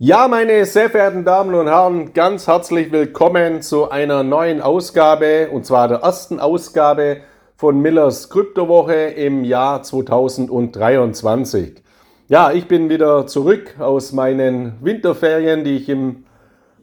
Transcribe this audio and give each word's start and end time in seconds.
Ja, 0.00 0.26
meine 0.26 0.66
sehr 0.66 0.90
verehrten 0.90 1.24
Damen 1.24 1.54
und 1.54 1.68
Herren, 1.68 2.14
ganz 2.14 2.48
herzlich 2.48 2.90
willkommen 2.90 3.62
zu 3.62 3.92
einer 3.92 4.24
neuen 4.24 4.60
Ausgabe, 4.60 5.50
und 5.52 5.64
zwar 5.64 5.86
der 5.86 5.98
ersten 5.98 6.40
Ausgabe 6.40 7.18
von 7.54 7.78
Millers 7.80 8.28
Kryptowoche 8.28 8.92
im 8.92 9.44
Jahr 9.44 9.84
2023. 9.84 11.74
Ja, 12.26 12.50
ich 12.50 12.66
bin 12.66 12.88
wieder 12.88 13.28
zurück 13.28 13.76
aus 13.78 14.10
meinen 14.10 14.72
Winterferien, 14.80 15.62
die 15.62 15.76
ich 15.76 15.88
im 15.88 16.24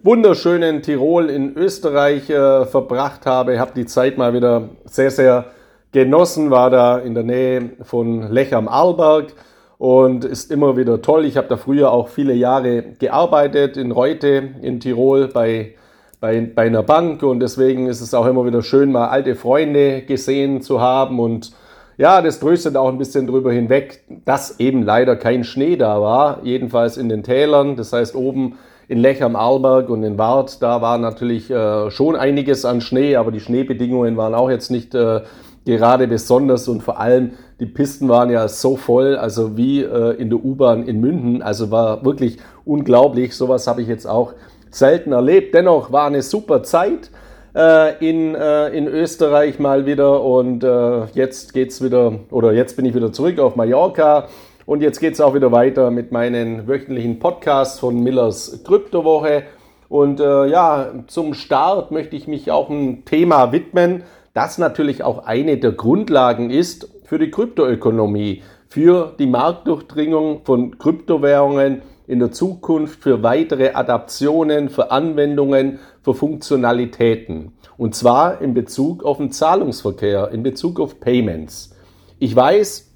wunderschönen 0.04 0.82
Tirol 0.82 1.30
in 1.30 1.58
Österreich 1.58 2.30
äh, 2.30 2.66
verbracht 2.66 3.26
habe. 3.26 3.56
Ich 3.56 3.60
habe 3.60 3.74
die 3.76 3.88
Zeit 3.88 4.18
mal 4.18 4.34
wieder 4.34 4.70
sehr, 4.86 5.12
sehr 5.12 5.48
genossen, 5.92 6.50
war 6.50 6.70
da 6.70 6.98
in 6.98 7.14
der 7.14 7.24
Nähe 7.24 7.72
von 7.84 8.32
Lech 8.32 8.56
am 8.56 8.70
Arlberg 8.70 9.34
und 9.82 10.26
ist 10.26 10.52
immer 10.52 10.78
wieder 10.78 11.02
toll. 11.02 11.26
Ich 11.26 11.38
habe 11.38 11.48
da 11.48 11.58
früher 11.58 11.92
auch 11.92 12.10
viele 12.10 12.36
Jahre 12.36 12.84
gearbeitet 13.00 13.78
in 13.78 13.90
Reute 13.92 14.50
in 14.62 14.80
Tirol 14.80 15.28
bei, 15.28 15.74
bei, 16.20 16.40
bei 16.40 16.68
einer 16.68 16.84
Bank 16.84 17.24
und 17.24 17.40
deswegen 17.40 17.88
ist 17.88 18.00
es 18.00 18.14
auch 18.14 18.28
immer 18.28 18.46
wieder 18.46 18.62
schön, 18.62 18.92
mal 18.92 19.08
alte 19.08 19.34
Freunde 19.34 20.04
gesehen 20.04 20.62
zu 20.62 20.82
haben 20.82 21.20
und 21.20 21.54
ja, 21.98 22.22
das 22.22 22.40
tröstet 22.40 22.78
auch 22.78 22.90
ein 22.90 23.00
bisschen 23.00 23.26
drüber 23.26 23.52
hinweg, 23.52 24.04
dass 24.24 24.60
eben 24.60 24.84
leider 24.84 25.16
kein 25.16 25.44
Schnee 25.44 25.78
da 25.78 26.00
war, 26.00 26.42
jedenfalls 26.44 26.98
in 26.98 27.10
den 27.10 27.24
Tälern. 27.24 27.76
Das 27.76 27.92
heißt, 27.92 28.16
oben 28.16 28.60
in 28.88 29.00
Lech 29.00 29.24
am 29.24 29.36
Arlberg 29.36 29.90
und 29.90 30.04
in 30.04 30.20
Wart, 30.20 30.62
da 30.62 30.84
war 30.84 31.00
natürlich 31.00 31.50
äh, 31.50 31.90
schon 31.90 32.16
einiges 32.16 32.66
an 32.66 32.82
Schnee, 32.82 33.16
aber 33.16 33.32
die 33.32 33.40
Schneebedingungen 33.40 34.16
waren 34.16 34.36
auch 34.36 34.52
jetzt 34.52 34.70
nicht 34.70 34.94
äh, 34.94 35.22
gerade 35.66 36.08
besonders 36.08 36.68
und 36.68 36.82
vor 36.82 37.00
allem 37.00 37.32
die 37.60 37.66
Pisten 37.68 38.10
waren 38.10 38.32
ja 38.32 38.48
so 38.48 38.76
voll, 38.76 39.16
also 39.16 39.56
wie 39.56 39.84
äh, 39.84 40.16
in 40.16 40.30
der 40.30 40.44
U-Bahn 40.44 40.88
in 40.88 41.00
München. 41.00 41.42
Also 41.44 41.70
war 41.70 42.04
wirklich 42.04 42.38
unglaublich. 42.66 43.36
Sowas 43.36 43.68
habe 43.68 43.82
ich 43.82 43.88
jetzt 43.88 44.08
auch 44.08 44.34
selten 44.72 45.12
erlebt. 45.12 45.54
Dennoch 45.54 45.92
war 45.92 46.08
eine 46.08 46.24
super 46.24 46.64
Zeit 46.64 47.12
äh, 47.56 47.98
in, 48.08 48.34
äh, 48.34 48.70
in 48.70 48.88
Österreich 48.88 49.60
mal 49.60 49.86
wieder 49.86 50.24
und 50.24 50.64
äh, 50.64 51.06
jetzt 51.14 51.54
geht's 51.54 51.84
wieder 51.84 52.20
oder 52.32 52.54
jetzt 52.54 52.76
bin 52.78 52.86
ich 52.86 52.96
wieder 52.96 53.12
zurück 53.12 53.40
auf 53.40 53.56
Mallorca. 53.56 54.28
Und 54.66 54.82
jetzt 54.82 55.00
geht 55.00 55.14
es 55.14 55.22
auch 55.22 55.34
wieder 55.34 55.52
weiter 55.52 55.92
mit 55.92 56.12
meinen 56.12 56.68
wöchentlichen 56.68 57.20
Podcasts 57.20 57.80
von 57.80 58.02
Millers 58.02 58.64
Kryptowoche. 58.64 59.44
Und 59.90 60.20
äh, 60.20 60.46
ja, 60.48 60.88
zum 61.08 61.34
Start 61.34 61.92
möchte 61.92 62.16
ich 62.16 62.28
mich 62.28 62.52
auch 62.52 62.70
einem 62.70 63.04
Thema 63.04 63.52
widmen, 63.52 64.04
das 64.34 64.58
natürlich 64.58 65.04
auch 65.04 65.26
eine 65.26 65.58
der 65.58 65.74
Grundlagen 65.74 66.50
ist 66.50 66.90
für 67.04 67.20
die 67.20 67.32
Kryptoökonomie, 67.32 68.44
für 68.68 69.14
die 69.20 69.28
Marktdurchdringung 69.28 70.46
von 70.46 70.78
Kryptowährungen 70.78 71.82
in 72.08 72.20
der 72.20 72.32
Zukunft, 72.32 73.02
für 73.02 73.24
weitere 73.24 73.72
Adaptionen, 73.74 74.70
für 74.70 74.92
Anwendungen, 74.92 75.80
für 76.02 76.14
Funktionalitäten. 76.14 77.54
Und 77.78 77.96
zwar 77.96 78.42
in 78.42 78.54
Bezug 78.54 79.04
auf 79.04 79.18
den 79.18 79.32
Zahlungsverkehr, 79.32 80.30
in 80.32 80.44
Bezug 80.44 80.80
auf 80.80 81.00
Payments. 81.00 81.76
Ich 82.20 82.36
weiß, 82.36 82.92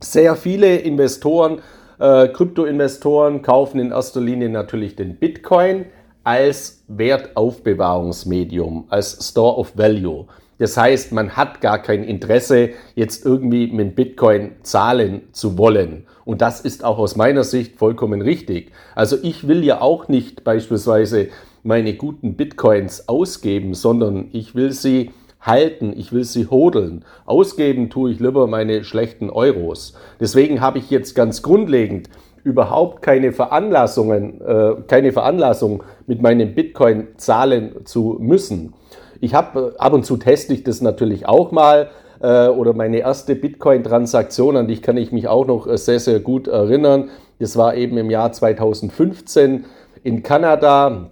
sehr 0.00 0.34
viele 0.34 0.76
Investoren, 0.76 1.60
äh, 1.98 2.28
Kryptoinvestoren 2.28 3.42
kaufen 3.42 3.78
in 3.80 3.90
erster 3.90 4.20
Linie 4.20 4.48
natürlich 4.48 4.96
den 4.96 5.16
Bitcoin 5.16 5.86
als 6.24 6.82
Wertaufbewahrungsmedium, 6.88 8.86
als 8.88 9.28
Store 9.28 9.56
of 9.56 9.76
Value. 9.76 10.26
Das 10.60 10.76
heißt, 10.76 11.12
man 11.12 11.38
hat 11.38 11.62
gar 11.62 11.78
kein 11.78 12.04
Interesse, 12.04 12.68
jetzt 12.94 13.24
irgendwie 13.24 13.68
mit 13.68 13.96
Bitcoin 13.96 14.52
zahlen 14.62 15.22
zu 15.32 15.56
wollen. 15.56 16.06
Und 16.26 16.42
das 16.42 16.60
ist 16.60 16.84
auch 16.84 16.98
aus 16.98 17.16
meiner 17.16 17.44
Sicht 17.44 17.78
vollkommen 17.78 18.20
richtig. 18.20 18.70
Also 18.94 19.16
ich 19.22 19.48
will 19.48 19.64
ja 19.64 19.80
auch 19.80 20.08
nicht 20.08 20.44
beispielsweise 20.44 21.28
meine 21.62 21.94
guten 21.94 22.34
Bitcoins 22.34 23.08
ausgeben, 23.08 23.72
sondern 23.72 24.28
ich 24.32 24.54
will 24.54 24.72
sie 24.72 25.12
halten, 25.40 25.94
ich 25.96 26.12
will 26.12 26.24
sie 26.24 26.46
hodeln. 26.48 27.06
Ausgeben 27.24 27.88
tue 27.88 28.12
ich 28.12 28.20
lieber 28.20 28.46
meine 28.46 28.84
schlechten 28.84 29.30
Euros. 29.30 29.94
Deswegen 30.20 30.60
habe 30.60 30.76
ich 30.76 30.90
jetzt 30.90 31.14
ganz 31.14 31.40
grundlegend 31.40 32.10
überhaupt 32.44 33.00
keine 33.00 33.32
Veranlassungen, 33.32 34.42
äh, 34.42 34.74
keine 34.86 35.12
Veranlassung 35.12 35.84
mit 36.06 36.20
meinem 36.20 36.54
Bitcoin 36.54 37.08
zahlen 37.16 37.86
zu 37.86 38.18
müssen. 38.20 38.74
Ich 39.20 39.34
habe 39.34 39.74
äh, 39.76 39.78
ab 39.78 39.92
und 39.92 40.04
zu 40.04 40.16
teste 40.16 40.52
ich 40.54 40.64
das 40.64 40.80
natürlich 40.80 41.26
auch 41.28 41.52
mal 41.52 41.90
äh, 42.20 42.48
oder 42.48 42.72
meine 42.72 42.98
erste 42.98 43.34
Bitcoin-Transaktion, 43.34 44.56
an 44.56 44.68
die 44.68 44.80
kann 44.80 44.96
ich 44.96 45.12
mich 45.12 45.28
auch 45.28 45.46
noch 45.46 45.66
äh, 45.66 45.76
sehr, 45.76 46.00
sehr 46.00 46.20
gut 46.20 46.48
erinnern. 46.48 47.10
Das 47.38 47.56
war 47.56 47.74
eben 47.74 47.96
im 47.98 48.10
Jahr 48.10 48.32
2015 48.32 49.64
in 50.02 50.22
Kanada, 50.22 51.10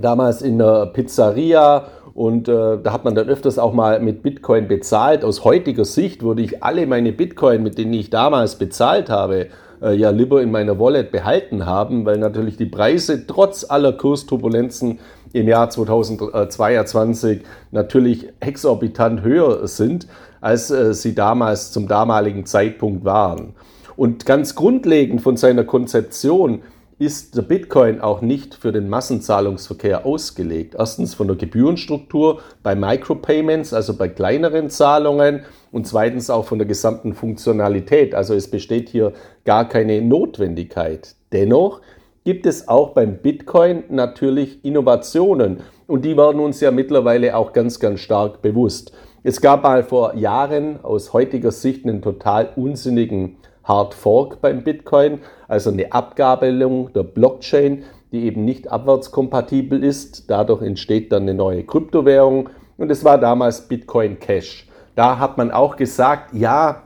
damals 0.00 0.42
in 0.42 0.60
einer 0.60 0.86
Pizzeria 0.86 1.88
und 2.14 2.48
äh, 2.48 2.78
da 2.82 2.92
hat 2.92 3.04
man 3.04 3.14
dann 3.14 3.28
öfters 3.28 3.58
auch 3.58 3.72
mal 3.72 4.00
mit 4.00 4.22
Bitcoin 4.22 4.68
bezahlt. 4.68 5.24
Aus 5.24 5.44
heutiger 5.44 5.84
Sicht 5.84 6.22
würde 6.22 6.42
ich 6.42 6.62
alle 6.62 6.86
meine 6.86 7.12
Bitcoin, 7.12 7.62
mit 7.62 7.78
denen 7.78 7.92
ich 7.92 8.10
damals 8.10 8.56
bezahlt 8.56 9.10
habe, 9.10 9.48
äh, 9.80 9.94
ja 9.94 10.10
lieber 10.10 10.42
in 10.42 10.50
meiner 10.50 10.78
Wallet 10.78 11.12
behalten 11.12 11.66
haben, 11.66 12.04
weil 12.04 12.18
natürlich 12.18 12.56
die 12.56 12.66
Preise 12.66 13.26
trotz 13.26 13.64
aller 13.68 13.92
Kursturbulenzen 13.92 14.98
im 15.32 15.48
Jahr 15.48 15.70
2022 15.70 17.42
natürlich 17.70 18.28
exorbitant 18.40 19.22
höher 19.22 19.66
sind, 19.68 20.06
als 20.40 20.70
äh, 20.70 20.94
sie 20.94 21.14
damals 21.14 21.72
zum 21.72 21.88
damaligen 21.88 22.46
Zeitpunkt 22.46 23.04
waren. 23.04 23.54
Und 23.96 24.24
ganz 24.24 24.54
grundlegend 24.54 25.20
von 25.20 25.36
seiner 25.36 25.64
Konzeption 25.64 26.62
ist 27.00 27.34
der 27.34 27.42
Bitcoin 27.42 28.02
auch 28.02 28.20
nicht 28.20 28.54
für 28.54 28.72
den 28.72 28.90
Massenzahlungsverkehr 28.90 30.04
ausgelegt. 30.04 30.74
Erstens 30.78 31.14
von 31.14 31.28
der 31.28 31.36
Gebührenstruktur 31.36 32.42
bei 32.62 32.74
Micropayments, 32.74 33.72
also 33.72 33.96
bei 33.96 34.08
kleineren 34.08 34.68
Zahlungen 34.68 35.44
und 35.72 35.86
zweitens 35.86 36.28
auch 36.28 36.44
von 36.44 36.58
der 36.58 36.68
gesamten 36.68 37.14
Funktionalität. 37.14 38.14
Also 38.14 38.34
es 38.34 38.50
besteht 38.50 38.90
hier 38.90 39.14
gar 39.46 39.66
keine 39.66 40.02
Notwendigkeit. 40.02 41.14
Dennoch 41.32 41.80
gibt 42.24 42.46
es 42.46 42.68
auch 42.68 42.90
beim 42.90 43.18
Bitcoin 43.18 43.84
natürlich 43.88 44.64
Innovationen 44.64 45.60
und 45.86 46.04
die 46.04 46.16
werden 46.16 46.40
uns 46.40 46.60
ja 46.60 46.70
mittlerweile 46.70 47.36
auch 47.36 47.52
ganz, 47.52 47.80
ganz 47.80 48.00
stark 48.00 48.42
bewusst. 48.42 48.92
Es 49.22 49.40
gab 49.40 49.62
mal 49.62 49.82
vor 49.82 50.14
Jahren 50.14 50.82
aus 50.82 51.12
heutiger 51.12 51.50
Sicht 51.50 51.84
einen 51.84 52.02
total 52.02 52.50
unsinnigen 52.56 53.36
Hard 53.64 53.94
Fork 53.94 54.40
beim 54.40 54.64
Bitcoin, 54.64 55.20
also 55.48 55.70
eine 55.70 55.92
Abgabelung 55.92 56.92
der 56.92 57.02
Blockchain, 57.02 57.84
die 58.12 58.24
eben 58.24 58.44
nicht 58.44 58.70
abwärtskompatibel 58.70 59.82
ist. 59.84 60.30
Dadurch 60.30 60.62
entsteht 60.62 61.12
dann 61.12 61.22
eine 61.22 61.34
neue 61.34 61.64
Kryptowährung 61.64 62.48
und 62.78 62.90
es 62.90 63.04
war 63.04 63.18
damals 63.18 63.68
Bitcoin 63.68 64.18
Cash. 64.18 64.68
Da 64.96 65.18
hat 65.18 65.38
man 65.38 65.50
auch 65.50 65.76
gesagt, 65.76 66.34
ja, 66.34 66.82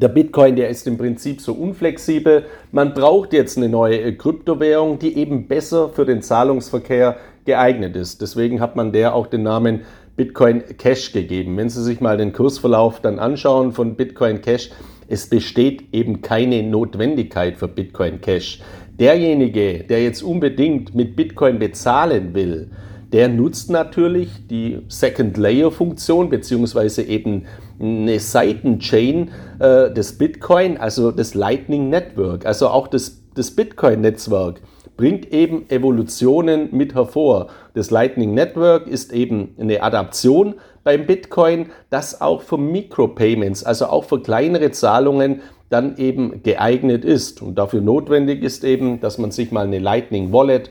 der 0.00 0.08
Bitcoin, 0.08 0.56
der 0.56 0.68
ist 0.68 0.86
im 0.86 0.98
Prinzip 0.98 1.40
so 1.40 1.52
unflexibel. 1.52 2.46
Man 2.72 2.94
braucht 2.94 3.32
jetzt 3.32 3.56
eine 3.56 3.68
neue 3.68 4.14
Kryptowährung, 4.16 4.98
die 4.98 5.16
eben 5.16 5.46
besser 5.46 5.88
für 5.88 6.04
den 6.04 6.22
Zahlungsverkehr 6.22 7.16
geeignet 7.44 7.94
ist. 7.96 8.20
Deswegen 8.20 8.60
hat 8.60 8.76
man 8.76 8.92
der 8.92 9.14
auch 9.14 9.26
den 9.26 9.42
Namen 9.42 9.82
Bitcoin 10.16 10.62
Cash 10.78 11.12
gegeben. 11.12 11.56
Wenn 11.56 11.68
Sie 11.68 11.82
sich 11.82 12.00
mal 12.00 12.16
den 12.16 12.32
Kursverlauf 12.32 13.00
dann 13.00 13.18
anschauen 13.18 13.72
von 13.72 13.94
Bitcoin 13.96 14.40
Cash, 14.42 14.70
es 15.08 15.28
besteht 15.28 15.84
eben 15.92 16.22
keine 16.22 16.62
Notwendigkeit 16.62 17.56
für 17.56 17.68
Bitcoin 17.68 18.20
Cash. 18.20 18.60
Derjenige, 18.98 19.84
der 19.84 20.02
jetzt 20.02 20.22
unbedingt 20.22 20.94
mit 20.94 21.16
Bitcoin 21.16 21.58
bezahlen 21.58 22.34
will, 22.34 22.70
der 23.12 23.28
nutzt 23.28 23.70
natürlich 23.70 24.46
die 24.48 24.78
Second 24.88 25.36
Layer 25.36 25.70
Funktion 25.70 26.30
beziehungsweise 26.30 27.02
eben 27.02 27.44
eine 27.80 28.18
Seitenchain 28.18 29.30
äh, 29.58 29.90
des 29.90 30.18
Bitcoin, 30.18 30.76
also 30.76 31.10
das 31.10 31.34
Lightning 31.34 31.90
Network, 31.90 32.46
also 32.46 32.68
auch 32.68 32.88
das, 32.88 33.22
das 33.34 33.50
Bitcoin 33.50 34.00
Netzwerk 34.00 34.60
bringt 34.96 35.32
eben 35.32 35.68
Evolutionen 35.70 36.68
mit 36.70 36.94
hervor. 36.94 37.48
Das 37.74 37.90
Lightning 37.90 38.34
Network 38.34 38.86
ist 38.86 39.12
eben 39.12 39.54
eine 39.58 39.82
Adaption 39.82 40.54
beim 40.84 41.06
Bitcoin, 41.06 41.70
das 41.90 42.20
auch 42.20 42.42
für 42.42 42.58
Micropayments, 42.58 43.64
also 43.64 43.86
auch 43.86 44.04
für 44.04 44.20
kleinere 44.20 44.70
Zahlungen 44.70 45.40
dann 45.70 45.96
eben 45.96 46.42
geeignet 46.42 47.04
ist. 47.04 47.42
Und 47.42 47.56
dafür 47.56 47.80
notwendig 47.80 48.42
ist 48.42 48.62
eben, 48.62 49.00
dass 49.00 49.18
man 49.18 49.30
sich 49.30 49.50
mal 49.50 49.66
eine 49.66 49.78
Lightning 49.78 50.32
Wallet 50.32 50.70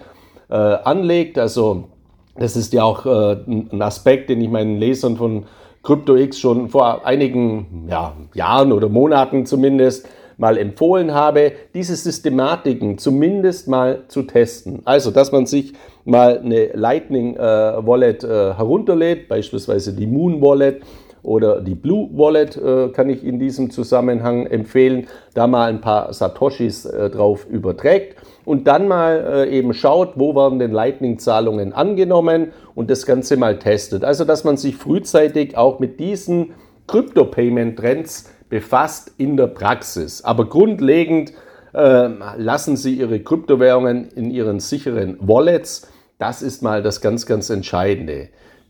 äh, 0.50 0.56
anlegt. 0.56 1.38
Also 1.38 1.90
das 2.36 2.56
ist 2.56 2.74
ja 2.74 2.84
auch 2.84 3.06
äh, 3.06 3.38
ein 3.46 3.82
Aspekt, 3.82 4.30
den 4.30 4.40
ich 4.40 4.50
meinen 4.50 4.78
Lesern 4.78 5.18
von 5.18 5.46
CryptoX 5.84 6.40
schon 6.40 6.70
vor 6.70 7.06
einigen 7.06 7.88
ja, 7.90 8.14
Jahren 8.34 8.72
oder 8.72 8.90
Monaten 8.90 9.46
zumindest 9.46 10.08
mal 10.38 10.58
empfohlen 10.58 11.14
habe, 11.14 11.52
diese 11.74 11.96
Systematiken 11.96 12.98
zumindest 12.98 13.68
mal 13.68 14.04
zu 14.08 14.24
testen. 14.24 14.82
Also, 14.86 15.12
dass 15.12 15.32
man 15.32 15.46
sich 15.46 15.74
mal 16.06 16.40
eine 16.40 16.72
Lightning 16.74 17.36
äh, 17.36 17.40
Wallet 17.40 18.24
äh, 18.24 18.54
herunterlädt, 18.56 19.28
beispielsweise 19.28 19.94
die 19.94 20.08
Moon 20.08 20.42
Wallet, 20.42 20.82
oder 21.22 21.62
die 21.62 21.76
Blue 21.76 22.10
Wallet 22.14 22.58
äh, 22.58 22.90
kann 22.90 23.10
ich 23.10 23.24
in 23.24 23.40
diesem 23.40 23.70
Zusammenhang 23.70 24.46
empfehlen, 24.46 25.08
da 25.34 25.48
mal 25.48 25.70
ein 25.70 25.80
paar 25.80 26.12
Satoshis 26.14 26.86
äh, 26.86 27.10
drauf 27.10 27.48
überträgt 27.50 28.18
und 28.46 28.68
dann 28.68 28.88
mal 28.88 29.46
äh, 29.48 29.58
eben 29.58 29.74
schaut, 29.74 30.14
wo 30.16 30.36
werden 30.36 30.60
denn 30.60 30.72
Lightning-Zahlungen 30.72 31.74
angenommen 31.74 32.52
und 32.76 32.90
das 32.90 33.06
Ganze 33.06 33.38
mal 33.38 33.60
testet. 33.60 34.04
Also, 34.04 34.26
dass 34.26 34.44
man 34.44 34.58
sich 34.58 34.76
frühzeitig 34.76 35.58
auch 35.58 35.80
mit 35.80 36.00
diesen 36.00 36.54
Crypto-Payment-Trends 36.88 38.30
befasst 38.50 39.12
in 39.18 39.38
der 39.38 39.48
Praxis. 39.48 40.24
Aber 40.24 40.50
grundlegend 40.50 41.34
äh, 41.74 42.10
lassen 42.38 42.78
Sie 42.78 42.96
Ihre 42.96 43.20
Kryptowährungen 43.20 44.10
in 44.10 44.30
Ihren 44.30 44.60
sicheren 44.60 45.18
Wallets. 45.22 45.88
Das 46.20 46.42
ist 46.42 46.62
mal 46.62 46.84
das 46.84 47.02
ganz, 47.02 47.26
ganz 47.26 47.50
Entscheidende. 47.50 48.30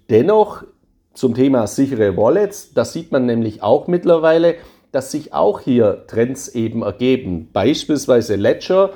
Dennoch 0.09 0.63
zum 1.13 1.35
Thema 1.35 1.67
sichere 1.67 2.17
Wallets, 2.17 2.73
das 2.73 2.93
sieht 2.93 3.11
man 3.11 3.25
nämlich 3.25 3.61
auch 3.61 3.87
mittlerweile, 3.87 4.55
dass 4.91 5.11
sich 5.11 5.33
auch 5.33 5.59
hier 5.59 6.05
Trends 6.07 6.47
eben 6.49 6.83
ergeben. 6.83 7.49
Beispielsweise 7.51 8.35
Ledger, 8.35 8.91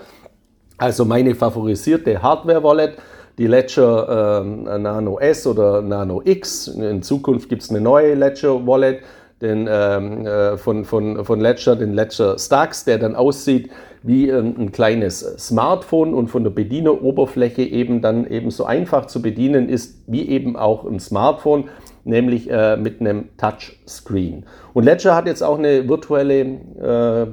also 0.78 1.06
meine 1.06 1.36
favorisierte 1.36 2.22
Hardware-Wallet, 2.22 2.98
die 3.38 3.48
Ledger 3.48 4.42
äh, 4.44 4.78
Nano 4.80 5.20
S 5.20 5.46
oder 5.46 5.82
Nano 5.82 6.22
X. 6.24 6.68
In 6.68 7.02
Zukunft 7.04 7.50
gibt 7.50 7.64
es 7.64 7.70
eine 7.70 7.82
neue 7.82 8.16
Ledger 8.16 8.66
Wallet 8.66 9.02
den, 9.42 9.68
ähm, 9.70 10.26
äh, 10.26 10.58
von, 10.58 10.86
von, 10.86 11.24
von 11.24 11.40
Ledger, 11.40 11.76
den 11.76 11.94
Ledger 11.94 12.38
Stacks, 12.40 12.86
der 12.86 12.98
dann 12.98 13.16
aussieht 13.16 13.70
wie 14.04 14.32
ein, 14.32 14.58
ein 14.58 14.72
kleines 14.72 15.20
Smartphone 15.38 16.14
und 16.14 16.28
von 16.28 16.44
der 16.44 16.52
Bedieneroberfläche 16.52 17.62
eben 17.62 18.02
dann 18.02 18.26
eben 18.28 18.50
so 18.52 18.66
einfach 18.66 19.06
zu 19.06 19.22
bedienen 19.22 19.70
ist 19.70 20.04
wie 20.08 20.28
eben 20.28 20.56
auch 20.56 20.86
ein 20.86 21.00
Smartphone, 21.00 21.66
nämlich 22.04 22.50
äh, 22.50 22.78
mit 22.78 23.00
einem 23.00 23.30
Touchscreen. 23.38 24.46
Und 24.74 24.86
Ledger 24.86 25.16
hat 25.16 25.28
jetzt 25.28 25.44
auch 25.44 25.58
eine 25.58 25.88
virtuelle 25.88 26.40
äh, 26.42 27.28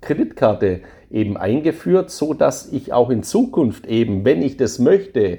Kreditkarte 0.00 0.80
eben 1.12 1.36
eingeführt, 1.36 2.10
so 2.10 2.34
dass 2.34 2.72
ich 2.72 2.92
auch 2.92 3.10
in 3.10 3.22
Zukunft 3.22 3.86
eben, 3.86 4.24
wenn 4.24 4.42
ich 4.42 4.56
das 4.56 4.78
möchte, 4.78 5.38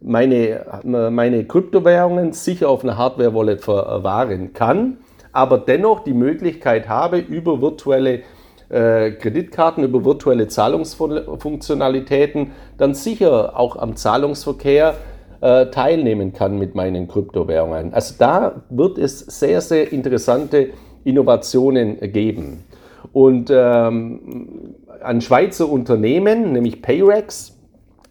meine, 0.00 0.82
meine 0.84 1.44
Kryptowährungen 1.44 2.32
sicher 2.32 2.68
auf 2.68 2.84
einer 2.84 2.96
Hardware-Wallet 2.96 3.60
verwahren 3.60 4.52
kann 4.52 4.98
aber 5.32 5.58
dennoch 5.58 6.00
die 6.00 6.14
Möglichkeit 6.14 6.88
habe, 6.88 7.18
über 7.18 7.60
virtuelle 7.60 8.22
äh, 8.70 9.12
Kreditkarten, 9.12 9.84
über 9.84 10.04
virtuelle 10.04 10.48
Zahlungsfunktionalitäten 10.48 12.50
dann 12.76 12.94
sicher 12.94 13.56
auch 13.56 13.76
am 13.76 13.94
Zahlungsverkehr 13.96 14.94
äh, 15.40 15.66
teilnehmen 15.66 16.32
kann 16.32 16.58
mit 16.58 16.74
meinen 16.74 17.06
Kryptowährungen. 17.06 17.94
Also 17.94 18.16
da 18.18 18.62
wird 18.68 18.98
es 18.98 19.20
sehr, 19.20 19.60
sehr 19.60 19.92
interessante 19.92 20.70
Innovationen 21.04 22.00
geben. 22.12 22.64
Und 23.12 23.50
ähm, 23.50 24.74
ein 25.02 25.20
Schweizer 25.20 25.68
Unternehmen, 25.68 26.52
nämlich 26.52 26.82
Payrex, 26.82 27.54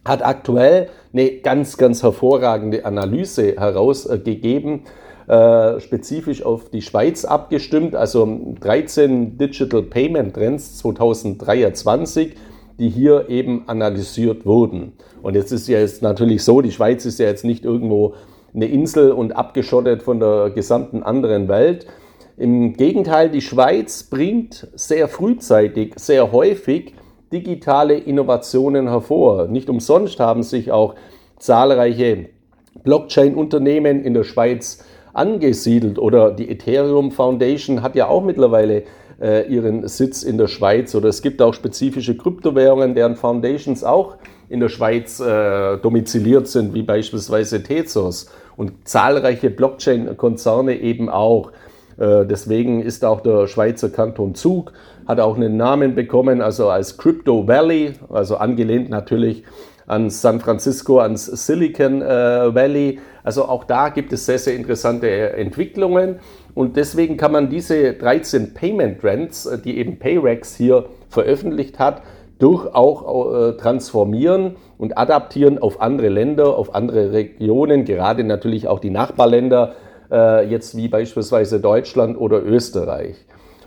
hat 0.04 0.24
aktuell 0.24 0.88
eine 1.12 1.30
ganz, 1.40 1.76
ganz 1.76 2.02
hervorragende 2.02 2.84
Analyse 2.84 3.56
herausgegeben, 3.56 4.82
äh, 5.28 5.80
spezifisch 5.80 6.42
auf 6.42 6.70
die 6.70 6.80
Schweiz 6.80 7.24
abgestimmt, 7.24 7.94
also 7.94 8.54
13 8.60 9.36
Digital 9.36 9.82
Payment 9.82 10.34
Trends 10.34 10.78
2023, 10.78 12.34
die 12.78 12.88
hier 12.88 13.28
eben 13.28 13.64
analysiert 13.66 14.46
wurden. 14.46 14.92
Und 15.20 15.34
jetzt 15.34 15.52
ist 15.52 15.68
ja 15.68 15.80
jetzt 15.80 16.00
natürlich 16.00 16.42
so, 16.44 16.62
die 16.62 16.72
Schweiz 16.72 17.04
ist 17.04 17.18
ja 17.18 17.26
jetzt 17.26 17.44
nicht 17.44 17.64
irgendwo 17.64 18.14
eine 18.54 18.66
Insel 18.66 19.12
und 19.12 19.32
abgeschottet 19.32 20.02
von 20.02 20.20
der 20.20 20.50
gesamten 20.50 21.02
anderen 21.02 21.48
Welt. 21.48 21.86
Im 22.38 22.74
Gegenteil, 22.74 23.30
die 23.30 23.40
Schweiz 23.40 24.04
bringt 24.04 24.68
sehr 24.76 25.08
frühzeitig, 25.08 25.94
sehr 25.96 26.30
häufig 26.30 26.94
digitale 27.32 27.94
Innovationen 27.94 28.88
hervor. 28.88 29.48
Nicht 29.48 29.68
umsonst 29.68 30.20
haben 30.20 30.44
sich 30.44 30.70
auch 30.70 30.94
zahlreiche 31.40 32.28
Blockchain-Unternehmen 32.84 34.04
in 34.04 34.14
der 34.14 34.22
Schweiz 34.22 34.84
angesiedelt. 35.12 35.98
Oder 35.98 36.30
die 36.30 36.48
Ethereum 36.48 37.10
Foundation 37.10 37.82
hat 37.82 37.96
ja 37.96 38.06
auch 38.06 38.22
mittlerweile 38.22 38.84
äh, 39.20 39.52
ihren 39.52 39.88
Sitz 39.88 40.22
in 40.22 40.38
der 40.38 40.46
Schweiz. 40.46 40.94
Oder 40.94 41.08
es 41.08 41.22
gibt 41.22 41.42
auch 41.42 41.54
spezifische 41.54 42.16
Kryptowährungen, 42.16 42.94
deren 42.94 43.16
Foundations 43.16 43.82
auch 43.82 44.16
in 44.48 44.60
der 44.60 44.68
Schweiz 44.68 45.18
äh, 45.18 45.76
domiziliert 45.78 46.46
sind, 46.46 46.72
wie 46.72 46.82
beispielsweise 46.82 47.64
Tezos 47.64 48.30
und 48.56 48.86
zahlreiche 48.86 49.50
Blockchain-Konzerne 49.50 50.78
eben 50.78 51.08
auch. 51.08 51.50
Äh, 51.98 52.26
deswegen 52.26 52.80
ist 52.80 53.04
auch 53.04 53.20
der 53.20 53.46
Schweizer 53.46 53.90
Kanton 53.90 54.34
Zug, 54.34 54.72
hat 55.06 55.20
auch 55.20 55.36
einen 55.36 55.56
Namen 55.56 55.94
bekommen, 55.94 56.40
also 56.40 56.68
als 56.68 56.96
Crypto 56.96 57.46
Valley, 57.46 57.94
also 58.10 58.36
angelehnt 58.36 58.90
natürlich 58.90 59.44
an 59.86 60.10
San 60.10 60.38
Francisco, 60.38 61.00
ans 61.00 61.26
Silicon 61.26 62.02
äh, 62.02 62.54
Valley. 62.54 63.00
Also 63.24 63.46
auch 63.46 63.64
da 63.64 63.88
gibt 63.88 64.12
es 64.12 64.26
sehr, 64.26 64.38
sehr 64.38 64.54
interessante 64.54 65.08
Entwicklungen. 65.08 66.16
Und 66.54 66.76
deswegen 66.76 67.16
kann 67.16 67.32
man 67.32 67.48
diese 67.48 67.94
13 67.94 68.54
Payment 68.54 69.00
Trends, 69.00 69.46
äh, 69.46 69.58
die 69.58 69.78
eben 69.78 69.98
Payrex 69.98 70.54
hier 70.56 70.86
veröffentlicht 71.08 71.78
hat, 71.78 72.02
durch 72.38 72.72
auch 72.74 73.32
äh, 73.34 73.56
transformieren 73.56 74.56
und 74.76 74.96
adaptieren 74.96 75.58
auf 75.58 75.80
andere 75.80 76.08
Länder, 76.08 76.56
auf 76.56 76.74
andere 76.74 77.12
Regionen, 77.12 77.84
gerade 77.84 78.22
natürlich 78.22 78.68
auch 78.68 78.78
die 78.78 78.90
Nachbarländer, 78.90 79.74
äh, 80.10 80.48
jetzt 80.48 80.76
wie 80.76 80.88
beispielsweise 80.88 81.60
Deutschland 81.60 82.18
oder 82.18 82.44
Österreich. 82.44 83.16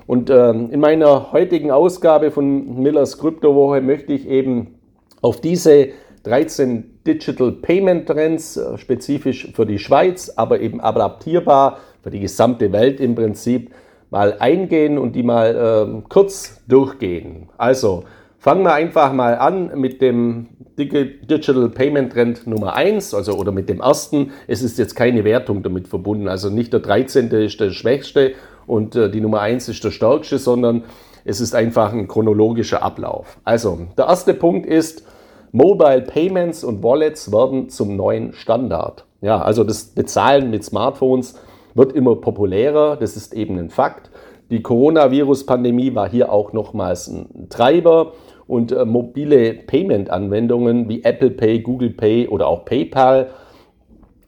Und 0.08 0.30
ähm, 0.30 0.70
in 0.72 0.80
meiner 0.80 1.32
heutigen 1.32 1.72
Ausgabe 1.72 2.32
von 2.32 2.82
Millers 2.82 3.18
Kryptowoche 3.18 3.82
möchte 3.82 4.14
ich 4.14 4.28
eben 4.28 4.80
auf 5.22 5.40
diese 5.40 5.90
13 6.24 7.02
Digital 7.06 7.52
Payment 7.52 8.08
Trends, 8.08 8.58
äh, 8.58 8.78
spezifisch 8.78 9.52
für 9.54 9.66
die 9.66 9.80
Schweiz, 9.80 10.32
aber 10.36 10.60
eben 10.60 10.82
adaptierbar 10.82 11.78
für 12.04 12.12
die 12.12 12.20
gesamte 12.20 12.72
Welt 12.72 13.00
im 13.00 13.16
Prinzip, 13.16 13.72
mal 14.10 14.36
eingehen 14.40 14.98
und 14.98 15.16
die 15.16 15.24
mal 15.24 15.56
äh, 15.56 16.02
kurz 16.10 16.62
durchgehen. 16.68 17.50
Also 17.58 18.04
fangen 18.38 18.64
wir 18.64 18.74
einfach 18.74 19.14
mal 19.14 19.36
an 19.36 19.80
mit 19.80 20.02
dem 20.02 20.48
Digital 20.78 21.70
Payment 21.70 22.14
Trend 22.14 22.48
Nummer 22.48 22.76
1, 22.76 23.14
also 23.14 23.34
oder 23.34 23.52
mit 23.52 23.70
dem 23.70 23.82
ersten. 23.82 24.32
Es 24.48 24.62
ist 24.62 24.78
jetzt 24.78 24.96
keine 24.96 25.24
Wertung 25.24 25.64
damit 25.64 25.88
verbunden, 25.88 26.28
also 26.28 26.50
nicht 26.50 26.74
der 26.74 26.80
13. 26.80 27.30
ist 27.32 27.60
der 27.60 27.72
schwächste 27.72 28.34
und 28.68 28.96
äh, 28.96 29.10
die 29.10 29.22
Nummer 29.22 29.42
1 29.42 29.70
ist 29.70 29.84
der 29.84 29.92
stärkste, 29.92 30.38
sondern 30.38 30.84
es 31.26 31.42
ist 31.42 31.54
einfach 31.54 31.94
ein 31.94 32.08
chronologischer 32.08 32.82
Ablauf. 32.82 33.38
Also, 33.44 33.80
der 33.98 34.06
erste 34.06 34.34
Punkt 34.34 34.66
ist, 34.66 35.04
Mobile 35.52 36.02
Payments 36.02 36.64
und 36.64 36.82
Wallets 36.82 37.32
werden 37.32 37.70
zum 37.70 37.96
neuen 37.96 38.34
Standard. 38.34 39.06
Ja, 39.22 39.42
also 39.42 39.64
das 39.64 39.84
Bezahlen 39.84 40.50
mit 40.50 40.64
Smartphones 40.64 41.36
wird 41.76 41.94
immer 41.94 42.16
populärer, 42.16 42.96
das 42.96 43.16
ist 43.18 43.34
eben 43.34 43.58
ein 43.60 43.70
Fakt. 43.70 44.10
Die 44.50 44.62
Coronavirus-Pandemie 44.62 45.94
war 45.96 46.10
hier 46.10 46.32
auch 46.32 46.54
nochmals 46.54 47.08
ein 47.08 47.48
Treiber 47.50 48.14
und 48.52 48.72
äh, 48.72 48.86
mobile 48.86 49.54
Payment-Anwendungen 49.54 50.90
wie 50.90 51.04
Apple 51.04 51.32
Pay, 51.32 51.60
Google 51.62 51.92
Pay 51.92 52.28
oder 52.28 52.48
auch 52.48 52.66
PayPal 52.66 53.30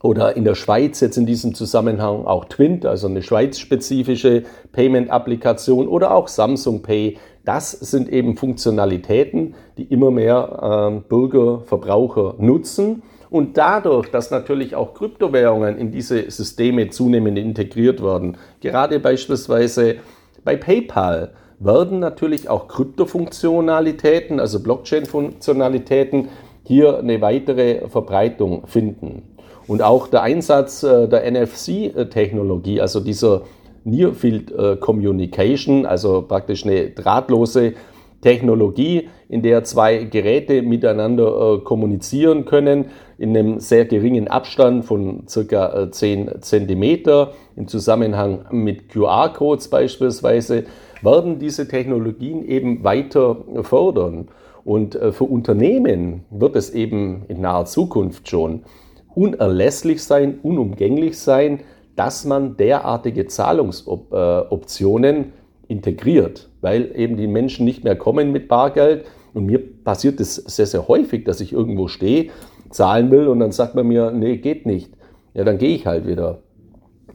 oder 0.02 0.36
in 0.36 0.44
der 0.44 0.56
Schweiz 0.56 1.00
jetzt 1.02 1.18
in 1.18 1.26
diesem 1.26 1.54
Zusammenhang 1.54 2.26
auch 2.26 2.46
Twint, 2.46 2.86
also 2.86 3.08
eine 3.08 3.22
schweizspezifische 3.22 4.44
Payment-Applikation 4.72 5.88
oder 5.88 6.14
auch 6.14 6.28
Samsung 6.28 6.82
Pay 6.82 7.18
das 7.46 7.72
sind 7.72 8.08
eben 8.10 8.38
Funktionalitäten, 8.38 9.56
die 9.78 9.84
immer 9.84 10.12
mehr 10.12 10.94
äh, 10.96 11.10
Bürger, 11.10 11.60
Verbraucher 11.66 12.36
nutzen. 12.38 13.04
Und 13.30 13.58
dadurch, 13.58 14.10
dass 14.12 14.32
natürlich 14.32 14.76
auch 14.76 14.94
Kryptowährungen 14.94 15.78
in 15.78 15.92
diese 15.92 16.30
Systeme 16.32 16.90
zunehmend 16.90 17.38
integriert 17.38 18.02
werden, 18.02 18.38
gerade 18.62 19.00
beispielsweise 19.00 19.96
bei 20.46 20.56
PayPal, 20.56 21.32
werden 21.64 22.00
natürlich 22.00 22.50
auch 22.50 22.68
Kryptofunktionalitäten, 22.68 24.40
also 24.40 24.62
Blockchain-Funktionalitäten, 24.62 26.30
hier 26.64 26.98
eine 26.98 27.22
weitere 27.22 27.88
Verbreitung 27.90 28.68
finden. 28.68 29.24
Und 29.68 29.82
auch 29.82 30.08
der 30.08 30.24
Einsatz 30.24 30.84
äh, 30.84 31.08
der 31.08 31.30
NFC-Technologie, 31.30 32.82
also 32.82 33.00
dieser 33.00 33.42
Near 33.86 34.14
Field 34.14 34.54
Communication, 34.80 35.86
also 35.86 36.22
praktisch 36.22 36.66
eine 36.66 36.92
drahtlose 36.92 37.74
Technologie, 38.22 39.10
in 39.30 39.42
der 39.42 39.64
zwei 39.64 40.04
Geräte 40.04 40.62
miteinander 40.62 41.56
äh, 41.56 41.58
kommunizieren 41.64 42.46
können 42.46 42.86
in 43.18 43.36
einem 43.36 43.60
sehr 43.60 43.86
geringen 43.86 44.28
Abstand 44.28 44.86
von 44.86 45.28
circa 45.28 45.92
10 45.92 46.28
äh, 46.28 46.40
Zentimeter 46.42 47.34
im 47.56 47.68
Zusammenhang 47.68 48.46
mit 48.52 48.90
QR-Codes 48.90 49.70
beispielsweise, 49.70 50.66
werden 51.04 51.40
diese 51.40 51.68
Technologien 51.68 52.48
eben 52.48 52.84
weiter 52.84 53.38
fördern. 53.62 54.28
Und 54.64 54.98
für 55.12 55.26
Unternehmen 55.26 56.24
wird 56.30 56.56
es 56.56 56.70
eben 56.70 57.24
in 57.28 57.42
naher 57.42 57.66
Zukunft 57.66 58.30
schon 58.30 58.62
unerlässlich 59.14 60.04
sein, 60.04 60.40
unumgänglich 60.42 61.20
sein, 61.20 61.60
dass 61.96 62.26
man 62.26 62.58
derartige 62.58 63.28
Zahlungsoptionen 63.28 65.34
integriert, 65.68 66.50
weil 66.62 66.92
eben 66.96 67.18
die 67.18 67.28
Menschen 67.28 67.66
nicht 67.66 67.84
mehr 67.84 67.96
kommen 67.96 68.32
mit 68.32 68.48
Bargeld. 68.48 69.06
Und 69.34 69.46
mir 69.46 69.60
passiert 69.60 70.20
es 70.20 70.36
sehr, 70.36 70.66
sehr 70.66 70.88
häufig, 70.88 71.26
dass 71.26 71.42
ich 71.42 71.54
irgendwo 71.54 71.88
stehe, 71.88 72.30
zahlen 72.70 73.12
will 73.12 73.28
und 73.28 73.40
dann 73.40 73.52
sagt 73.52 73.76
man 73.76 73.88
mir, 73.88 74.12
nee, 74.12 74.38
geht 74.38 74.66
nicht. 74.66 74.94
Ja, 75.34 75.44
dann 75.44 75.58
gehe 75.58 75.76
ich 75.76 75.86
halt 75.86 76.08
wieder. 76.08 76.40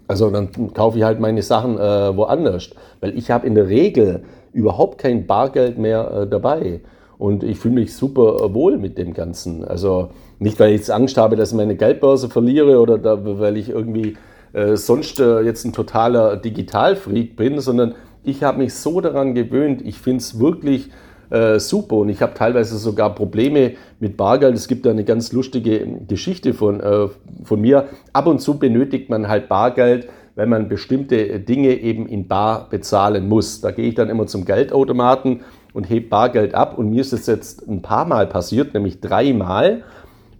Also 0.08 0.30
dann 0.30 0.72
kaufe 0.72 0.98
ich 0.98 1.04
halt 1.04 1.20
meine 1.20 1.42
Sachen 1.42 1.78
äh, 1.78 2.16
woanders, 2.16 2.70
weil 3.00 3.16
ich 3.16 3.30
habe 3.30 3.46
in 3.46 3.54
der 3.54 3.68
Regel 3.68 4.22
überhaupt 4.52 4.98
kein 4.98 5.26
Bargeld 5.26 5.78
mehr 5.78 6.10
äh, 6.10 6.26
dabei. 6.26 6.80
Und 7.18 7.42
ich 7.42 7.58
fühle 7.58 7.74
mich 7.74 7.94
super 7.94 8.42
äh, 8.42 8.54
wohl 8.54 8.78
mit 8.78 8.96
dem 8.96 9.12
Ganzen. 9.12 9.64
Also 9.64 10.10
nicht, 10.38 10.58
weil 10.58 10.70
ich 10.70 10.80
jetzt 10.80 10.90
Angst 10.90 11.18
habe, 11.18 11.36
dass 11.36 11.50
ich 11.50 11.56
meine 11.56 11.76
Geldbörse 11.76 12.28
verliere 12.28 12.80
oder 12.80 12.96
da, 12.96 13.18
weil 13.38 13.56
ich 13.56 13.68
irgendwie 13.68 14.16
äh, 14.54 14.76
sonst 14.76 15.20
äh, 15.20 15.40
jetzt 15.40 15.64
ein 15.64 15.72
totaler 15.72 16.36
Digitalfreak 16.36 17.36
bin, 17.36 17.60
sondern 17.60 17.94
ich 18.24 18.42
habe 18.42 18.58
mich 18.58 18.74
so 18.74 19.00
daran 19.00 19.34
gewöhnt. 19.34 19.82
Ich 19.82 19.98
finde 19.98 20.18
es 20.18 20.40
wirklich 20.40 20.90
äh, 21.30 21.58
super 21.58 21.96
und 21.96 22.08
ich 22.08 22.22
habe 22.22 22.34
teilweise 22.34 22.78
sogar 22.78 23.14
Probleme 23.14 23.72
mit 24.00 24.16
Bargeld. 24.16 24.54
Es 24.54 24.68
gibt 24.68 24.86
da 24.86 24.90
eine 24.90 25.04
ganz 25.04 25.32
lustige 25.32 25.86
Geschichte 26.06 26.54
von, 26.54 26.80
äh, 26.80 27.08
von 27.44 27.60
mir. 27.60 27.88
Ab 28.12 28.26
und 28.26 28.40
zu 28.40 28.58
benötigt 28.58 29.10
man 29.10 29.28
halt 29.28 29.48
Bargeld, 29.48 30.08
wenn 30.34 30.48
man 30.48 30.68
bestimmte 30.68 31.40
Dinge 31.40 31.74
eben 31.80 32.06
in 32.06 32.28
Bar 32.28 32.68
bezahlen 32.70 33.28
muss. 33.28 33.60
Da 33.60 33.70
gehe 33.70 33.88
ich 33.88 33.94
dann 33.94 34.08
immer 34.08 34.26
zum 34.26 34.44
Geldautomaten 34.44 35.40
und 35.72 35.84
hebe 35.90 36.08
Bargeld 36.08 36.54
ab 36.54 36.78
und 36.78 36.90
mir 36.90 37.00
ist 37.00 37.12
es 37.12 37.26
jetzt 37.26 37.68
ein 37.68 37.82
paar 37.82 38.06
Mal 38.06 38.26
passiert, 38.26 38.74
nämlich 38.74 39.00
dreimal. 39.00 39.82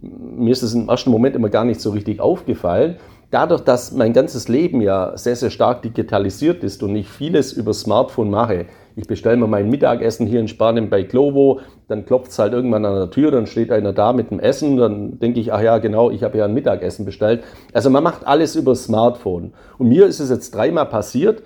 Mir 0.01 0.51
ist 0.51 0.63
es 0.63 0.73
im 0.73 0.87
ersten 0.87 1.11
Moment 1.11 1.35
immer 1.35 1.49
gar 1.49 1.65
nicht 1.65 1.81
so 1.81 1.91
richtig 1.91 2.19
aufgefallen 2.21 2.95
dadurch, 3.31 3.61
dass 3.61 3.91
mein 3.91 4.13
ganzes 4.13 4.47
Leben 4.47 4.81
ja 4.81 5.17
sehr, 5.17 5.35
sehr 5.35 5.49
stark 5.49 5.81
digitalisiert 5.81 6.63
ist 6.63 6.83
und 6.83 6.95
ich 6.95 7.09
vieles 7.09 7.53
über 7.53 7.73
Smartphone 7.73 8.29
mache, 8.29 8.65
ich 8.95 9.07
bestelle 9.07 9.37
mir 9.37 9.47
mein 9.47 9.69
Mittagessen 9.69 10.27
hier 10.27 10.39
in 10.39 10.47
Spanien 10.47 10.89
bei 10.89 11.03
Glovo, 11.03 11.59
dann 11.87 12.05
klopft 12.05 12.31
es 12.31 12.39
halt 12.39 12.53
irgendwann 12.53 12.85
an 12.85 12.95
der 12.95 13.09
Tür, 13.09 13.31
dann 13.31 13.47
steht 13.47 13.71
einer 13.71 13.93
da 13.93 14.13
mit 14.13 14.31
dem 14.31 14.39
Essen, 14.39 14.77
dann 14.77 15.19
denke 15.19 15.39
ich, 15.39 15.53
ach 15.53 15.61
ja, 15.61 15.77
genau, 15.77 16.09
ich 16.11 16.23
habe 16.23 16.37
ja 16.37 16.45
ein 16.45 16.53
Mittagessen 16.53 17.05
bestellt. 17.05 17.43
Also 17.73 17.89
man 17.89 18.03
macht 18.03 18.27
alles 18.27 18.55
über 18.55 18.75
Smartphone. 18.75 19.53
Und 19.77 19.89
mir 19.89 20.05
ist 20.05 20.19
es 20.19 20.29
jetzt 20.29 20.53
dreimal 20.53 20.85
passiert, 20.85 21.43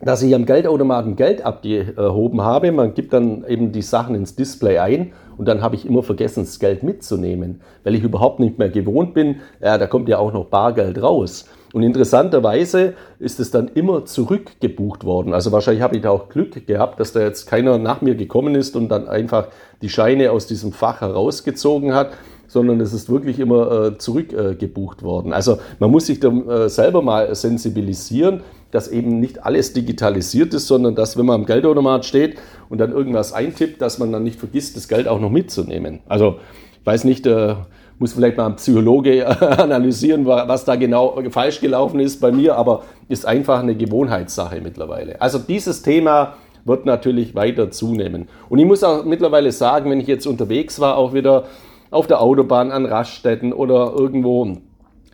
dass 0.00 0.22
ich 0.22 0.34
am 0.34 0.46
Geldautomaten 0.46 1.16
Geld 1.16 1.44
abgehoben 1.44 2.42
habe. 2.42 2.70
Man 2.70 2.94
gibt 2.94 3.12
dann 3.12 3.44
eben 3.48 3.72
die 3.72 3.82
Sachen 3.82 4.14
ins 4.14 4.36
Display 4.36 4.78
ein 4.78 5.12
und 5.36 5.46
dann 5.48 5.60
habe 5.60 5.74
ich 5.74 5.86
immer 5.86 6.02
vergessen, 6.02 6.44
das 6.44 6.58
Geld 6.60 6.82
mitzunehmen, 6.82 7.60
weil 7.82 7.94
ich 7.94 8.02
überhaupt 8.02 8.38
nicht 8.38 8.58
mehr 8.58 8.68
gewohnt 8.68 9.14
bin. 9.14 9.36
Ja, 9.60 9.76
da 9.76 9.86
kommt 9.86 10.08
ja 10.08 10.18
auch 10.18 10.32
noch 10.32 10.46
Bargeld 10.46 11.02
raus. 11.02 11.46
Und 11.72 11.82
interessanterweise 11.82 12.94
ist 13.18 13.40
es 13.40 13.50
dann 13.50 13.68
immer 13.68 14.04
zurückgebucht 14.04 15.04
worden. 15.04 15.34
Also 15.34 15.52
wahrscheinlich 15.52 15.82
habe 15.82 15.96
ich 15.96 16.02
da 16.02 16.10
auch 16.10 16.28
Glück 16.28 16.66
gehabt, 16.66 16.98
dass 16.98 17.12
da 17.12 17.20
jetzt 17.20 17.46
keiner 17.46 17.78
nach 17.78 18.00
mir 18.00 18.14
gekommen 18.14 18.54
ist 18.54 18.74
und 18.74 18.88
dann 18.88 19.08
einfach 19.08 19.48
die 19.82 19.88
Scheine 19.88 20.32
aus 20.32 20.46
diesem 20.46 20.72
Fach 20.72 21.00
herausgezogen 21.02 21.94
hat, 21.94 22.12
sondern 22.46 22.80
es 22.80 22.94
ist 22.94 23.10
wirklich 23.10 23.38
immer 23.38 23.86
äh, 23.86 23.98
zurückgebucht 23.98 25.02
worden. 25.02 25.32
Also 25.34 25.58
man 25.78 25.90
muss 25.90 26.06
sich 26.06 26.20
da 26.20 26.28
äh, 26.28 26.68
selber 26.70 27.02
mal 27.02 27.34
sensibilisieren 27.34 28.42
dass 28.70 28.88
eben 28.88 29.20
nicht 29.20 29.44
alles 29.44 29.72
digitalisiert 29.72 30.52
ist, 30.54 30.66
sondern 30.66 30.94
dass, 30.94 31.16
wenn 31.16 31.26
man 31.26 31.40
am 31.40 31.46
Geldautomat 31.46 32.04
steht 32.04 32.38
und 32.68 32.78
dann 32.78 32.92
irgendwas 32.92 33.32
eintippt, 33.32 33.80
dass 33.80 33.98
man 33.98 34.12
dann 34.12 34.24
nicht 34.24 34.38
vergisst, 34.38 34.76
das 34.76 34.88
Geld 34.88 35.08
auch 35.08 35.20
noch 35.20 35.30
mitzunehmen. 35.30 36.00
Also 36.08 36.36
ich 36.80 36.86
weiß 36.86 37.04
nicht, 37.04 37.26
äh, 37.26 37.54
muss 37.98 38.12
vielleicht 38.12 38.36
mal 38.36 38.46
ein 38.46 38.56
Psychologe 38.56 39.26
analysieren, 39.58 40.24
was 40.26 40.64
da 40.64 40.76
genau 40.76 41.20
falsch 41.30 41.60
gelaufen 41.60 42.00
ist 42.00 42.20
bei 42.20 42.30
mir, 42.30 42.56
aber 42.56 42.82
ist 43.08 43.26
einfach 43.26 43.60
eine 43.60 43.74
Gewohnheitssache 43.74 44.60
mittlerweile. 44.60 45.20
Also 45.20 45.38
dieses 45.38 45.82
Thema 45.82 46.34
wird 46.64 46.86
natürlich 46.86 47.34
weiter 47.34 47.70
zunehmen. 47.70 48.28
Und 48.48 48.58
ich 48.58 48.66
muss 48.66 48.84
auch 48.84 49.04
mittlerweile 49.04 49.52
sagen, 49.52 49.90
wenn 49.90 50.00
ich 50.00 50.06
jetzt 50.06 50.26
unterwegs 50.26 50.80
war, 50.80 50.96
auch 50.96 51.14
wieder 51.14 51.44
auf 51.90 52.06
der 52.06 52.20
Autobahn 52.20 52.70
an 52.70 52.86
Raststätten 52.86 53.52
oder 53.52 53.92
irgendwo 53.96 54.58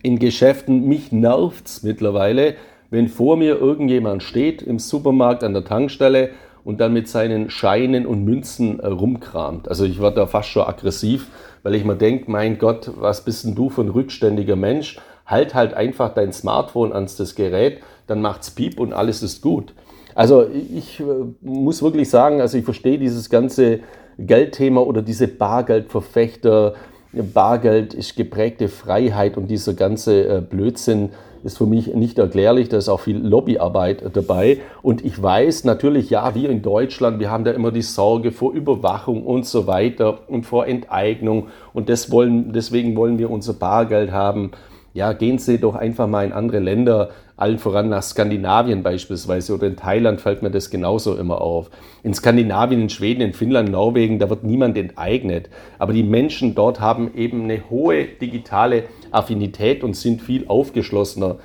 in 0.03 0.19
Geschäften, 0.19 0.87
mich 0.87 1.13
nervt 1.13 1.67
es 1.67 1.83
mittlerweile, 1.83 2.55
wenn 2.91 3.09
vor 3.09 3.37
mir 3.37 3.59
irgendjemand 3.59 4.23
steht 4.23 4.63
im 4.63 4.79
Supermarkt 4.79 5.43
an 5.43 5.55
der 5.55 5.65
Tankstelle 5.65 6.31
und 6.65 6.81
dann 6.81 6.93
mit 6.93 7.09
seinen 7.09 7.51
Scheinen 7.51 8.07
und 8.07 8.25
Münzen 8.25 8.81
äh, 8.81 8.87
rumkramt. 8.87 9.69
Also 9.69 9.85
ich 9.85 10.01
werde 10.01 10.17
da 10.17 10.27
fast 10.27 10.49
schon 10.49 10.67
aggressiv, 10.67 11.29
weil 11.63 11.75
ich 11.75 11.85
mir 11.85 11.97
denke, 11.97 12.31
mein 12.31 12.59
Gott, 12.59 12.91
was 12.97 13.25
bist 13.25 13.45
denn 13.45 13.55
du 13.55 13.71
für 13.71 13.83
ein 13.83 13.91
rückständiger 13.91 14.57
Mensch? 14.57 14.99
Halt 15.27 15.55
halt 15.55 15.75
einfach 15.75 16.15
dein 16.15 16.33
Smartphone 16.33 16.93
ans 16.93 17.17
das 17.17 17.35
Gerät, 17.35 17.81
dann 18.07 18.21
macht's 18.21 18.51
piep 18.51 18.79
und 18.79 18.93
alles 18.93 19.23
ist 19.23 19.43
gut. 19.43 19.75
Also 20.15 20.47
ich 20.47 21.01
äh, 21.01 21.05
muss 21.41 21.83
wirklich 21.83 22.09
sagen, 22.09 22.41
also 22.41 22.57
ich 22.57 22.65
verstehe 22.65 22.99
dieses 22.99 23.31
ganze 23.31 23.81
Geldthema 24.19 24.81
oder 24.81 25.03
diese 25.03 25.29
Bargeldverfechter. 25.29 26.75
Bargeld 27.13 27.95
ist 27.95 28.17
geprägte 28.17 28.69
Freiheit 28.69 29.37
und 29.37 29.49
dieser 29.49 29.75
ganze 29.75 30.27
äh, 30.27 30.41
Blödsinn 30.41 31.11
ist 31.45 31.59
für 31.59 31.67
mich 31.67 31.95
nicht 31.95 32.19
erklärlich. 32.19 32.69
Da 32.69 32.79
ist 32.79 32.89
auch 32.89 33.01
viel 33.01 33.19
Lobbyarbeit 33.19 34.03
dabei. 34.17 34.59
Und 34.83 35.05
ich 35.05 35.23
weiß 35.23 35.65
natürlich, 35.65 36.11
ja, 36.11 36.35
wir 36.35 36.51
in 36.51 36.63
Deutschland, 36.63 37.21
wir 37.21 37.31
haben 37.31 37.45
da 37.45 37.53
immer 37.53 37.71
die 37.71 37.83
Sorge 37.83 38.33
vor 38.33 38.53
Überwachung 38.53 39.25
und 39.25 39.47
so 39.47 39.67
weiter 39.67 40.29
und 40.29 40.45
vor 40.45 40.67
Enteignung. 40.67 41.49
Und 41.73 41.89
das 41.89 42.11
wollen, 42.11 42.53
deswegen 42.53 42.97
wollen 42.97 43.19
wir 43.19 43.31
unser 43.31 43.53
Bargeld 43.53 44.11
haben. 44.11 44.53
Ja, 44.95 45.13
gehen 45.13 45.39
Sie 45.39 45.59
doch 45.59 45.75
einfach 45.75 46.07
mal 46.07 46.25
in 46.25 46.33
andere 46.33 46.61
Länder, 46.61 47.11
allen 47.37 47.59
voran 47.59 47.89
nach 47.89 48.03
Skandinavien 48.03 48.83
beispielsweise 48.83 49.55
oder 49.55 49.67
in 49.67 49.77
Thailand 49.77 50.21
fällt 50.21 50.43
mir 50.43 50.51
das 50.51 50.71
genauso 50.71 51.17
immer 51.17 51.41
auf. 51.41 51.69
In 52.05 52.15
Skandinavien, 52.15 52.83
in 52.83 52.91
Schweden, 52.91 53.23
in 53.23 53.33
Finnland, 53.33 53.71
Norwegen, 53.71 54.21
da 54.21 54.31
wird 54.31 54.45
niemand 54.45 54.77
enteignet. 54.77 55.51
Aber 55.79 55.93
die 55.93 56.05
Menschen 56.05 56.55
dort 56.55 56.81
haben 56.81 57.13
eben 57.15 57.45
eine 57.45 57.69
hohe 57.71 58.05
digitale 58.05 58.85
Affinität 59.11 59.83
und 59.83 59.97
sind 59.97 60.23
viel 60.23 60.47
aufgeschlossener 60.47 61.39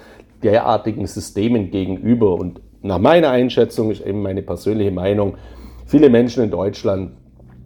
derartigen 0.43 1.07
Systemen 1.07 1.71
gegenüber. 1.71 2.35
Und 2.35 2.61
nach 2.83 2.99
meiner 2.99 3.31
Einschätzung 3.31 3.89
ist 3.89 4.05
eben 4.05 4.21
meine 4.21 4.43
persönliche 4.43 4.91
Meinung, 4.91 5.37
viele 5.87 6.09
Menschen 6.09 6.43
in 6.43 6.51
Deutschland 6.51 7.13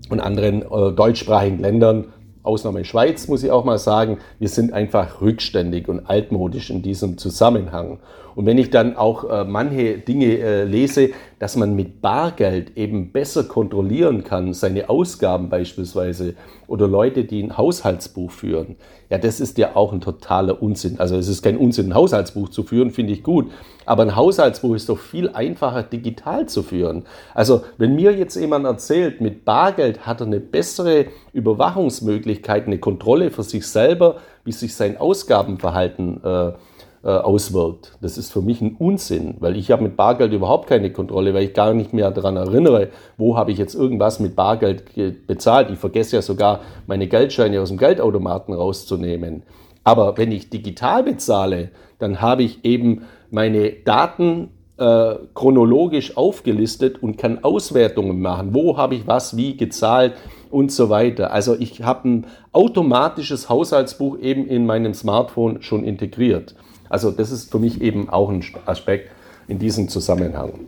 und 0.10 0.22
anderen 0.22 0.62
äh, 0.62 0.92
deutschsprachigen 0.94 1.60
Ländern 1.60 2.06
Ausnahme 2.44 2.86
Schweiz, 2.86 3.28
muss 3.28 3.44
ich 3.44 3.52
auch 3.52 3.64
mal 3.64 3.80
sagen, 3.80 4.20
wir 4.38 4.50
sind 4.50 4.74
einfach 4.74 5.22
rückständig 5.22 5.88
und 5.88 6.10
altmodisch 6.10 6.70
in 6.70 6.82
diesem 6.82 7.18
Zusammenhang. 7.18 8.00
Und 8.36 8.46
wenn 8.46 8.58
ich 8.58 8.70
dann 8.70 8.98
auch 8.98 9.30
äh, 9.30 9.46
manche 9.46 9.98
Dinge 9.98 10.38
äh, 10.40 10.64
lese, 10.64 11.12
dass 11.44 11.58
man 11.58 11.76
mit 11.76 12.00
Bargeld 12.00 12.78
eben 12.78 13.12
besser 13.12 13.44
kontrollieren 13.44 14.24
kann, 14.24 14.54
seine 14.54 14.90
Ausgaben 14.90 15.50
beispielsweise, 15.50 16.36
oder 16.68 16.88
Leute, 16.88 17.26
die 17.26 17.44
ein 17.44 17.58
Haushaltsbuch 17.58 18.32
führen, 18.32 18.78
ja, 19.10 19.18
das 19.18 19.42
ist 19.42 19.58
ja 19.58 19.76
auch 19.76 19.92
ein 19.92 20.00
totaler 20.00 20.64
Unsinn. 20.64 21.02
Also 21.02 21.18
es 21.18 21.28
ist 21.28 21.42
kein 21.42 21.58
Unsinn, 21.58 21.88
ein 21.88 21.96
Haushaltsbuch 21.96 22.48
zu 22.48 22.64
führen, 22.64 22.92
finde 22.92 23.12
ich 23.12 23.24
gut. 23.24 23.52
Aber 23.86 24.04
ein 24.04 24.16
Haushaltsbuch 24.16 24.74
ist 24.74 24.88
doch 24.88 24.98
viel 24.98 25.32
einfacher 25.32 25.84
digital 25.84 26.48
zu 26.48 26.64
führen. 26.64 27.04
Also 27.34 27.64
wenn 27.78 27.94
mir 27.94 28.14
jetzt 28.14 28.38
jemand 28.38 28.66
erzählt, 28.66 29.20
mit 29.20 29.44
Bargeld 29.44 30.06
hat 30.06 30.22
er 30.22 30.28
eine 30.28 30.40
bessere 30.40 31.08
Überwachungsmöglichkeit, 31.34 32.68
eine 32.68 32.78
Kontrolle 32.80 33.32
für 33.32 33.44
sich 33.44 33.68
selber, 33.68 34.22
wie 34.46 34.54
sich 34.54 34.74
sein 34.76 34.96
Ausgabenverhalten 34.96 36.24
äh, 36.24 36.54
äh, 37.04 37.10
auswirkt. 37.10 37.98
Das 38.02 38.18
ist 38.18 38.32
für 38.32 38.42
mich 38.42 38.62
ein 38.62 38.76
Unsinn, 38.80 39.36
weil 39.40 39.58
ich 39.58 39.72
habe 39.72 39.84
mit 39.84 39.98
Bargeld 39.98 40.34
überhaupt 40.34 40.68
keine 40.68 40.92
Kontrolle, 40.92 41.34
weil 41.34 41.44
ich 41.44 41.54
gar 41.54 41.74
nicht 41.74 41.94
mehr 41.94 42.12
daran 42.12 42.38
erinnere, 42.38 42.90
wo 43.18 43.36
habe 43.36 43.52
ich 43.52 43.58
jetzt 43.58 43.76
irgendwas 43.76 44.20
mit 44.20 44.36
Bargeld 44.36 44.86
bezahlt. 45.28 45.70
Ich 45.70 45.80
vergesse 45.80 46.16
ja 46.16 46.22
sogar, 46.22 46.62
meine 46.88 47.08
Geldscheine 47.08 47.62
aus 47.62 47.70
dem 47.70 47.78
Geldautomaten 47.78 48.54
rauszunehmen. 48.54 49.44
Aber 49.84 50.18
wenn 50.18 50.32
ich 50.32 50.50
digital 50.50 51.04
bezahle, 51.04 51.72
dann 52.00 52.22
habe 52.22 52.44
ich 52.44 52.64
eben 52.64 53.04
meine 53.32 53.72
Daten 53.72 54.50
äh, 54.78 55.16
chronologisch 55.34 56.16
aufgelistet 56.16 57.04
und 57.04 57.18
kann 57.18 57.44
Auswertungen 57.44 58.22
machen. 58.22 58.54
Wo 58.54 58.78
habe 58.78 58.96
ich 58.96 59.08
was 59.08 59.36
wie 59.36 59.58
gezahlt 59.58 60.14
und 60.54 60.72
so 60.72 60.90
weiter. 60.90 61.34
Also 61.34 61.56
ich 61.60 61.82
habe 61.82 62.08
ein 62.08 62.26
automatisches 62.52 63.50
Haushaltsbuch 63.50 64.20
eben 64.20 64.46
in 64.46 64.66
meinem 64.66 64.94
Smartphone 64.94 65.62
schon 65.64 65.84
integriert. 65.84 66.56
Also 66.94 67.10
das 67.10 67.32
ist 67.32 67.52
für 67.52 67.58
mich 67.58 67.82
eben 67.82 68.08
auch 68.08 68.30
ein 68.30 68.44
Aspekt 68.68 69.10
in 69.48 69.58
diesem 69.58 69.90
Zusammenhang. 69.90 70.68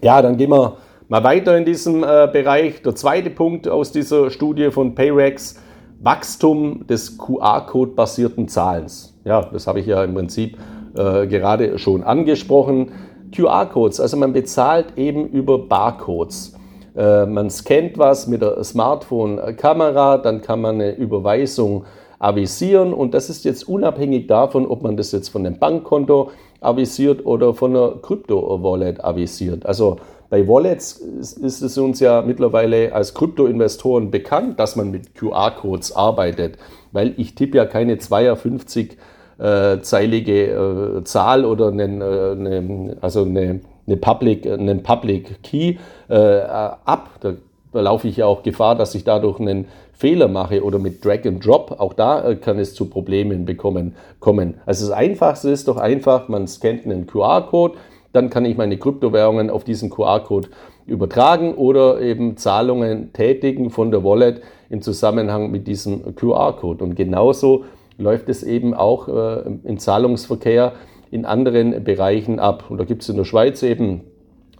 Ja, 0.00 0.22
dann 0.22 0.38
gehen 0.38 0.48
wir 0.48 0.78
mal 1.08 1.22
weiter 1.24 1.58
in 1.58 1.66
diesem 1.66 2.02
äh, 2.02 2.26
Bereich. 2.32 2.80
Der 2.80 2.94
zweite 2.94 3.28
Punkt 3.28 3.68
aus 3.68 3.92
dieser 3.92 4.30
Studie 4.30 4.70
von 4.70 4.94
Payrex, 4.94 5.60
Wachstum 6.00 6.86
des 6.86 7.18
QR-Code-basierten 7.18 8.48
Zahlens. 8.48 9.14
Ja, 9.26 9.42
das 9.42 9.66
habe 9.66 9.80
ich 9.80 9.86
ja 9.86 10.02
im 10.02 10.14
Prinzip 10.14 10.56
äh, 10.96 11.26
gerade 11.26 11.78
schon 11.78 12.02
angesprochen. 12.02 12.92
QR-Codes, 13.36 14.00
also 14.00 14.16
man 14.16 14.32
bezahlt 14.32 14.96
eben 14.96 15.28
über 15.28 15.58
Barcodes. 15.58 16.54
Äh, 16.96 17.26
man 17.26 17.50
scannt 17.50 17.98
was 17.98 18.26
mit 18.26 18.40
der 18.40 18.64
Smartphone-Kamera, 18.64 20.16
dann 20.16 20.40
kann 20.40 20.62
man 20.62 20.76
eine 20.76 20.96
Überweisung 20.96 21.84
avisieren 22.18 22.92
und 22.92 23.14
das 23.14 23.30
ist 23.30 23.44
jetzt 23.44 23.68
unabhängig 23.68 24.26
davon, 24.26 24.66
ob 24.66 24.82
man 24.82 24.96
das 24.96 25.12
jetzt 25.12 25.28
von 25.28 25.46
einem 25.46 25.58
Bankkonto 25.58 26.30
avisiert 26.60 27.24
oder 27.24 27.54
von 27.54 27.76
einer 27.76 27.90
Krypto-Wallet 28.02 29.04
avisiert. 29.04 29.64
Also 29.66 29.98
bei 30.30 30.46
Wallets 30.46 30.92
ist, 30.92 31.62
es 31.62 31.78
uns 31.78 32.00
ja 32.00 32.22
mittlerweile 32.22 32.92
als 32.92 33.14
Krypto-Investoren 33.14 34.10
bekannt, 34.10 34.60
dass 34.60 34.76
man 34.76 34.90
mit 34.90 35.14
QR-Codes 35.14 35.92
arbeitet, 35.92 36.58
weil 36.92 37.14
ich 37.16 37.34
tippe 37.34 37.56
ja 37.56 37.64
keine 37.64 37.98
52 37.98 38.98
äh, 39.38 39.78
zeilige 39.80 40.98
äh, 40.98 41.04
Zahl 41.04 41.44
oder 41.44 41.68
einen, 41.68 42.02
äh, 42.02 42.04
eine, 42.04 42.96
also 43.00 43.22
eine, 43.22 43.60
eine 43.86 43.96
Public, 43.96 44.46
einen 44.46 44.82
Public 44.82 45.42
Key 45.42 45.76
äh, 46.08 46.14
ab. 46.14 47.08
Da, 47.20 47.34
da 47.72 47.80
laufe 47.80 48.08
ich 48.08 48.18
ja 48.18 48.26
auch 48.26 48.42
Gefahr, 48.42 48.74
dass 48.74 48.94
ich 48.94 49.04
dadurch 49.04 49.40
einen 49.40 49.66
Fehler 49.98 50.28
mache 50.28 50.62
oder 50.62 50.78
mit 50.78 51.04
Drag 51.04 51.26
and 51.26 51.44
Drop. 51.44 51.74
Auch 51.78 51.92
da 51.92 52.30
äh, 52.30 52.36
kann 52.36 52.58
es 52.58 52.74
zu 52.74 52.86
Problemen 52.88 53.44
bekommen, 53.44 53.96
kommen. 54.20 54.54
Also 54.64 54.86
das 54.86 54.96
Einfachste 54.96 55.50
ist 55.50 55.66
doch 55.66 55.76
einfach, 55.76 56.28
man 56.28 56.46
scannt 56.46 56.84
einen 56.84 57.06
QR-Code, 57.06 57.74
dann 58.12 58.30
kann 58.30 58.44
ich 58.44 58.56
meine 58.56 58.78
Kryptowährungen 58.78 59.50
auf 59.50 59.64
diesen 59.64 59.90
QR-Code 59.90 60.48
übertragen 60.86 61.54
oder 61.54 62.00
eben 62.00 62.36
Zahlungen 62.36 63.12
tätigen 63.12 63.70
von 63.70 63.90
der 63.90 64.04
Wallet 64.04 64.40
im 64.70 64.82
Zusammenhang 64.82 65.50
mit 65.50 65.66
diesem 65.66 66.14
QR-Code. 66.14 66.84
Und 66.84 66.94
genauso 66.94 67.64
läuft 67.98 68.28
es 68.28 68.44
eben 68.44 68.74
auch 68.74 69.08
äh, 69.08 69.42
im 69.64 69.78
Zahlungsverkehr 69.78 70.72
in 71.10 71.24
anderen 71.24 71.82
Bereichen 71.82 72.38
ab. 72.38 72.64
Und 72.68 72.78
da 72.78 72.84
gibt 72.84 73.02
es 73.02 73.08
in 73.08 73.16
der 73.16 73.24
Schweiz 73.24 73.64
eben 73.64 74.02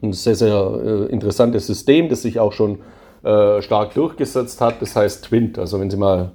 ein 0.02 0.12
sehr, 0.12 0.34
sehr 0.34 0.80
äh, 0.84 1.12
interessantes 1.12 1.66
System, 1.66 2.08
das 2.08 2.22
sich 2.22 2.40
auch 2.40 2.52
schon 2.52 2.78
äh, 3.22 3.62
stark 3.62 3.94
durchgesetzt 3.94 4.60
hat. 4.60 4.80
Das 4.80 4.96
heißt 4.96 5.24
Twint. 5.24 5.58
Also 5.58 5.80
wenn 5.80 5.90
Sie 5.90 5.96
mal 5.96 6.32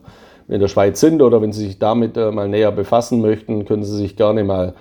in 0.47 0.59
der 0.59 0.67
Schweiz 0.67 0.99
sind 0.99 1.21
oder 1.21 1.41
wenn 1.41 1.53
Sie 1.53 1.65
sich 1.65 1.79
damit 1.79 2.17
äh, 2.17 2.31
mal 2.31 2.49
näher 2.49 2.71
befassen 2.71 3.21
möchten, 3.21 3.65
können 3.65 3.83
Sie 3.83 3.95
sich 3.95 4.15
gerne 4.15 4.43
mal 4.43 4.73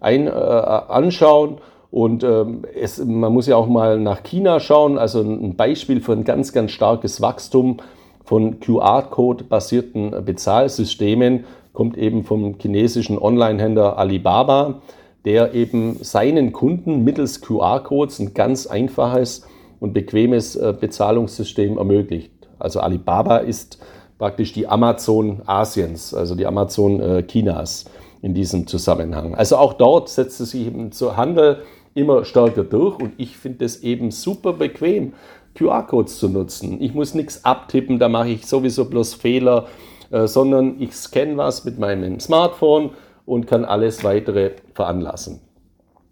ein, 0.00 0.26
äh, 0.26 0.30
anschauen. 0.30 1.58
Und 1.90 2.24
ähm, 2.24 2.62
es, 2.74 3.02
man 3.04 3.32
muss 3.32 3.46
ja 3.46 3.56
auch 3.56 3.68
mal 3.68 3.98
nach 3.98 4.22
China 4.22 4.60
schauen. 4.60 4.98
Also 4.98 5.22
ein 5.22 5.56
Beispiel 5.56 6.00
für 6.00 6.12
ein 6.12 6.24
ganz, 6.24 6.52
ganz 6.52 6.72
starkes 6.72 7.20
Wachstum 7.20 7.78
von 8.24 8.60
QR-Code-basierten 8.60 10.24
Bezahlsystemen 10.24 11.44
kommt 11.72 11.96
eben 11.96 12.24
vom 12.24 12.56
chinesischen 12.58 13.18
Online-Händler 13.18 13.98
Alibaba, 13.98 14.80
der 15.24 15.54
eben 15.54 15.96
seinen 16.02 16.52
Kunden 16.52 17.04
mittels 17.04 17.40
QR-Codes 17.40 18.18
ein 18.18 18.34
ganz 18.34 18.66
einfaches 18.66 19.46
und 19.80 19.92
bequemes 19.92 20.56
äh, 20.56 20.74
Bezahlungssystem 20.78 21.78
ermöglicht. 21.78 22.32
Also 22.58 22.80
Alibaba 22.80 23.38
ist 23.38 23.78
praktisch 24.18 24.52
die 24.52 24.66
Amazon 24.66 25.42
Asiens, 25.46 26.14
also 26.14 26.34
die 26.34 26.46
Amazon 26.46 27.00
äh, 27.00 27.22
Chinas 27.26 27.84
in 28.22 28.34
diesem 28.34 28.66
Zusammenhang. 28.66 29.34
Also 29.34 29.56
auch 29.56 29.74
dort 29.74 30.08
setzt 30.08 30.40
es 30.40 30.50
sich 30.50 30.66
eben 30.66 30.92
zur 30.92 31.16
Handel 31.16 31.62
immer 31.94 32.24
stärker 32.24 32.64
durch 32.64 32.98
und 32.98 33.12
ich 33.18 33.36
finde 33.36 33.64
es 33.64 33.82
eben 33.82 34.10
super 34.10 34.54
bequem, 34.54 35.12
QR-Codes 35.54 36.18
zu 36.18 36.28
nutzen. 36.28 36.80
Ich 36.82 36.94
muss 36.94 37.14
nichts 37.14 37.44
abtippen, 37.44 37.98
da 37.98 38.08
mache 38.08 38.28
ich 38.28 38.46
sowieso 38.46 38.86
bloß 38.86 39.14
Fehler 39.14 39.66
äh, 40.10 40.26
sondern 40.26 40.80
ich 40.80 40.94
scanne 40.94 41.36
was 41.36 41.64
mit 41.64 41.78
meinem 41.78 42.20
Smartphone 42.20 42.90
und 43.24 43.46
kann 43.46 43.64
alles 43.64 44.04
weitere 44.04 44.52
veranlassen. 44.74 45.40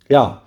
Ja, 0.08 0.42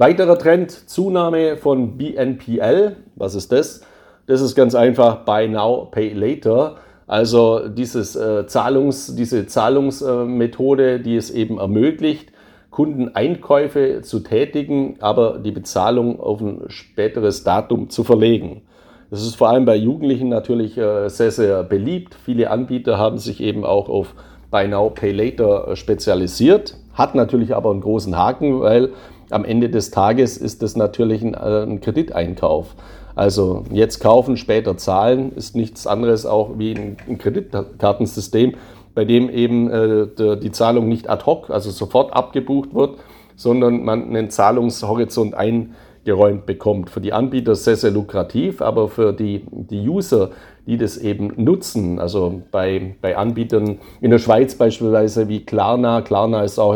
weiterer 0.00 0.38
Trend, 0.38 0.70
Zunahme 0.88 1.58
von 1.58 1.98
BNPL. 1.98 2.96
Was 3.16 3.34
ist 3.34 3.52
das? 3.52 3.82
Das 4.26 4.40
ist 4.40 4.54
ganz 4.54 4.74
einfach 4.74 5.26
Buy 5.26 5.46
Now, 5.46 5.88
Pay 5.90 6.14
Later. 6.14 6.76
Also 7.06 7.68
dieses, 7.68 8.16
äh, 8.16 8.46
Zahlungs, 8.46 9.14
diese 9.14 9.46
Zahlungsmethode, 9.46 10.94
äh, 10.94 11.00
die 11.00 11.16
es 11.16 11.30
eben 11.30 11.58
ermöglicht, 11.58 12.32
Kunden 12.70 13.14
Einkäufe 13.14 14.00
zu 14.00 14.20
tätigen, 14.20 14.96
aber 15.00 15.38
die 15.38 15.50
Bezahlung 15.50 16.18
auf 16.18 16.40
ein 16.40 16.62
späteres 16.68 17.44
Datum 17.44 17.90
zu 17.90 18.02
verlegen. 18.02 18.62
Das 19.10 19.22
ist 19.22 19.34
vor 19.34 19.50
allem 19.50 19.66
bei 19.66 19.76
Jugendlichen 19.76 20.28
natürlich 20.28 20.78
äh, 20.78 21.08
sehr, 21.08 21.32
sehr 21.32 21.62
beliebt. 21.62 22.14
Viele 22.24 22.50
Anbieter 22.50 22.96
haben 22.96 23.18
sich 23.18 23.42
eben 23.42 23.64
auch 23.66 23.90
auf 23.90 24.14
Buy 24.50 24.66
Now, 24.66 24.88
Pay 24.88 25.12
Later 25.12 25.68
äh, 25.68 25.76
spezialisiert. 25.76 26.76
Hat 26.94 27.14
natürlich 27.14 27.54
aber 27.54 27.70
einen 27.70 27.82
großen 27.82 28.16
Haken, 28.16 28.60
weil 28.60 28.90
am 29.32 29.44
Ende 29.44 29.70
des 29.70 29.90
Tages 29.90 30.36
ist 30.36 30.62
das 30.62 30.76
natürlich 30.76 31.22
ein, 31.22 31.34
äh, 31.34 31.62
ein 31.62 31.80
Krediteinkauf. 31.80 32.74
Also 33.14 33.64
jetzt 33.72 34.00
kaufen, 34.00 34.36
später 34.36 34.76
zahlen 34.76 35.32
ist 35.34 35.56
nichts 35.56 35.86
anderes 35.86 36.26
auch 36.26 36.58
wie 36.58 36.74
ein, 36.74 37.18
Kreditkartensystem, 37.18 38.54
bei 38.94 39.04
dem 39.04 39.28
eben 39.30 39.70
äh, 39.70 40.38
die 40.38 40.52
Zahlung 40.52 40.88
nicht 40.88 41.08
ad 41.08 41.26
hoc, 41.26 41.50
also 41.50 41.70
sofort 41.70 42.12
abgebucht 42.12 42.74
wird, 42.74 42.98
sondern 43.36 43.84
man 43.84 44.04
einen 44.04 44.30
Zahlungshorizont 44.30 45.34
ein 45.34 45.74
geräumt 46.04 46.46
bekommt. 46.46 46.90
Für 46.90 47.00
die 47.00 47.12
Anbieter 47.12 47.54
sehr, 47.54 47.76
sehr 47.76 47.90
lukrativ, 47.90 48.62
aber 48.62 48.88
für 48.88 49.12
die, 49.12 49.44
die 49.50 49.86
User, 49.86 50.30
die 50.66 50.76
das 50.76 50.96
eben 50.96 51.32
nutzen, 51.36 51.98
also 51.98 52.42
bei, 52.50 52.94
bei 53.00 53.16
Anbietern 53.16 53.78
in 54.00 54.10
der 54.10 54.18
Schweiz 54.18 54.54
beispielsweise 54.54 55.28
wie 55.28 55.44
Klarna, 55.44 56.00
Klarna 56.00 56.42
ist 56.42 56.58
auch 56.58 56.74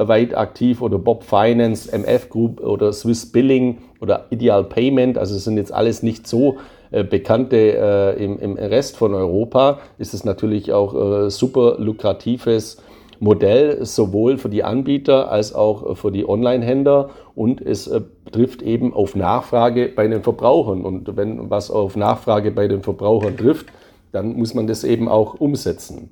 europaweit 0.00 0.36
aktiv 0.36 0.80
oder 0.82 0.98
Bob 0.98 1.24
Finance, 1.24 1.90
MF 1.92 2.30
Group 2.30 2.60
oder 2.60 2.92
Swiss 2.92 3.30
Billing 3.30 3.78
oder 4.00 4.26
Ideal 4.30 4.64
Payment, 4.64 5.18
also 5.18 5.36
es 5.36 5.44
sind 5.44 5.56
jetzt 5.56 5.72
alles 5.72 6.02
nicht 6.02 6.26
so 6.26 6.56
äh, 6.90 7.04
bekannte 7.04 7.56
äh, 7.56 8.24
im, 8.24 8.38
im 8.38 8.56
Rest 8.56 8.96
von 8.96 9.14
Europa, 9.14 9.78
ist 9.98 10.14
es 10.14 10.24
natürlich 10.24 10.72
auch 10.72 10.94
äh, 10.94 11.30
super 11.30 11.76
lukratives 11.78 12.82
Modell 13.22 13.84
sowohl 13.84 14.38
für 14.38 14.48
die 14.48 14.64
Anbieter 14.64 15.30
als 15.30 15.54
auch 15.54 15.94
für 15.98 16.10
die 16.10 16.26
Online-Händler 16.26 17.10
und 17.34 17.60
es 17.60 17.86
äh, 17.86 18.00
trifft 18.32 18.62
eben 18.62 18.94
auf 18.94 19.14
Nachfrage 19.14 19.92
bei 19.94 20.08
den 20.08 20.22
Verbrauchern. 20.22 20.86
Und 20.86 21.16
wenn 21.18 21.50
was 21.50 21.70
auf 21.70 21.96
Nachfrage 21.96 22.50
bei 22.50 22.66
den 22.66 22.82
Verbrauchern 22.82 23.36
trifft, 23.36 23.66
dann 24.12 24.36
muss 24.36 24.54
man 24.54 24.66
das 24.66 24.84
eben 24.84 25.06
auch 25.06 25.34
umsetzen. 25.34 26.10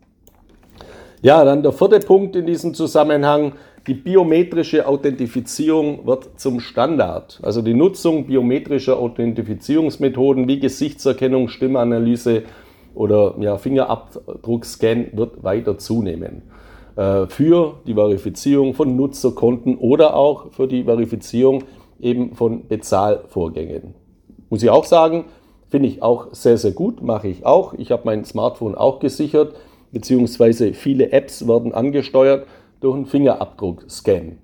Ja, 1.21 1.45
dann 1.45 1.63
der 1.65 1.73
vierte 1.73 1.99
Punkt 1.99 2.37
in 2.37 2.47
diesem 2.47 2.75
Zusammenhang. 2.75 3.55
Die 3.89 3.95
biometrische 3.95 4.87
Authentifizierung 4.87 6.07
wird 6.07 6.39
zum 6.39 6.61
Standard. 6.61 7.41
Also 7.43 7.61
die 7.63 7.75
Nutzung 7.75 8.27
biometrischer 8.27 8.99
Authentifizierungsmethoden 8.99 10.47
wie 10.47 10.61
Gesichtserkennung, 10.61 11.49
Stimmanalyse 11.49 12.45
oder 12.95 13.35
ja, 13.41 13.57
Fingerabdruckscan 13.57 15.09
wird 15.13 15.43
weiter 15.43 15.79
zunehmen. 15.79 16.43
Äh, 16.95 17.27
für 17.27 17.81
die 17.87 17.95
Verifizierung 17.95 18.75
von 18.75 18.95
Nutzerkonten 18.95 19.77
oder 19.79 20.15
auch 20.15 20.53
für 20.53 20.69
die 20.69 20.85
Verifizierung 20.85 21.65
eben 21.99 22.35
von 22.35 22.69
Bezahlvorgängen. 22.69 23.95
Muss 24.51 24.63
ich 24.63 24.71
auch 24.71 24.85
sagen, 24.85 25.25
finde 25.69 25.89
ich 25.89 26.03
auch 26.03 26.29
sehr, 26.33 26.59
sehr 26.59 26.73
gut, 26.73 27.03
mache 27.03 27.29
ich 27.29 27.45
auch. 27.45 27.75
Ich 27.75 27.91
habe 27.91 28.03
mein 28.05 28.25
Smartphone 28.25 28.75
auch 28.75 29.01
gesichert, 29.01 29.55
beziehungsweise 29.93 30.75
viele 30.75 31.13
Apps 31.13 31.47
werden 31.47 31.73
angesteuert 31.73 32.47
durch 32.81 32.97
einen 32.97 33.07
Fingerabdruck-Scan. 33.07 34.39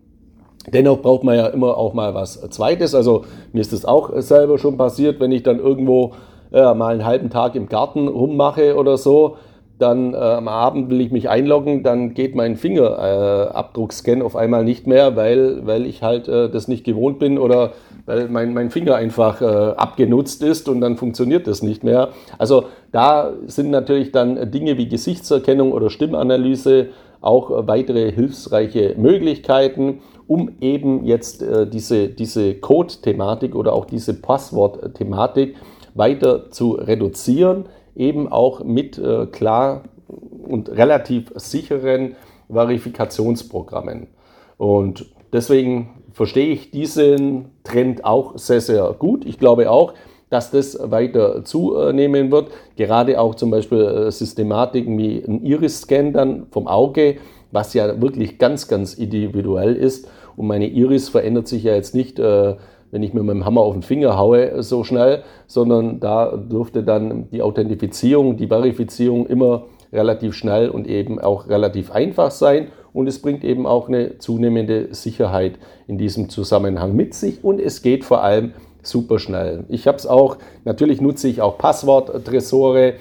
Dennoch 0.73 1.03
braucht 1.03 1.25
man 1.25 1.37
ja 1.37 1.47
immer 1.49 1.77
auch 1.77 1.93
mal 1.93 2.15
was 2.15 2.41
Zweites. 2.51 2.95
Also 2.95 3.25
mir 3.53 3.61
ist 3.61 3.73
das 3.73 3.85
auch 3.85 4.11
selber 4.21 4.59
schon 4.59 4.79
passiert, 4.79 5.21
wenn 5.21 5.31
ich 5.31 5.43
dann 5.43 5.59
irgendwo 5.59 6.15
äh, 6.53 6.75
mal 6.75 6.95
einen 6.95 7.05
halben 7.05 7.31
Tag 7.31 7.55
im 7.55 7.69
Garten 7.69 8.09
rummache 8.09 8.77
oder 8.77 8.97
so, 8.97 9.37
dann 9.79 10.15
äh, 10.15 10.17
am 10.17 10.49
Abend 10.49 10.89
will 10.89 11.01
ich 11.01 11.11
mich 11.11 11.29
einloggen, 11.29 11.83
dann 11.83 12.15
geht 12.15 12.35
mein 12.35 12.57
Fingerabdruckscan 12.57 14.21
äh, 14.21 14.25
auf 14.25 14.37
einmal 14.37 14.65
nicht 14.65 14.87
mehr, 14.87 15.17
weil, 15.17 15.67
weil 15.67 15.85
ich 15.85 16.03
halt 16.03 16.29
äh, 16.29 16.49
das 16.49 16.69
nicht 16.69 16.85
gewohnt 16.85 17.19
bin 17.19 17.39
oder 17.39 17.73
weil 18.07 18.29
mein, 18.29 18.55
mein 18.55 18.71
Finger 18.71 18.97
einfach 18.97 19.41
äh, 19.41 19.45
abgenutzt 19.45 20.43
ist 20.43 20.69
und 20.69 20.81
dann 20.81 20.97
funktioniert 20.97 21.47
das 21.47 21.63
nicht 21.63 21.85
mehr. 21.85 22.11
Also 22.39 22.65
da 22.93 23.33
sind 23.47 23.71
natürlich 23.71 24.13
dann 24.13 24.51
Dinge 24.51 24.77
wie 24.77 24.89
Gesichtserkennung 24.89 25.73
oder 25.73 25.91
Stimmanalyse 25.91 26.89
auch 27.21 27.51
äh, 27.51 27.67
weitere 27.67 28.13
hilfsreiche 28.13 28.95
Möglichkeiten, 28.99 30.01
um 30.27 30.53
eben 30.61 31.05
jetzt 31.05 31.43
äh, 31.43 31.67
diese, 31.67 32.09
diese 32.09 32.55
Code-Thematik 32.55 33.55
oder 33.55 33.73
auch 33.73 33.85
diese 33.85 34.15
Passwort-Thematik 34.15 35.57
weiter 35.95 36.51
zu 36.51 36.73
reduzieren 36.73 37.67
eben 37.97 38.31
auch 38.31 38.65
mit 38.65 38.99
äh, 38.99 39.27
klar 39.27 39.85
und 40.09 40.69
relativ 40.71 41.33
sicheren 41.37 42.17
Verifikationsprogrammen. 42.51 44.09
Und 44.59 45.07
deswegen 45.33 46.04
verstehe 46.15 46.53
ich 46.53 46.71
diesen 46.71 47.47
Trend 47.65 48.05
auch 48.05 48.39
sehr, 48.39 48.63
sehr 48.63 48.95
gut. 48.99 49.27
Ich 49.27 49.39
glaube 49.39 49.71
auch, 49.71 49.93
dass 50.31 50.51
das 50.51 50.79
weiter 50.91 51.45
zunehmen 51.45 52.33
wird. 52.33 52.51
Gerade 52.77 53.21
auch 53.21 53.35
zum 53.35 53.51
Beispiel 53.51 53.83
äh, 53.83 54.11
Systematiken 54.11 54.97
wie 54.97 55.23
ein 55.23 55.45
Iris-Scan 55.45 56.13
dann 56.13 56.47
vom 56.51 56.67
Auge, 56.67 57.17
was 57.53 57.75
ja 57.75 58.01
wirklich 58.01 58.39
ganz, 58.39 58.67
ganz 58.67 58.95
individuell 58.95 59.77
ist. 59.77 60.09
Und 60.37 60.47
meine 60.47 60.67
Iris 60.67 61.11
verändert 61.11 61.47
sich 61.47 61.65
ja 61.65 61.75
jetzt 61.75 61.95
nicht 61.95 62.19
äh, 62.19 62.55
wenn 62.95 63.03
ich 63.03 63.13
mir 63.13 63.25
mit 63.25 63.35
dem 63.35 63.45
Hammer 63.45 63.63
auf 63.63 63.73
den 63.73 63.83
Finger 63.83 64.17
haue, 64.17 64.63
so 64.63 64.85
schnell, 64.85 65.25
sondern 65.49 65.99
da 65.99 66.37
dürfte 66.37 66.85
dann 66.85 67.29
die 67.31 67.43
Authentifizierung, 67.43 68.37
die 68.37 68.47
Verifizierung 68.47 69.27
immer 69.27 69.65
relativ 69.93 70.35
schnell 70.35 70.69
und 70.69 70.87
eben 70.87 71.19
auch 71.19 71.49
relativ 71.49 71.91
einfach 71.91 72.31
sein 72.31 72.69
und 72.95 73.09
es 73.09 73.21
bringt 73.21 73.45
eben 73.45 73.67
auch 73.67 73.89
eine 73.89 74.19
zunehmende 74.19 74.95
Sicherheit 74.95 75.59
in 75.87 75.99
diesem 75.99 76.31
Zusammenhang 76.31 76.97
mit 76.97 77.13
sich 77.13 77.45
und 77.45 77.61
es 77.61 77.83
geht 77.83 78.05
vor 78.05 78.23
allem 78.23 78.55
super 78.83 79.19
schnell. 79.19 79.65
Ich 79.69 79.87
habe 79.87 79.99
es 79.99 80.07
auch, 80.07 80.39
natürlich 80.65 81.03
nutze 81.03 81.29
ich 81.29 81.43
auch 81.43 81.59
Passwort-Tresore 81.59 82.95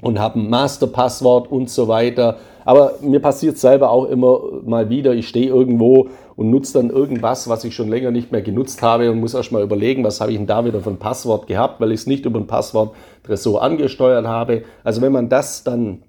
und 0.00 0.18
habe 0.18 0.40
ein 0.40 0.48
Masterpasswort 0.48 1.50
und 1.50 1.70
so 1.70 1.88
weiter. 1.88 2.38
Aber 2.64 2.94
mir 3.00 3.20
passiert 3.20 3.58
selber 3.58 3.90
auch 3.90 4.04
immer 4.06 4.40
mal 4.64 4.90
wieder, 4.90 5.14
ich 5.14 5.28
stehe 5.28 5.48
irgendwo 5.48 6.08
und 6.36 6.50
nutze 6.50 6.74
dann 6.74 6.90
irgendwas, 6.90 7.48
was 7.48 7.64
ich 7.64 7.74
schon 7.74 7.88
länger 7.88 8.10
nicht 8.10 8.30
mehr 8.30 8.42
genutzt 8.42 8.80
habe 8.80 9.10
und 9.10 9.20
muss 9.20 9.34
erst 9.34 9.52
mal 9.52 9.62
überlegen, 9.62 10.04
was 10.04 10.20
habe 10.20 10.30
ich 10.30 10.38
denn 10.38 10.46
da 10.46 10.64
wieder 10.64 10.80
für 10.80 10.90
ein 10.90 10.98
Passwort 10.98 11.46
gehabt, 11.46 11.80
weil 11.80 11.92
ich 11.92 12.00
es 12.00 12.06
nicht 12.06 12.26
über 12.26 12.38
ein 12.38 12.46
Passwort-Tresor 12.46 13.62
angesteuert 13.62 14.26
habe. 14.26 14.62
Also 14.84 15.02
wenn 15.02 15.12
man 15.12 15.28
das 15.28 15.64
dann 15.64 16.02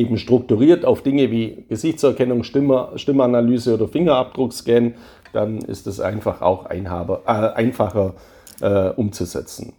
eben 0.00 0.18
strukturiert 0.18 0.84
auf 0.84 1.02
Dinge 1.02 1.30
wie 1.30 1.64
Gesichtserkennung, 1.68 2.42
Stimme, 2.42 2.88
Stimmanalyse 2.96 3.74
oder 3.74 3.88
Fingerabdruckscan, 3.88 4.94
dann 5.32 5.58
ist 5.58 5.86
es 5.86 6.00
einfach 6.00 6.42
auch 6.42 6.66
einhaber, 6.66 7.22
äh, 7.26 7.30
einfacher 7.30 8.14
äh, 8.60 8.90
umzusetzen. 8.90 9.72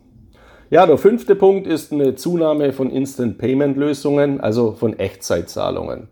Ja, 0.69 0.85
der 0.85 0.97
fünfte 0.97 1.35
Punkt 1.35 1.67
ist 1.67 1.91
eine 1.91 2.15
Zunahme 2.15 2.71
von 2.71 2.89
Instant 2.89 3.37
Payment 3.37 3.75
Lösungen, 3.75 4.39
also 4.39 4.71
von 4.71 4.97
Echtzeitzahlungen. 4.97 6.07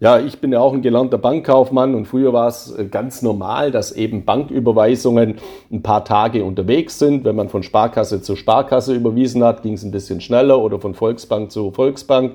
Ja, 0.00 0.18
ich 0.18 0.40
bin 0.40 0.50
ja 0.50 0.60
auch 0.60 0.72
ein 0.72 0.80
gelernter 0.80 1.18
Bankkaufmann 1.18 1.94
und 1.94 2.06
früher 2.06 2.32
war 2.32 2.48
es 2.48 2.74
äh, 2.74 2.86
ganz 2.86 3.20
normal, 3.20 3.70
dass 3.70 3.92
eben 3.92 4.24
Banküberweisungen 4.24 5.36
ein 5.70 5.82
paar 5.82 6.06
Tage 6.06 6.42
unterwegs 6.42 6.98
sind. 6.98 7.24
Wenn 7.24 7.36
man 7.36 7.50
von 7.50 7.62
Sparkasse 7.62 8.22
zu 8.22 8.34
Sparkasse 8.34 8.94
überwiesen 8.94 9.44
hat, 9.44 9.62
ging 9.62 9.74
es 9.74 9.82
ein 9.82 9.90
bisschen 9.90 10.22
schneller 10.22 10.58
oder 10.58 10.80
von 10.80 10.94
Volksbank 10.94 11.52
zu 11.52 11.70
Volksbank, 11.70 12.32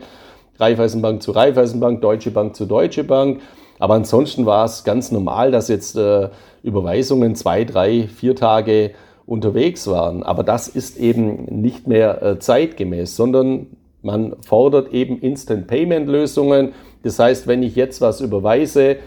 Raiffeisenbank 0.59 1.21
zu 1.21 1.31
Raiffeisenbank, 1.31 2.01
Deutsche 2.01 2.31
Bank 2.31 2.55
zu 2.55 2.65
Deutsche 2.65 3.03
Bank. 3.03 3.41
Aber 3.79 3.95
ansonsten 3.95 4.45
war 4.45 4.65
es 4.65 4.83
ganz 4.83 5.11
normal, 5.11 5.51
dass 5.51 5.67
jetzt 5.67 5.97
äh, 5.97 6.29
Überweisungen 6.63 7.35
zwei, 7.35 7.65
drei, 7.65 8.07
vier 8.07 8.35
Tage 8.35 8.91
unterwegs 9.25 9.87
waren. 9.87 10.23
Aber 10.23 10.43
das 10.43 10.67
ist 10.67 10.97
eben 10.97 11.45
nicht 11.61 11.87
mehr 11.87 12.21
äh, 12.21 12.39
zeitgemäß, 12.39 13.15
sondern 13.15 13.67
man 14.01 14.35
fordert 14.41 14.93
eben 14.93 15.19
Instant 15.19 15.67
Payment 15.67 16.07
Lösungen. 16.07 16.73
Das 17.03 17.19
heißt, 17.19 17.47
wenn 17.47 17.63
ich 17.63 17.75
jetzt 17.75 18.01
was 18.01 18.21
überweise, 18.21 18.97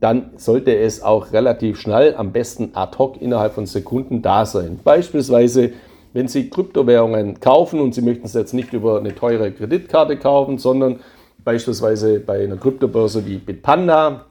dann 0.00 0.30
sollte 0.36 0.76
es 0.76 1.02
auch 1.02 1.32
relativ 1.32 1.80
schnell, 1.80 2.14
am 2.16 2.32
besten 2.32 2.70
ad 2.74 2.98
hoc 2.98 3.20
innerhalb 3.20 3.54
von 3.54 3.66
Sekunden 3.66 4.22
da 4.22 4.46
sein. 4.46 4.78
Beispielsweise, 4.82 5.72
wenn 6.12 6.28
Sie 6.28 6.50
Kryptowährungen 6.50 7.40
kaufen 7.40 7.80
und 7.80 7.94
Sie 7.94 8.02
möchten 8.02 8.26
es 8.26 8.34
jetzt 8.34 8.54
nicht 8.54 8.72
über 8.72 8.98
eine 8.98 9.14
teure 9.14 9.52
Kreditkarte 9.52 10.16
kaufen, 10.16 10.58
sondern 10.58 11.00
beispielsweise 11.44 12.20
bei 12.20 12.44
einer 12.44 12.56
Kryptobörse 12.56 13.26
wie 13.26 13.38
Bitpanda, 13.38 14.26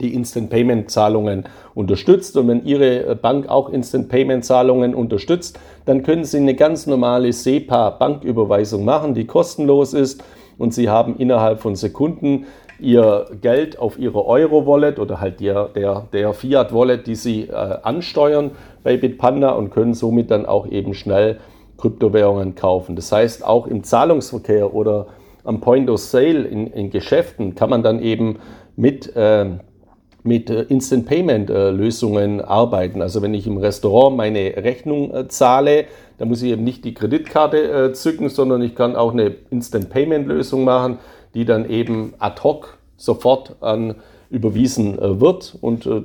die 0.00 0.14
Instant 0.14 0.50
Payment 0.50 0.90
Zahlungen 0.90 1.44
unterstützt. 1.74 2.36
Und 2.36 2.48
wenn 2.48 2.64
Ihre 2.64 3.14
Bank 3.16 3.48
auch 3.48 3.68
Instant 3.70 4.08
Payment 4.08 4.44
Zahlungen 4.44 4.94
unterstützt, 4.94 5.58
dann 5.84 6.02
können 6.02 6.24
Sie 6.24 6.38
eine 6.38 6.54
ganz 6.54 6.86
normale 6.86 7.32
SEPA 7.32 7.90
Banküberweisung 7.90 8.84
machen, 8.84 9.14
die 9.14 9.26
kostenlos 9.26 9.94
ist. 9.94 10.22
Und 10.56 10.72
Sie 10.72 10.88
haben 10.88 11.16
innerhalb 11.18 11.60
von 11.60 11.74
Sekunden 11.74 12.46
Ihr 12.84 13.26
Geld 13.40 13.78
auf 13.78 13.98
Ihre 13.98 14.26
Euro-Wallet 14.26 14.98
oder 14.98 15.20
halt 15.20 15.40
der, 15.40 15.68
der, 15.68 16.06
der 16.12 16.32
Fiat-Wallet, 16.34 17.06
die 17.06 17.14
Sie 17.14 17.48
äh, 17.48 17.52
ansteuern 17.52 18.52
bei 18.82 18.96
Bitpanda 18.96 19.50
und 19.50 19.70
können 19.70 19.94
somit 19.94 20.30
dann 20.30 20.46
auch 20.46 20.66
eben 20.66 20.94
schnell 20.94 21.40
Kryptowährungen 21.78 22.54
kaufen. 22.54 22.94
Das 22.94 23.10
heißt, 23.10 23.44
auch 23.44 23.66
im 23.66 23.82
Zahlungsverkehr 23.82 24.74
oder 24.74 25.06
am 25.44 25.60
Point 25.60 25.90
of 25.90 26.00
Sale 26.00 26.42
in, 26.44 26.68
in 26.68 26.90
Geschäften 26.90 27.54
kann 27.54 27.70
man 27.70 27.82
dann 27.82 28.00
eben 28.00 28.38
mit 28.76 29.14
äh, 29.16 29.46
mit 30.24 30.48
äh, 30.48 30.62
Instant 30.62 31.06
Payment 31.06 31.50
äh, 31.50 31.70
Lösungen 31.70 32.40
arbeiten. 32.40 33.02
Also 33.02 33.22
wenn 33.22 33.34
ich 33.34 33.46
im 33.46 33.58
Restaurant 33.58 34.16
meine 34.16 34.56
Rechnung 34.56 35.14
äh, 35.14 35.28
zahle, 35.28 35.84
dann 36.16 36.28
muss 36.28 36.42
ich 36.42 36.50
eben 36.50 36.64
nicht 36.64 36.84
die 36.84 36.94
Kreditkarte 36.94 37.92
zücken, 37.92 38.28
sondern 38.28 38.62
ich 38.62 38.74
kann 38.74 38.94
auch 38.94 39.12
eine 39.12 39.34
Instant 39.50 39.90
Payment 39.90 40.28
Lösung 40.28 40.64
machen, 40.64 40.98
die 41.34 41.44
dann 41.44 41.68
eben 41.68 42.14
ad 42.18 42.42
hoc 42.42 42.78
sofort 42.96 43.56
an 43.60 43.96
überwiesen 44.30 44.98
wird 45.20 45.56
und 45.60 45.84
der, 45.84 46.00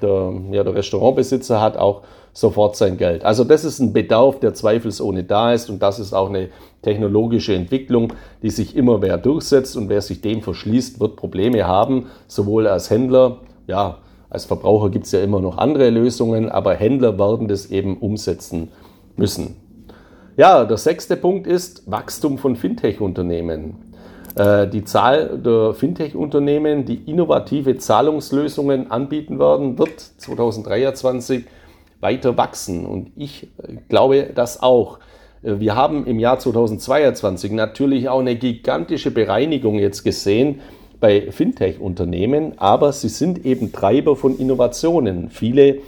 der, 0.00 0.32
ja, 0.50 0.64
der 0.64 0.74
Restaurantbesitzer 0.74 1.60
hat 1.60 1.76
auch 1.76 2.02
sofort 2.32 2.76
sein 2.76 2.96
Geld. 2.96 3.24
Also 3.24 3.44
das 3.44 3.64
ist 3.64 3.78
ein 3.80 3.92
Bedarf, 3.92 4.40
der 4.40 4.54
zweifelsohne 4.54 5.24
da 5.24 5.52
ist 5.52 5.70
und 5.70 5.82
das 5.82 5.98
ist 5.98 6.12
auch 6.12 6.28
eine 6.28 6.48
technologische 6.82 7.54
Entwicklung, 7.54 8.12
die 8.42 8.50
sich 8.50 8.76
immer 8.76 8.98
mehr 8.98 9.18
durchsetzt 9.18 9.76
und 9.76 9.88
wer 9.88 10.00
sich 10.00 10.20
dem 10.20 10.42
verschließt, 10.42 11.00
wird 11.00 11.16
Probleme 11.16 11.66
haben, 11.66 12.06
sowohl 12.26 12.66
als 12.66 12.90
Händler 12.90 13.38
ja, 13.66 13.98
als 14.30 14.44
Verbraucher 14.44 14.90
gibt 14.90 15.06
es 15.06 15.12
ja 15.12 15.22
immer 15.22 15.40
noch 15.40 15.58
andere 15.58 15.90
Lösungen, 15.90 16.48
aber 16.48 16.74
Händler 16.74 17.18
werden 17.18 17.48
das 17.48 17.66
eben 17.66 17.96
umsetzen 17.98 18.68
müssen. 19.16 19.56
Ja, 20.36 20.64
der 20.64 20.76
sechste 20.76 21.16
Punkt 21.16 21.46
ist 21.46 21.90
Wachstum 21.90 22.38
von 22.38 22.56
Fintech-Unternehmen. 22.56 23.76
Äh, 24.38 24.68
die 24.68 24.84
Zahl 24.84 25.38
der 25.44 25.74
Fintech-Unternehmen, 25.74 26.84
die 26.84 27.02
innovative 27.10 27.76
Zahlungslösungen 27.76 28.90
anbieten 28.90 29.40
werden, 29.40 29.78
wird 29.78 30.00
2023 30.00 31.44
weiter 32.00 32.36
wachsen. 32.36 32.86
Und 32.86 33.10
ich 33.16 33.48
glaube 33.88 34.30
das 34.32 34.62
auch. 34.62 35.00
Äh, 35.42 35.58
wir 35.58 35.74
haben 35.74 36.06
im 36.06 36.20
Jahr 36.20 36.38
2022 36.38 37.50
natürlich 37.50 38.08
auch 38.08 38.20
eine 38.20 38.36
gigantische 38.36 39.10
Bereinigung 39.10 39.74
jetzt 39.74 40.04
gesehen 40.04 40.60
bei 41.00 41.32
Fintech-Unternehmen, 41.32 42.58
aber 42.58 42.92
sie 42.92 43.08
sind 43.08 43.44
eben 43.44 43.72
Treiber 43.72 44.14
von 44.14 44.38
Innovationen. 44.38 45.30
Viele 45.30 45.78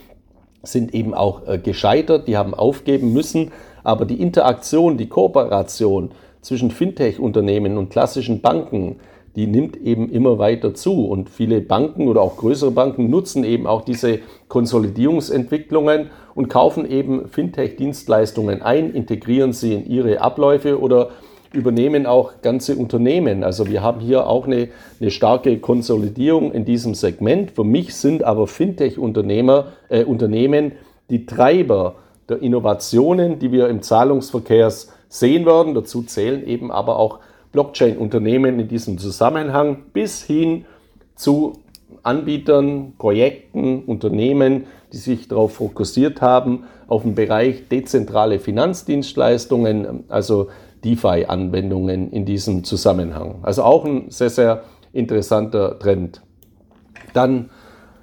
sind 0.65 0.93
eben 0.93 1.15
auch 1.15 1.47
äh, 1.47 1.59
gescheitert, 1.59 2.27
die 2.27 2.37
haben 2.37 2.55
aufgeben 2.55 3.13
müssen, 3.13 3.53
aber 3.85 4.07
die 4.07 4.21
Interaktion, 4.21 4.99
die 4.99 5.09
Kooperation 5.09 6.11
zwischen 6.41 6.71
Fintech-Unternehmen 6.71 7.77
und 7.77 7.91
klassischen 7.91 8.41
Banken, 8.41 8.97
die 9.37 9.47
nimmt 9.47 9.77
eben 9.77 10.11
immer 10.11 10.39
weiter 10.39 10.75
zu. 10.75 11.07
Und 11.07 11.31
viele 11.31 11.61
Banken 11.61 12.09
oder 12.09 12.21
auch 12.21 12.37
größere 12.37 12.71
Banken 12.71 13.11
nutzen 13.11 13.45
eben 13.45 13.67
auch 13.67 13.83
diese 13.83 14.19
Konsolidierungsentwicklungen 14.49 16.11
und 16.35 16.49
kaufen 16.49 16.91
eben 16.91 17.29
Fintech-Dienstleistungen 17.29 18.63
ein, 18.63 18.93
integrieren 18.93 19.53
sie 19.53 19.75
in 19.75 19.87
ihre 19.89 20.21
Abläufe 20.21 20.81
oder 20.81 21.11
übernehmen 21.53 22.07
auch 22.07 22.43
ganze 22.43 22.77
Unternehmen. 22.77 23.43
Also 23.43 23.69
wir 23.69 23.83
haben 23.83 24.01
hier 24.01 24.27
auch 24.27 24.47
eine, 24.47 24.69
eine 25.01 25.11
starke 25.11 25.59
Konsolidierung 25.59 26.53
in 26.53 26.65
diesem 26.65 26.95
Segment. 26.95 27.53
Für 27.53 27.65
mich 27.65 27.95
sind 27.95 28.23
aber 28.23 28.47
Fintech-Unternehmer, 28.47 29.67
äh, 29.89 30.05
Unternehmen 30.05 30.73
die 31.09 31.27
Treiber 31.27 31.97
der 32.29 32.41
Innovationen, 32.41 33.41
die 33.41 33.51
wir 33.51 33.69
im 33.69 33.83
Zahlungsverkehr 33.83 34.71
sehen 35.11 35.45
werden. 35.45 35.75
Dazu 35.75 36.03
zählen 36.03 36.47
eben 36.47 36.71
aber 36.71 36.99
auch 36.99 37.19
Blockchain-Unternehmen 37.53 38.59
in 38.59 38.69
diesem 38.69 38.97
Zusammenhang 38.97 39.83
bis 39.93 40.23
hin 40.23 40.65
zu 41.15 41.59
Anbietern, 42.03 42.95
Projekten, 42.97 43.83
Unternehmen, 43.85 44.67
die 44.93 44.97
sich 44.97 45.29
darauf 45.29 45.55
fokussiert 45.55 46.23
haben, 46.23 46.65
auf 46.87 47.03
den 47.03 47.15
Bereich 47.15 47.69
dezentrale 47.69 48.39
Finanzdienstleistungen, 48.39 50.05
also 50.09 50.49
DeFi-Anwendungen 50.85 52.11
in 52.11 52.25
diesem 52.25 52.65
Zusammenhang. 52.65 53.41
Also 53.43 53.65
auch 53.65 53.85
ein 53.85 54.11
sehr, 54.11 54.31
sehr 54.31 54.63
interessanter 54.93 55.79
Trend. 55.79 56.23
Dann, 57.13 57.51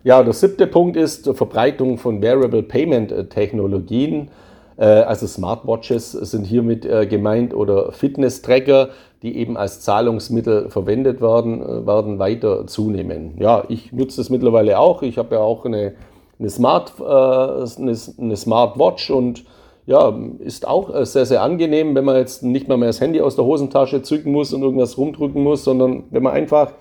ja, 0.03 0.21
der 0.21 0.33
siebte 0.33 0.67
Punkt 0.67 0.95
ist 0.95 1.25
Verbreitung 1.33 1.97
von 1.97 2.21
Variable 2.21 2.63
Payment 2.63 3.29
Technologien. 3.29 4.29
Äh, 4.77 4.85
also 4.85 5.27
Smartwatches 5.27 6.11
sind 6.11 6.45
hiermit 6.45 6.85
äh, 6.85 7.05
gemeint 7.05 7.53
oder 7.53 7.91
Fitness-Tracker, 7.91 8.89
die 9.21 9.37
eben 9.37 9.57
als 9.57 9.81
Zahlungsmittel 9.81 10.69
verwendet 10.69 11.21
werden, 11.21 11.61
äh, 11.61 11.85
werden 11.85 12.19
weiter 12.19 12.67
zunehmen. 12.67 13.35
Ja, 13.39 13.63
ich 13.67 13.91
nutze 13.91 14.17
das 14.17 14.29
mittlerweile 14.29 14.79
auch. 14.79 15.01
Ich 15.01 15.17
habe 15.17 15.35
ja 15.35 15.41
auch 15.41 15.65
eine, 15.65 15.95
eine, 16.39 16.49
Smart, 16.49 16.93
eine, 17.01 17.95
eine 18.19 18.37
Smartwatch 18.37 19.09
und 19.09 19.45
ja, 19.87 20.13
ist 20.39 20.67
auch 20.67 21.05
sehr, 21.05 21.25
sehr 21.25 21.41
angenehm, 21.41 21.95
wenn 21.95 22.03
man 22.03 22.17
jetzt 22.17 22.43
nicht 22.43 22.67
mehr, 22.67 22.75
mehr 22.75 22.89
das 22.89 22.99
Handy 22.99 23.21
aus 23.21 23.37
der 23.37 23.45
Hosentasche 23.45 24.01
zücken 24.01 24.33
muss 24.33 24.53
und 24.53 24.61
irgendwas 24.61 24.97
rumdrücken 24.97 25.41
muss, 25.41 25.63
sondern 25.63 26.03
wenn 26.11 26.23
man 26.23 26.33
einfach 26.33 26.73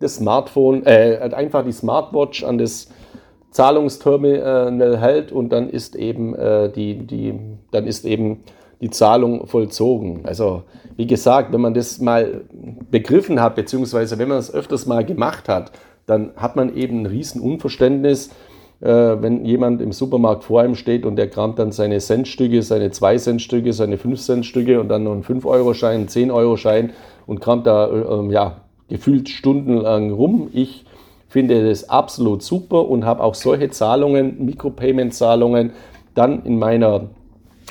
das 0.00 0.16
Smartphone, 0.16 0.84
äh, 0.86 1.30
einfach 1.34 1.62
die 1.62 1.72
Smartwatch 1.72 2.42
an 2.42 2.56
das 2.56 2.88
Zahlungsterminal 3.54 4.98
hält 4.98 5.30
und 5.30 5.50
dann 5.50 5.70
ist 5.70 5.94
eben 5.94 6.34
äh, 6.34 6.68
die, 6.70 6.98
die, 7.06 7.34
dann 7.70 7.86
ist 7.86 8.04
eben 8.04 8.40
die 8.80 8.90
Zahlung 8.90 9.46
vollzogen. 9.46 10.22
Also 10.24 10.64
wie 10.96 11.06
gesagt, 11.06 11.52
wenn 11.52 11.60
man 11.60 11.72
das 11.72 12.00
mal 12.00 12.42
begriffen 12.90 13.40
hat, 13.40 13.54
beziehungsweise 13.54 14.18
wenn 14.18 14.28
man 14.28 14.38
es 14.38 14.52
öfters 14.52 14.86
mal 14.86 15.04
gemacht 15.04 15.48
hat, 15.48 15.70
dann 16.04 16.32
hat 16.36 16.56
man 16.56 16.74
eben 16.74 17.02
ein 17.02 17.06
Riesenunverständnis, 17.06 18.30
äh, 18.80 18.88
wenn 18.88 19.44
jemand 19.44 19.80
im 19.80 19.92
Supermarkt 19.92 20.42
vor 20.42 20.60
einem 20.60 20.74
steht 20.74 21.06
und 21.06 21.14
der 21.14 21.30
kramt 21.30 21.60
dann 21.60 21.70
seine 21.70 22.00
Centstücke, 22.00 22.60
seine 22.60 22.88
2-Cent-Stücke, 22.88 23.72
seine 23.72 23.98
5-Cent-Stücke 23.98 24.80
und 24.80 24.88
dann 24.88 25.04
noch 25.04 25.12
einen 25.12 25.22
5-Euro-Schein, 25.22 26.00
einen 26.00 26.08
10-Euro-Schein 26.08 26.92
und 27.28 27.40
kramt 27.40 27.68
da 27.68 27.86
äh, 27.86 28.00
ähm, 28.00 28.32
ja, 28.32 28.62
gefühlt 28.88 29.28
stundenlang 29.28 30.10
rum. 30.10 30.48
Ich 30.52 30.84
finde 31.34 31.68
das 31.68 31.90
absolut 31.90 32.44
super 32.44 32.88
und 32.88 33.04
habe 33.04 33.20
auch 33.20 33.34
solche 33.34 33.68
Zahlungen, 33.68 34.44
Micropayment-Zahlungen, 34.44 35.72
dann 36.14 36.44
in 36.44 36.60
meiner, 36.60 37.08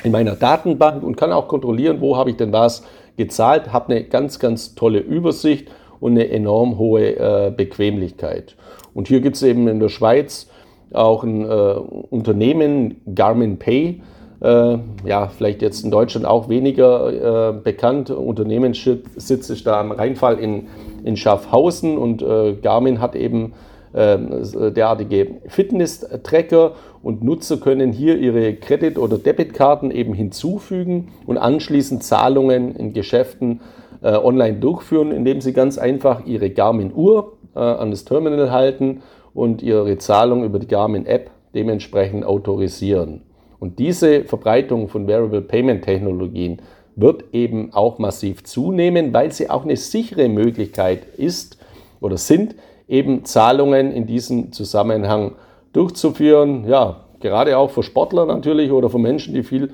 in 0.02 0.12
meiner 0.12 0.36
Datenbank 0.36 1.02
und 1.02 1.16
kann 1.16 1.32
auch 1.32 1.48
kontrollieren, 1.48 2.02
wo 2.02 2.14
habe 2.14 2.28
ich 2.28 2.36
denn 2.36 2.52
was 2.52 2.84
gezahlt, 3.16 3.72
habe 3.72 3.94
eine 3.94 4.04
ganz, 4.04 4.38
ganz 4.38 4.74
tolle 4.74 4.98
Übersicht 4.98 5.70
und 5.98 6.12
eine 6.12 6.28
enorm 6.28 6.76
hohe 6.76 7.16
äh, 7.16 7.52
Bequemlichkeit. 7.56 8.54
Und 8.92 9.08
hier 9.08 9.22
gibt 9.22 9.36
es 9.36 9.42
eben 9.42 9.66
in 9.66 9.80
der 9.80 9.88
Schweiz 9.88 10.46
auch 10.92 11.24
ein 11.24 11.46
äh, 11.46 11.48
Unternehmen, 11.48 13.00
Garmin 13.14 13.58
Pay, 13.58 14.02
äh, 14.42 14.78
ja, 15.06 15.28
vielleicht 15.28 15.62
jetzt 15.62 15.84
in 15.84 15.90
Deutschland 15.90 16.26
auch 16.26 16.50
weniger 16.50 17.48
äh, 17.48 17.52
bekannt. 17.54 18.10
Unternehmenssitz 18.10 19.48
ist 19.48 19.66
da 19.66 19.80
am 19.80 19.90
Rheinfall 19.90 20.38
in, 20.38 20.66
in 21.04 21.16
Schaffhausen 21.16 21.96
und 21.98 22.22
äh, 22.22 22.54
Garmin 22.54 23.00
hat 23.00 23.14
eben 23.14 23.52
ähm, 23.94 24.42
derartige 24.74 25.36
Fitness-Tracker 25.46 26.72
und 27.02 27.22
Nutzer 27.22 27.58
können 27.58 27.92
hier 27.92 28.18
ihre 28.18 28.54
Kredit- 28.54 28.98
oder 28.98 29.18
Debitkarten 29.18 29.92
eben 29.92 30.14
hinzufügen 30.14 31.12
und 31.26 31.38
anschließend 31.38 32.02
Zahlungen 32.02 32.74
in 32.74 32.92
Geschäften 32.92 33.60
äh, 34.02 34.16
online 34.16 34.58
durchführen, 34.58 35.12
indem 35.12 35.40
sie 35.40 35.52
ganz 35.52 35.78
einfach 35.78 36.26
ihre 36.26 36.50
Garmin-Uhr 36.50 37.34
äh, 37.54 37.60
an 37.60 37.90
das 37.90 38.04
Terminal 38.04 38.50
halten 38.50 39.02
und 39.32 39.62
ihre 39.62 39.96
Zahlung 39.98 40.44
über 40.44 40.58
die 40.58 40.66
Garmin-App 40.66 41.30
dementsprechend 41.54 42.24
autorisieren. 42.24 43.22
Und 43.60 43.78
diese 43.78 44.24
Verbreitung 44.24 44.88
von 44.88 45.06
Variable 45.06 45.40
Payment 45.40 45.84
Technologien 45.84 46.60
wird 46.96 47.24
eben 47.32 47.72
auch 47.72 47.98
massiv 47.98 48.44
zunehmen, 48.44 49.12
weil 49.12 49.32
sie 49.32 49.50
auch 49.50 49.64
eine 49.64 49.76
sichere 49.76 50.28
Möglichkeit 50.28 51.06
ist 51.16 51.58
oder 52.00 52.16
sind, 52.16 52.54
eben 52.88 53.24
Zahlungen 53.24 53.92
in 53.92 54.06
diesem 54.06 54.52
Zusammenhang 54.52 55.32
durchzuführen. 55.72 56.66
Ja, 56.68 57.04
gerade 57.20 57.58
auch 57.58 57.70
für 57.70 57.82
Sportler 57.82 58.26
natürlich 58.26 58.70
oder 58.70 58.90
für 58.90 58.98
Menschen, 58.98 59.34
die 59.34 59.42
viel 59.42 59.72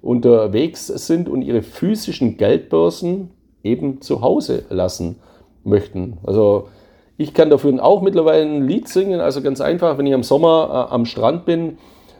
unterwegs 0.00 0.86
sind 0.86 1.28
und 1.28 1.42
ihre 1.42 1.62
physischen 1.62 2.36
Geldbörsen 2.36 3.30
eben 3.62 4.00
zu 4.00 4.20
Hause 4.20 4.64
lassen 4.70 5.16
möchten. 5.64 6.18
Also 6.24 6.68
ich 7.16 7.34
kann 7.34 7.50
dafür 7.50 7.82
auch 7.84 8.02
mittlerweile 8.02 8.42
ein 8.42 8.66
Lied 8.66 8.88
singen, 8.88 9.20
also 9.20 9.42
ganz 9.42 9.60
einfach, 9.60 9.98
wenn 9.98 10.06
ich 10.06 10.12
im 10.12 10.22
Sommer 10.22 10.88
äh, 10.90 10.94
am 10.94 11.04
Strand 11.04 11.44
bin, 11.44 11.78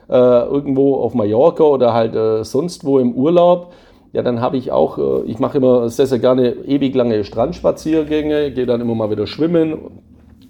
äh, 0.08 0.14
irgendwo 0.14 0.96
auf 0.96 1.14
Mallorca 1.14 1.64
oder 1.64 1.92
halt 1.92 2.14
äh, 2.14 2.44
sonst 2.44 2.84
wo 2.84 2.98
im 2.98 3.14
Urlaub, 3.14 3.72
ja, 4.12 4.22
dann 4.22 4.40
habe 4.40 4.56
ich 4.56 4.70
auch, 4.70 4.98
äh, 4.98 5.30
ich 5.30 5.38
mache 5.38 5.58
immer 5.58 5.88
sehr, 5.88 6.06
sehr 6.06 6.18
gerne 6.18 6.52
ewig 6.66 6.94
lange 6.94 7.24
Strandspaziergänge, 7.24 8.50
gehe 8.50 8.66
dann 8.66 8.80
immer 8.80 8.94
mal 8.94 9.10
wieder 9.10 9.26
schwimmen 9.26 9.78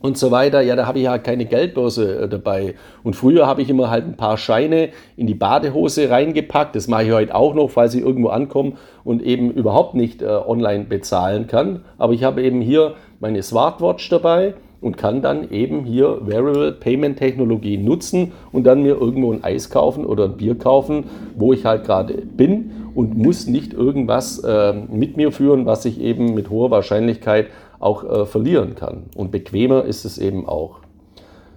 und 0.01 0.19
so 0.19 0.31
weiter. 0.33 0.61
Ja, 0.61 0.75
da 0.75 0.87
habe 0.87 0.99
ich 0.99 1.05
ja 1.05 1.17
keine 1.19 1.45
Geldbörse 1.45 2.23
äh, 2.23 2.29
dabei. 2.29 2.75
Und 3.05 3.15
früher 3.15 3.47
habe 3.47 3.63
ich 3.63 3.71
immer 3.71 3.89
halt 3.89 4.05
ein 4.05 4.17
paar 4.17 4.37
Scheine 4.37 4.89
in 5.17 5.29
die 5.29 5.35
Badehose 5.35 6.11
reingepackt. 6.11 6.75
Das 6.75 6.89
mache 6.89 7.05
ich 7.05 7.13
heute 7.13 7.35
auch 7.35 7.55
noch, 7.55 7.71
falls 7.71 7.95
ich 7.95 8.03
irgendwo 8.03 8.29
ankomme 8.29 8.73
und 9.05 9.23
eben 9.23 9.51
überhaupt 9.53 9.95
nicht 9.95 10.23
äh, 10.23 10.27
online 10.27 10.85
bezahlen 10.85 11.47
kann. 11.47 11.83
Aber 11.99 12.13
ich 12.13 12.25
habe 12.25 12.43
eben 12.43 12.61
hier 12.61 12.95
meine 13.21 13.43
Smartwatch 13.43 14.09
dabei 14.09 14.55
und 14.81 14.97
kann 14.97 15.23
dann 15.23 15.53
eben 15.53 15.85
hier 15.85 16.19
Variable 16.23 16.73
Payment 16.73 17.17
Technologie 17.17 17.79
nutzen 17.79 18.33
und 18.51 18.65
dann 18.65 18.83
mir 18.83 19.01
irgendwo 19.01 19.33
ein 19.33 19.45
Eis 19.45 19.71
kaufen 19.71 20.05
oder 20.05 20.25
ein 20.25 20.37
Bier 20.37 20.59
kaufen, 20.59 21.05
wo 21.37 21.53
ich 21.53 21.65
halt 21.65 21.85
gerade 21.85 22.15
bin 22.15 22.82
und 22.95 23.17
muss 23.17 23.47
nicht 23.47 23.73
irgendwas 23.73 24.39
äh, 24.41 24.73
mit 24.73 25.17
mir 25.17 25.33
führen, 25.33 25.67
was 25.67 25.85
ich 25.85 26.01
eben 26.01 26.35
mit 26.35 26.51
hoher 26.51 26.71
Wahrscheinlichkeit 26.71 27.47
auch 27.79 28.05
äh, 28.05 28.27
verlieren 28.27 28.75
kann. 28.75 29.05
Und 29.17 29.31
bequemer 29.31 29.85
ist 29.85 30.05
es 30.05 30.19
eben 30.19 30.49
auch. 30.49 30.79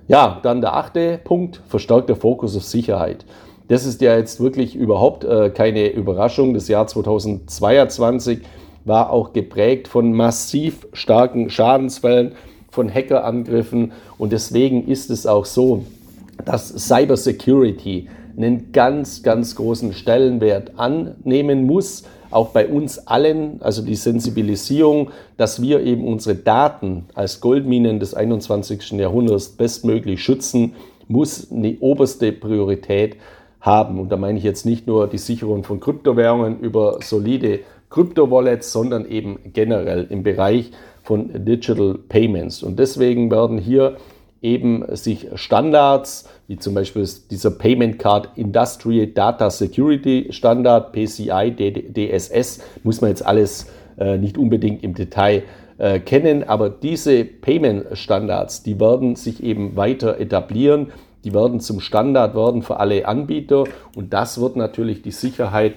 Ja, 0.08 0.40
dann 0.44 0.62
der 0.62 0.76
achte 0.76 1.20
Punkt, 1.24 1.62
verstärkter 1.68 2.16
Fokus 2.16 2.56
auf 2.56 2.64
Sicherheit. 2.64 3.26
Das 3.68 3.86
ist 3.86 4.02
ja 4.02 4.16
jetzt 4.16 4.40
wirklich 4.40 4.76
überhaupt 4.76 5.24
äh, 5.24 5.50
keine 5.50 5.88
Überraschung. 5.90 6.54
Das 6.54 6.68
Jahr 6.68 6.86
2022 6.86 8.42
war 8.86 9.10
auch 9.10 9.34
geprägt 9.34 9.88
von 9.88 10.14
massiv 10.14 10.88
starken 10.94 11.50
Schadensfällen, 11.50 12.34
von 12.70 12.94
Hackerangriffen 12.94 13.94
und 14.18 14.32
deswegen 14.32 14.88
ist 14.88 15.10
es 15.10 15.26
auch 15.26 15.46
so, 15.46 15.86
dass 16.44 16.70
Cybersecurity 16.70 18.10
einen 18.38 18.72
ganz, 18.72 19.24
ganz 19.24 19.56
großen 19.56 19.94
Stellenwert 19.94 20.78
annehmen 20.78 21.66
muss 21.66 22.04
auch 22.36 22.50
bei 22.50 22.68
uns 22.68 23.08
allen, 23.08 23.62
also 23.62 23.82
die 23.82 23.96
Sensibilisierung, 23.96 25.12
dass 25.38 25.62
wir 25.62 25.82
eben 25.82 26.06
unsere 26.06 26.36
Daten 26.36 27.06
als 27.14 27.40
Goldminen 27.40 28.00
des 28.02 28.14
21. 28.14 28.92
Jahrhunderts 28.92 29.50
bestmöglich 29.50 30.22
schützen, 30.22 30.74
muss 31.08 31.50
eine 31.50 31.78
oberste 31.80 32.34
Priorität 32.34 33.16
haben. 33.62 34.00
Und 34.00 34.12
da 34.12 34.18
meine 34.18 34.38
ich 34.38 34.44
jetzt 34.44 34.66
nicht 34.66 34.86
nur 34.86 35.08
die 35.08 35.18
Sicherung 35.18 35.64
von 35.64 35.80
Kryptowährungen 35.80 36.60
über 36.60 37.00
solide 37.02 37.60
Kryptowallets, 37.90 38.72
sondern 38.72 39.10
eben 39.10 39.40
generell 39.54 40.08
im 40.10 40.24
Bereich 40.24 40.72
von 41.04 41.46
Digital 41.46 41.98
Payments. 42.10 42.64
Und 42.64 42.80
deswegen 42.80 43.32
werden 43.32 43.58
hier 43.58 43.96
eben 44.46 44.86
sich 44.96 45.28
Standards, 45.36 46.30
wie 46.48 46.58
zum 46.58 46.76
Beispiel 46.76 47.06
dieser 47.32 47.52
Payment 47.52 48.00
Card 48.00 48.30
Industrial 48.36 49.08
Data 49.08 49.50
Security 49.50 50.28
Standard, 50.30 50.94
PCI, 50.94 51.54
DSS, 51.94 52.62
muss 52.84 53.02
man 53.02 53.10
jetzt 53.10 53.26
alles 53.26 53.68
äh, 53.98 54.18
nicht 54.18 54.38
unbedingt 54.38 54.84
im 54.84 54.94
Detail 54.94 55.44
äh, 55.78 56.00
kennen, 56.00 56.44
aber 56.44 56.70
diese 56.70 57.26
Payment 57.26 57.98
Standards, 57.98 58.64
die 58.64 58.80
werden 58.80 59.16
sich 59.16 59.44
eben 59.44 59.76
weiter 59.76 60.20
etablieren, 60.20 60.92
die 61.26 61.34
werden 61.34 61.60
zum 61.60 61.80
Standard 61.80 62.36
werden 62.36 62.62
für 62.62 62.80
alle 62.80 63.08
Anbieter. 63.08 63.64
Und 63.96 64.14
das 64.14 64.40
wird 64.40 64.56
natürlich 64.56 65.02
die 65.02 65.12
Sicherheit 65.12 65.74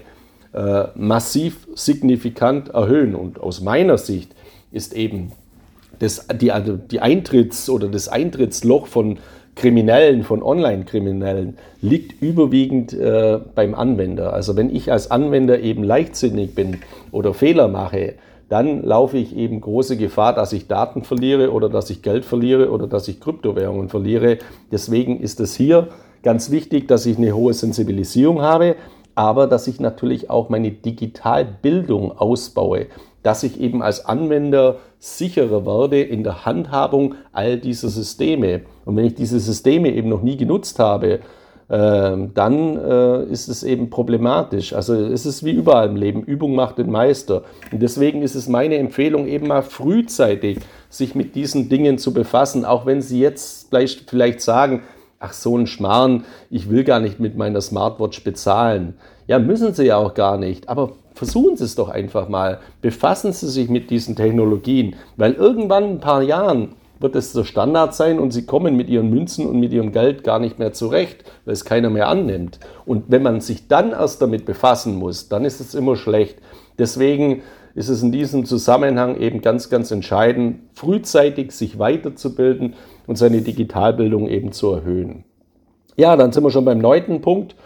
äh, 0.52 0.84
massiv 0.94 1.66
signifikant 1.74 2.68
erhöhen. 2.68 3.14
Und 3.14 3.40
aus 3.40 3.62
meiner 3.62 3.96
Sicht 3.96 4.34
ist 4.70 4.94
eben 4.94 5.32
das, 5.98 6.26
die, 6.40 6.52
also 6.52 6.76
die 6.76 7.00
Eintritts- 7.00 7.70
oder 7.70 7.88
das 7.88 8.08
Eintrittsloch 8.08 8.86
von 8.86 9.18
Kriminellen, 9.54 10.22
von 10.22 10.42
Online-Kriminellen, 10.42 11.58
liegt 11.80 12.22
überwiegend 12.22 12.92
äh, 12.92 13.40
beim 13.54 13.74
Anwender. 13.74 14.32
Also 14.32 14.56
wenn 14.56 14.74
ich 14.74 14.92
als 14.92 15.10
Anwender 15.10 15.60
eben 15.60 15.82
leichtsinnig 15.82 16.54
bin 16.54 16.78
oder 17.10 17.34
Fehler 17.34 17.68
mache, 17.68 18.14
dann 18.48 18.82
laufe 18.82 19.18
ich 19.18 19.36
eben 19.36 19.60
große 19.60 19.96
Gefahr, 19.96 20.32
dass 20.34 20.52
ich 20.52 20.68
Daten 20.68 21.02
verliere 21.02 21.52
oder 21.52 21.68
dass 21.68 21.90
ich 21.90 22.02
Geld 22.02 22.24
verliere 22.24 22.70
oder 22.70 22.86
dass 22.86 23.08
ich 23.08 23.20
Kryptowährungen 23.20 23.88
verliere. 23.88 24.38
Deswegen 24.72 25.20
ist 25.20 25.40
es 25.40 25.54
hier 25.54 25.88
ganz 26.22 26.50
wichtig, 26.50 26.88
dass 26.88 27.04
ich 27.04 27.18
eine 27.18 27.34
hohe 27.34 27.52
Sensibilisierung 27.52 28.40
habe, 28.40 28.76
aber 29.14 29.46
dass 29.48 29.66
ich 29.66 29.80
natürlich 29.80 30.30
auch 30.30 30.48
meine 30.48 30.70
Digitalbildung 30.70 32.16
ausbaue 32.16 32.86
dass 33.28 33.42
ich 33.42 33.60
eben 33.60 33.82
als 33.82 34.06
Anwender 34.06 34.76
sicherer 34.98 35.66
werde 35.66 36.00
in 36.00 36.24
der 36.24 36.46
Handhabung 36.46 37.14
all 37.34 37.58
dieser 37.58 37.90
Systeme. 37.90 38.62
Und 38.86 38.96
wenn 38.96 39.04
ich 39.04 39.16
diese 39.16 39.38
Systeme 39.38 39.92
eben 39.92 40.08
noch 40.08 40.22
nie 40.22 40.38
genutzt 40.38 40.78
habe, 40.78 41.20
äh, 41.68 42.16
dann 42.32 42.76
äh, 42.78 43.24
ist 43.24 43.48
es 43.48 43.64
eben 43.64 43.90
problematisch. 43.90 44.72
Also 44.72 44.94
es 44.94 45.26
ist 45.26 45.44
wie 45.44 45.50
überall 45.50 45.90
im 45.90 45.96
Leben, 45.96 46.22
Übung 46.22 46.54
macht 46.54 46.78
den 46.78 46.90
Meister. 46.90 47.42
Und 47.70 47.82
deswegen 47.82 48.22
ist 48.22 48.34
es 48.34 48.48
meine 48.48 48.78
Empfehlung, 48.78 49.26
eben 49.26 49.48
mal 49.48 49.60
frühzeitig 49.60 50.60
sich 50.88 51.14
mit 51.14 51.34
diesen 51.34 51.68
Dingen 51.68 51.98
zu 51.98 52.14
befassen, 52.14 52.64
auch 52.64 52.86
wenn 52.86 53.02
Sie 53.02 53.20
jetzt 53.20 53.68
vielleicht 54.06 54.40
sagen, 54.40 54.84
ach 55.20 55.32
so 55.32 55.56
ein 55.56 55.66
Schmarrn, 55.66 56.24
ich 56.50 56.70
will 56.70 56.84
gar 56.84 57.00
nicht 57.00 57.20
mit 57.20 57.36
meiner 57.36 57.60
Smartwatch 57.60 58.22
bezahlen. 58.24 58.94
Ja, 59.26 59.38
müssen 59.38 59.74
Sie 59.74 59.84
ja 59.84 59.96
auch 59.96 60.14
gar 60.14 60.36
nicht, 60.36 60.68
aber 60.68 60.92
versuchen 61.14 61.56
Sie 61.56 61.64
es 61.64 61.74
doch 61.74 61.88
einfach 61.88 62.28
mal. 62.28 62.58
Befassen 62.80 63.32
Sie 63.32 63.48
sich 63.48 63.68
mit 63.68 63.90
diesen 63.90 64.16
Technologien, 64.16 64.96
weil 65.16 65.32
irgendwann 65.34 65.84
in 65.84 65.90
ein 65.96 66.00
paar 66.00 66.22
Jahren 66.22 66.70
wird 67.00 67.14
es 67.14 67.32
der 67.32 67.44
Standard 67.44 67.94
sein 67.94 68.18
und 68.18 68.32
Sie 68.32 68.46
kommen 68.46 68.76
mit 68.76 68.88
Ihren 68.88 69.10
Münzen 69.10 69.46
und 69.46 69.60
mit 69.60 69.72
Ihrem 69.72 69.92
Geld 69.92 70.24
gar 70.24 70.38
nicht 70.38 70.58
mehr 70.58 70.72
zurecht, 70.72 71.24
weil 71.44 71.52
es 71.52 71.64
keiner 71.64 71.90
mehr 71.90 72.08
annimmt. 72.08 72.58
Und 72.86 73.04
wenn 73.08 73.22
man 73.22 73.40
sich 73.40 73.68
dann 73.68 73.90
erst 73.90 74.22
damit 74.22 74.46
befassen 74.46 74.96
muss, 74.96 75.28
dann 75.28 75.44
ist 75.44 75.60
es 75.60 75.74
immer 75.74 75.96
schlecht. 75.96 76.38
Deswegen 76.78 77.42
ist 77.74 77.88
es 77.88 78.02
in 78.02 78.10
diesem 78.10 78.44
Zusammenhang 78.44 79.16
eben 79.20 79.40
ganz, 79.40 79.70
ganz 79.70 79.90
entscheidend, 79.90 80.60
frühzeitig 80.74 81.52
sich 81.52 81.78
weiterzubilden 81.78 82.74
und 83.08 83.16
seine 83.16 83.40
Digitalbildung 83.40 84.28
eben 84.28 84.52
zu 84.52 84.70
erhöhen. 84.70 85.24
Ja, 85.96 86.14
dann 86.14 86.30
sind 86.30 86.44
wir 86.44 86.50
schon 86.50 86.64
beim 86.64 86.78
neunten 86.78 87.20
Punkt, 87.22 87.56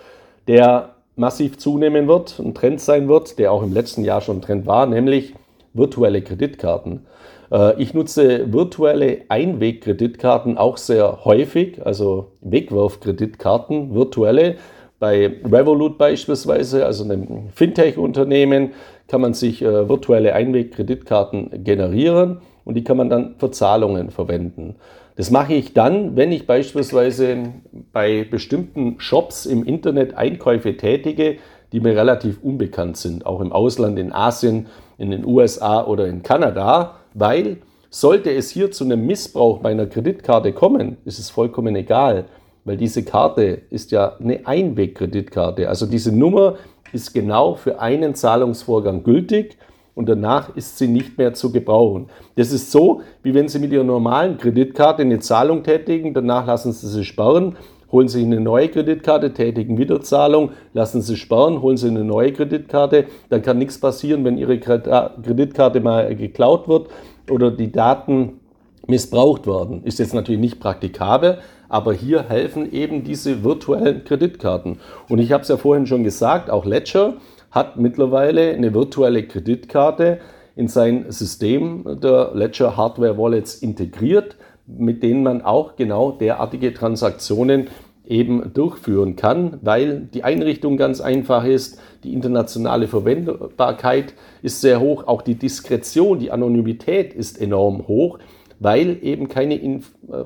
der 0.49 0.95
massiv 1.17 1.59
zunehmen 1.59 2.09
wird, 2.09 2.39
ein 2.39 2.55
Trend 2.55 2.81
sein 2.81 3.09
wird, 3.09 3.39
der 3.39 3.53
auch 3.53 3.63
im 3.63 3.75
letzten 3.75 4.05
Jahr 4.05 4.23
schon 4.23 4.39
ein 4.39 4.43
Trend 4.43 4.67
war, 4.67 4.87
nämlich 4.87 5.35
virtuelle 5.75 6.23
Kreditkarten. 6.23 7.07
Äh, 7.51 7.81
ich 7.83 7.93
nutze 7.93 8.53
virtuelle 8.53 9.23
Einwegkreditkarten 9.29 10.57
auch 10.57 10.79
sehr 10.79 11.25
häufig, 11.25 11.85
also 11.85 12.29
Wegwerfkreditkarten, 12.41 13.95
virtuelle. 13.95 14.57
Bei 14.99 15.33
Revolut 15.45 15.99
beispielsweise, 15.99 16.87
also 16.87 17.05
einem 17.05 17.49
Fintech-Unternehmen, 17.53 18.71
kann 19.09 19.21
man 19.21 19.35
sich 19.35 19.61
äh, 19.61 19.89
virtuelle 19.89 20.35
Einwegkreditkarten 20.35 21.65
generieren 21.65 22.41
und 22.65 22.75
die 22.75 22.85
kann 22.85 22.97
man 22.97 23.11
dann 23.11 23.35
für 23.39 23.51
Zahlungen 23.51 24.11
verwenden. 24.11 24.77
Das 25.17 25.31
mache 25.31 25.55
ich 25.55 25.75
dann, 25.75 26.17
wenn 26.17 26.33
ich 26.33 26.47
beispielsweise 26.47 27.53
bei 27.93 28.25
bestimmten 28.25 28.99
Shops 28.99 29.45
im 29.45 29.65
Internet 29.65 30.15
Einkäufe 30.15 30.77
tätige, 30.77 31.37
die 31.73 31.81
mir 31.81 31.97
relativ 31.97 32.43
unbekannt 32.43 32.97
sind, 32.97 33.27
auch 33.27 33.41
im 33.41 33.53
Ausland, 33.53 33.99
in 33.99 34.13
Asien, 34.13 34.67
in 34.99 35.11
den 35.11 35.27
USA 35.27 35.85
oder 35.85 36.07
in 36.07 36.23
Kanada, 36.23 36.97
weil 37.15 37.59
sollte 37.91 38.31
es 38.31 38.51
hier 38.51 38.71
zu 38.71 38.85
einem 38.85 39.07
Missbrauch 39.07 39.61
meiner 39.61 39.87
Kreditkarte 39.87 40.53
kommen, 40.53 40.97
ist 41.05 41.19
es 41.19 41.29
vollkommen 41.29 41.77
egal, 41.77 42.25
weil 42.65 42.79
diese 42.79 43.03
Karte 43.03 43.63
ist 43.69 43.91
ja 43.91 44.17
eine 44.19 44.47
Einwegkreditkarte. 44.47 45.69
Also 45.69 45.87
diese 45.87 46.11
Nummer 46.11 46.57
ist 46.93 47.13
genau 47.13 47.55
für 47.55 47.81
einen 47.81 48.15
Zahlungsvorgang 48.15 49.03
gültig 49.03 49.59
und 49.95 50.09
danach 50.09 50.57
ist 50.57 50.79
sie 50.79 50.89
nicht 50.89 51.19
mehr 51.19 51.35
zu 51.35 51.53
gebrauchen. 51.53 52.07
Das 52.37 52.53
ist 52.53 52.71
so, 52.71 53.03
wie 53.23 53.35
wenn 53.35 53.49
Sie 53.49 53.59
mit 53.59 53.73
Ihrer 53.73 53.85
normalen 53.85 54.39
Kreditkarte 54.39 55.03
eine 55.03 55.21
Zahlung 55.21 55.63
tätigen, 55.63 56.15
danach 56.15 56.47
lassen 56.47 56.73
Sie 56.73 56.89
sie 56.89 57.05
sperren, 57.05 57.57
holen 57.91 58.09
Sie 58.09 58.23
eine 58.23 58.41
neue 58.41 58.69
Kreditkarte, 58.69 59.35
tätigen 59.35 59.77
wieder 59.77 60.01
Zahlung, 60.01 60.53
lassen 60.73 61.03
Sie 61.03 61.17
sperren, 61.17 61.61
holen 61.61 61.77
Sie 61.77 61.89
eine 61.89 62.05
neue 62.05 62.33
Kreditkarte, 62.33 63.05
dann 63.29 63.43
kann 63.43 63.59
nichts 63.59 63.79
passieren, 63.79 64.25
wenn 64.25 64.39
Ihre 64.39 64.59
Kreditkarte 64.59 65.81
mal 65.81 66.15
geklaut 66.17 66.69
wird 66.69 66.89
oder 67.31 67.51
die 67.51 67.71
Daten 67.71 68.41
missbraucht 68.87 69.47
werden. 69.47 69.85
Ist 69.85 69.99
jetzt 69.99 70.15
natürlich 70.15 70.41
nicht 70.41 70.59
praktikabel, 70.59 71.39
aber 71.69 71.93
hier 71.93 72.25
helfen 72.29 72.73
eben 72.73 73.05
diese 73.05 73.45
virtuellen 73.45 74.05
Kreditkarten. 74.05 74.79
Und 75.09 75.19
ich 75.19 75.33
habe 75.33 75.43
es 75.43 75.49
ja 75.49 75.57
vorhin 75.57 75.87
schon 75.87 76.03
gesagt, 76.03 76.51
auch 76.51 76.65
Ledger 76.65 77.15
hat 77.53 77.77
mittlerweile 77.77 78.55
eine 78.55 78.75
virtuelle 78.75 79.23
Kreditkarte 79.23 80.19
in 80.57 80.69
sein 80.69 81.11
System 81.11 81.85
der 82.03 82.33
Ledger 82.35 82.77
Hardware 82.77 83.17
Wallets 83.17 83.55
integriert, 83.55 84.37
mit 84.67 85.03
denen 85.03 85.23
man 85.23 85.43
auch 85.43 85.77
genau 85.77 86.13
derartige 86.13 86.75
Transaktionen 86.75 87.69
eben 88.07 88.53
durchführen 88.53 89.17
kann, 89.17 89.59
weil 89.63 90.01
die 90.13 90.25
Einrichtung 90.25 90.77
ganz 90.77 91.01
einfach 91.01 91.45
ist, 91.45 91.79
die 92.03 92.13
internationale 92.13 92.89
Verwendbarkeit 92.89 94.15
ist 94.43 94.61
sehr 94.61 94.81
hoch, 94.81 95.07
auch 95.07 95.23
die 95.23 95.37
Diskretion, 95.37 96.19
die 96.19 96.33
Anonymität 96.33 97.15
ist 97.15 97.41
enorm 97.41 97.87
hoch, 97.87 98.19
weil 98.59 98.99
eben 99.03 99.29
keine, 99.29 99.81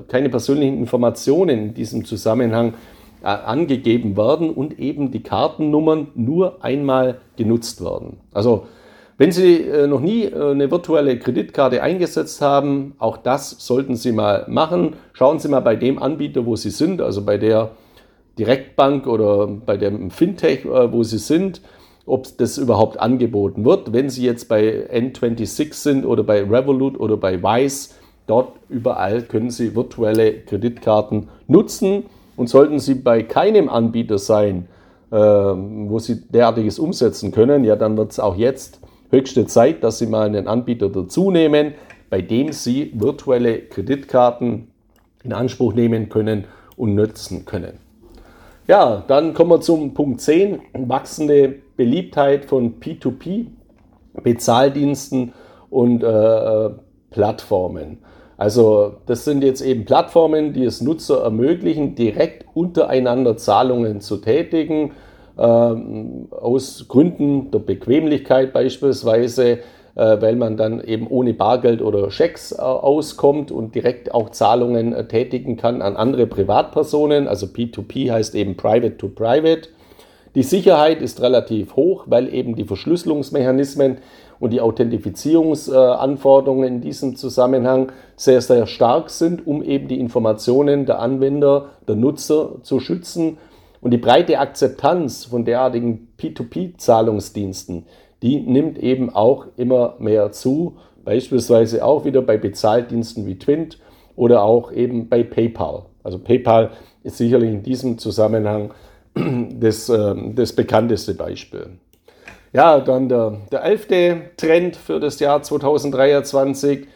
keine 0.07 0.29
persönlichen 0.29 0.79
Informationen 0.79 1.59
in 1.59 1.73
diesem 1.75 2.03
Zusammenhang 2.03 2.69
äh, 2.69 2.96
angegeben 3.21 4.15
werden 4.17 4.49
und 4.49 4.79
eben 4.79 5.11
die 5.11 5.23
Kartennummern 5.23 6.07
nur 6.15 6.63
einmal 6.63 7.19
genutzt 7.35 7.83
werden. 7.83 8.17
Also 8.33 8.67
wenn 9.17 9.31
Sie 9.31 9.61
äh, 9.61 9.87
noch 9.87 9.99
nie 9.99 10.25
äh, 10.25 10.51
eine 10.51 10.69
virtuelle 10.69 11.17
Kreditkarte 11.17 11.81
eingesetzt 11.81 12.39
haben, 12.41 12.93
auch 12.99 13.17
das 13.17 13.55
sollten 13.59 13.95
Sie 13.95 14.11
mal 14.11 14.45
machen. 14.47 14.95
Schauen 15.13 15.39
Sie 15.39 15.49
mal 15.49 15.61
bei 15.61 15.75
dem 15.75 15.97
Anbieter, 16.01 16.45
wo 16.45 16.55
Sie 16.55 16.69
sind, 16.69 17.01
also 17.01 17.25
bei 17.25 17.37
der 17.37 17.71
Direktbank 18.37 19.07
oder 19.07 19.47
bei 19.47 19.77
dem 19.77 20.11
Fintech, 20.11 20.63
wo 20.65 21.01
Sie 21.01 21.17
sind, 21.17 21.61
ob 22.05 22.37
das 22.37 22.59
überhaupt 22.59 22.99
angeboten 22.99 23.65
wird. 23.65 23.93
Wenn 23.93 24.11
Sie 24.11 24.23
jetzt 24.23 24.47
bei 24.47 24.87
N26 24.93 25.73
sind 25.73 26.05
oder 26.05 26.23
bei 26.23 26.43
Revolut 26.43 26.99
oder 26.99 27.17
bei 27.17 27.41
Wise, 27.41 27.95
dort 28.27 28.53
überall 28.69 29.23
können 29.23 29.49
Sie 29.49 29.75
virtuelle 29.75 30.41
Kreditkarten 30.41 31.29
nutzen. 31.47 32.05
Und 32.37 32.47
sollten 32.47 32.79
Sie 32.79 32.95
bei 32.95 33.23
keinem 33.23 33.67
Anbieter 33.67 34.17
sein, 34.17 34.69
äh, 35.11 35.17
wo 35.17 35.99
Sie 35.99 36.21
derartiges 36.29 36.79
umsetzen 36.79 37.33
können, 37.33 37.65
ja, 37.65 37.75
dann 37.75 37.97
wird 37.97 38.11
es 38.11 38.19
auch 38.19 38.37
jetzt 38.37 38.79
höchste 39.09 39.45
Zeit, 39.47 39.83
dass 39.83 39.97
Sie 39.97 40.05
mal 40.05 40.27
einen 40.27 40.47
Anbieter 40.47 40.87
dazu 40.87 41.31
nehmen, 41.31 41.73
bei 42.09 42.21
dem 42.21 42.53
Sie 42.53 42.93
virtuelle 42.95 43.59
Kreditkarten 43.63 44.67
in 45.23 45.33
Anspruch 45.33 45.73
nehmen 45.73 46.07
können 46.07 46.45
und 46.77 46.95
nutzen 46.95 47.45
können. 47.45 47.79
Ja, 48.67 49.03
dann 49.07 49.33
kommen 49.33 49.49
wir 49.49 49.61
zum 49.61 49.93
Punkt 49.93 50.21
10, 50.21 50.59
wachsende 50.73 51.55
Beliebtheit 51.75 52.45
von 52.45 52.79
P2P, 52.79 53.47
Bezahldiensten 54.21 55.33
und 55.69 56.03
äh, 56.03 56.69
Plattformen. 57.09 57.99
Also 58.37 58.93
das 59.07 59.25
sind 59.25 59.43
jetzt 59.43 59.61
eben 59.61 59.85
Plattformen, 59.85 60.53
die 60.53 60.63
es 60.63 60.81
Nutzer 60.81 61.23
ermöglichen, 61.23 61.95
direkt 61.95 62.45
untereinander 62.53 63.35
Zahlungen 63.35 63.99
zu 63.99 64.17
tätigen, 64.17 64.91
äh, 65.37 65.41
aus 65.41 66.85
Gründen 66.87 67.49
der 67.49 67.59
Bequemlichkeit 67.59 68.53
beispielsweise, 68.53 69.59
äh, 69.95 70.21
weil 70.21 70.35
man 70.35 70.55
dann 70.55 70.83
eben 70.83 71.07
ohne 71.07 71.33
Bargeld 71.33 71.81
oder 71.81 72.11
Schecks 72.11 72.51
äh, 72.51 72.61
auskommt 72.61 73.51
und 73.51 73.73
direkt 73.73 74.13
auch 74.13 74.29
Zahlungen 74.29 74.93
äh, 74.93 75.07
tätigen 75.07 75.57
kann 75.57 75.81
an 75.81 75.95
andere 75.95 76.27
Privatpersonen. 76.27 77.27
Also 77.27 77.47
P2P 77.47 78.11
heißt 78.11 78.35
eben 78.35 78.55
Private 78.55 78.97
to 78.97 79.07
Private. 79.09 79.69
Die 80.35 80.43
Sicherheit 80.43 81.01
ist 81.01 81.19
relativ 81.21 81.75
hoch, 81.75 82.03
weil 82.05 82.31
eben 82.31 82.55
die 82.55 82.65
Verschlüsselungsmechanismen 82.65 83.97
und 84.39 84.51
die 84.51 84.61
Authentifizierungsanforderungen 84.61 86.67
in 86.67 86.81
diesem 86.81 87.15
Zusammenhang 87.15 87.91
sehr, 88.15 88.41
sehr 88.41 88.67
stark 88.67 89.09
sind, 89.09 89.47
um 89.47 89.63
eben 89.63 89.87
die 89.87 89.99
Informationen 89.99 90.85
der 90.85 90.99
Anwender, 90.99 91.69
der 91.87 91.95
Nutzer 91.95 92.61
zu 92.63 92.79
schützen. 92.79 93.37
Und 93.81 93.91
die 93.91 93.97
breite 93.97 94.39
Akzeptanz 94.39 95.25
von 95.25 95.45
derartigen 95.45 96.09
P2P-Zahlungsdiensten, 96.19 97.85
die 98.21 98.39
nimmt 98.39 98.79
eben 98.79 99.13
auch 99.13 99.45
immer 99.55 99.95
mehr 99.99 100.31
zu, 100.31 100.77
beispielsweise 101.05 101.85
auch 101.85 102.05
wieder 102.05 102.21
bei 102.21 102.37
Bezahldiensten 102.37 103.25
wie 103.25 103.37
Twint 103.37 103.79
oder 104.15 104.43
auch 104.43 104.71
eben 104.71 105.09
bei 105.09 105.23
PayPal. 105.23 105.85
Also 106.03 106.19
PayPal 106.19 106.71
ist 107.03 107.17
sicherlich 107.17 107.51
in 107.51 107.63
diesem 107.63 107.97
Zusammenhang 107.97 108.73
das, 109.59 109.89
ähm, 109.89 110.33
das 110.35 110.53
bekannteste 110.53 111.13
Beispiel. 111.13 111.77
Ja, 112.57 112.79
dann 112.79 113.07
der, 113.07 113.37
der 113.51 113.63
elfte 113.63 114.31
Trend 114.35 114.77
für 114.77 114.99
das 114.99 115.19
Jahr 115.19 115.43
2023, 115.43 116.87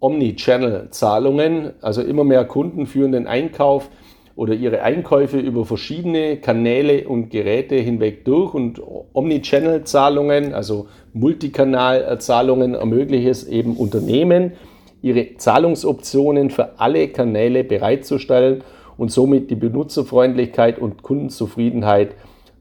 Omnichannel-Zahlungen. 0.00 1.70
Also 1.80 2.02
immer 2.02 2.24
mehr 2.24 2.44
Kunden 2.44 2.88
führen 2.88 3.12
den 3.12 3.28
Einkauf 3.28 3.90
oder 4.34 4.54
ihre 4.54 4.82
Einkäufe 4.82 5.38
über 5.38 5.66
verschiedene 5.66 6.38
Kanäle 6.38 7.06
und 7.06 7.30
Geräte 7.30 7.76
hinweg 7.76 8.24
durch 8.24 8.54
und 8.54 8.82
Omnichannel-Zahlungen, 9.12 10.52
also 10.52 10.88
Multikanal-Zahlungen 11.12 12.74
ermöglichen 12.74 13.30
es 13.30 13.46
eben 13.46 13.76
Unternehmen, 13.76 14.54
ihre 15.00 15.36
Zahlungsoptionen 15.36 16.50
für 16.50 16.80
alle 16.80 17.06
Kanäle 17.06 17.62
bereitzustellen 17.62 18.64
und 18.96 19.12
somit 19.12 19.48
die 19.48 19.54
Benutzerfreundlichkeit 19.54 20.80
und 20.80 21.04
Kundenzufriedenheit 21.04 22.16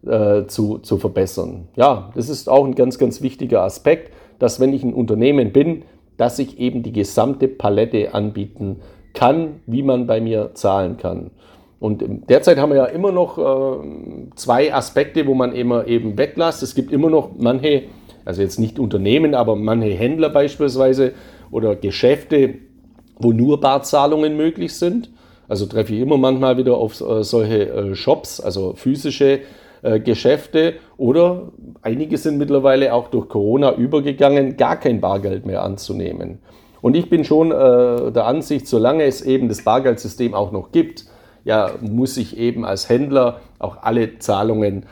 äh, 0.08 0.46
zu, 0.48 0.80
zu 0.80 0.98
verbessern. 0.98 1.68
Ja, 1.76 2.12
das 2.16 2.30
ist 2.30 2.50
auch 2.50 2.66
ein 2.66 2.76
ganz, 2.76 2.98
ganz 2.98 3.22
wichtiger 3.22 3.64
Aspekt, 3.64 4.12
dass 4.40 4.60
wenn 4.60 4.74
ich 4.74 4.84
ein 4.84 4.94
Unternehmen 4.94 5.52
bin, 5.52 5.84
dass 6.18 6.40
ich 6.40 6.60
eben 6.60 6.84
die 6.84 6.92
gesamte 6.92 7.48
Palette 7.48 8.14
anbieten 8.14 8.82
kann, 9.14 9.62
wie 9.66 9.84
man 9.84 10.08
bei 10.08 10.22
mir 10.22 10.52
zahlen 10.54 10.98
kann. 10.98 11.32
Und 11.80 12.30
derzeit 12.30 12.58
haben 12.58 12.70
wir 12.70 12.78
ja 12.78 12.86
immer 12.86 13.12
noch 13.12 13.38
äh, 13.38 13.88
zwei 14.36 14.74
Aspekte, 14.74 15.28
wo 15.28 15.34
man 15.34 15.54
immer 15.54 15.86
eben 15.86 16.18
weglässt. 16.18 16.64
Es 16.64 16.76
gibt 16.76 16.94
immer 16.94 17.10
noch 17.10 17.32
manche, 17.38 17.84
also 18.24 18.42
jetzt 18.42 18.58
nicht 18.58 18.80
Unternehmen, 18.80 19.36
aber 19.36 19.56
manche 19.56 19.90
Händler 19.90 20.30
beispielsweise 20.30 21.12
oder 21.52 21.76
Geschäfte, 21.76 22.56
wo 23.20 23.34
nur 23.34 23.60
Barzahlungen 23.60 24.38
möglich 24.38 24.74
sind. 24.76 25.10
Also 25.50 25.66
treffe 25.66 25.94
ich 25.94 26.00
immer 26.00 26.18
manchmal 26.18 26.58
wieder 26.58 26.78
auf 26.78 27.02
äh, 27.02 27.24
solche 27.24 27.70
äh, 27.70 27.96
Shops, 27.96 28.40
also 28.40 28.74
physische 28.76 29.42
äh, 29.84 30.00
Geschäfte 30.00 30.76
oder 30.98 31.52
einige 31.82 32.18
sind 32.18 32.38
mittlerweile 32.38 32.94
auch 32.94 33.10
durch 33.10 33.28
Corona 33.30 33.74
übergegangen, 33.74 34.58
gar 34.58 34.78
kein 34.78 35.02
Bargeld 35.02 35.46
mehr 35.46 35.62
anzunehmen. 35.62 36.40
Und 36.82 36.96
ich 36.96 37.10
bin 37.10 37.24
schon 37.24 37.52
äh, 37.52 38.12
der 38.12 38.26
Ansicht, 38.26 38.68
solange 38.68 39.04
es 39.04 39.22
eben 39.22 39.50
das 39.50 39.64
Bargeldsystem 39.64 40.34
auch 40.34 40.52
noch 40.52 40.72
gibt, 40.72 41.06
ja, 41.46 41.72
muss 41.82 42.18
ich 42.18 42.38
eben 42.38 42.66
als 42.66 42.90
Händler 42.90 43.42
auch 43.60 43.78
alle 43.82 44.20
Zahlungen, 44.20 44.86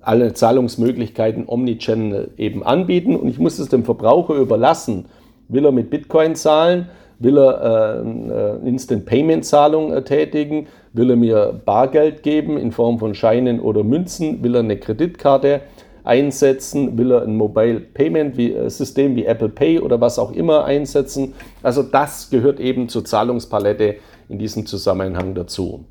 alle 0.00 0.32
Zahlungsmöglichkeiten 0.32 1.44
Omnichannel 1.46 2.30
eben 2.38 2.62
anbieten 2.62 3.16
und 3.16 3.28
ich 3.28 3.38
muss 3.38 3.58
es 3.58 3.68
dem 3.68 3.84
Verbraucher 3.84 4.34
überlassen. 4.34 5.06
Will 5.48 5.64
er 5.64 5.72
mit 5.72 5.90
Bitcoin 5.90 6.34
zahlen? 6.34 6.88
Will 7.18 7.36
er 7.36 8.04
äh, 8.62 8.68
Instant 8.68 9.06
Payment 9.06 9.44
Zahlung 9.44 9.92
äh, 9.92 10.02
tätigen? 10.02 10.68
Will 10.98 11.10
er 11.10 11.16
mir 11.16 11.60
Bargeld 11.64 12.24
geben 12.24 12.58
in 12.58 12.72
Form 12.72 12.98
von 12.98 13.14
Scheinen 13.14 13.60
oder 13.60 13.84
Münzen? 13.84 14.42
Will 14.42 14.56
er 14.56 14.60
eine 14.60 14.78
Kreditkarte 14.78 15.60
einsetzen? 16.02 16.98
Will 16.98 17.12
er 17.12 17.22
ein 17.22 17.36
Mobile 17.36 17.78
Payment 17.78 18.36
äh, 18.36 18.68
System 18.68 19.14
wie 19.14 19.24
Apple 19.24 19.48
Pay 19.48 19.78
oder 19.78 20.00
was 20.00 20.18
auch 20.18 20.32
immer 20.32 20.64
einsetzen? 20.64 21.34
Also 21.62 21.84
das 21.84 22.30
gehört 22.30 22.58
eben 22.58 22.88
zur 22.88 23.04
Zahlungspalette 23.04 23.94
in 24.28 24.40
diesem 24.40 24.66
Zusammenhang 24.66 25.36
dazu. 25.36 25.84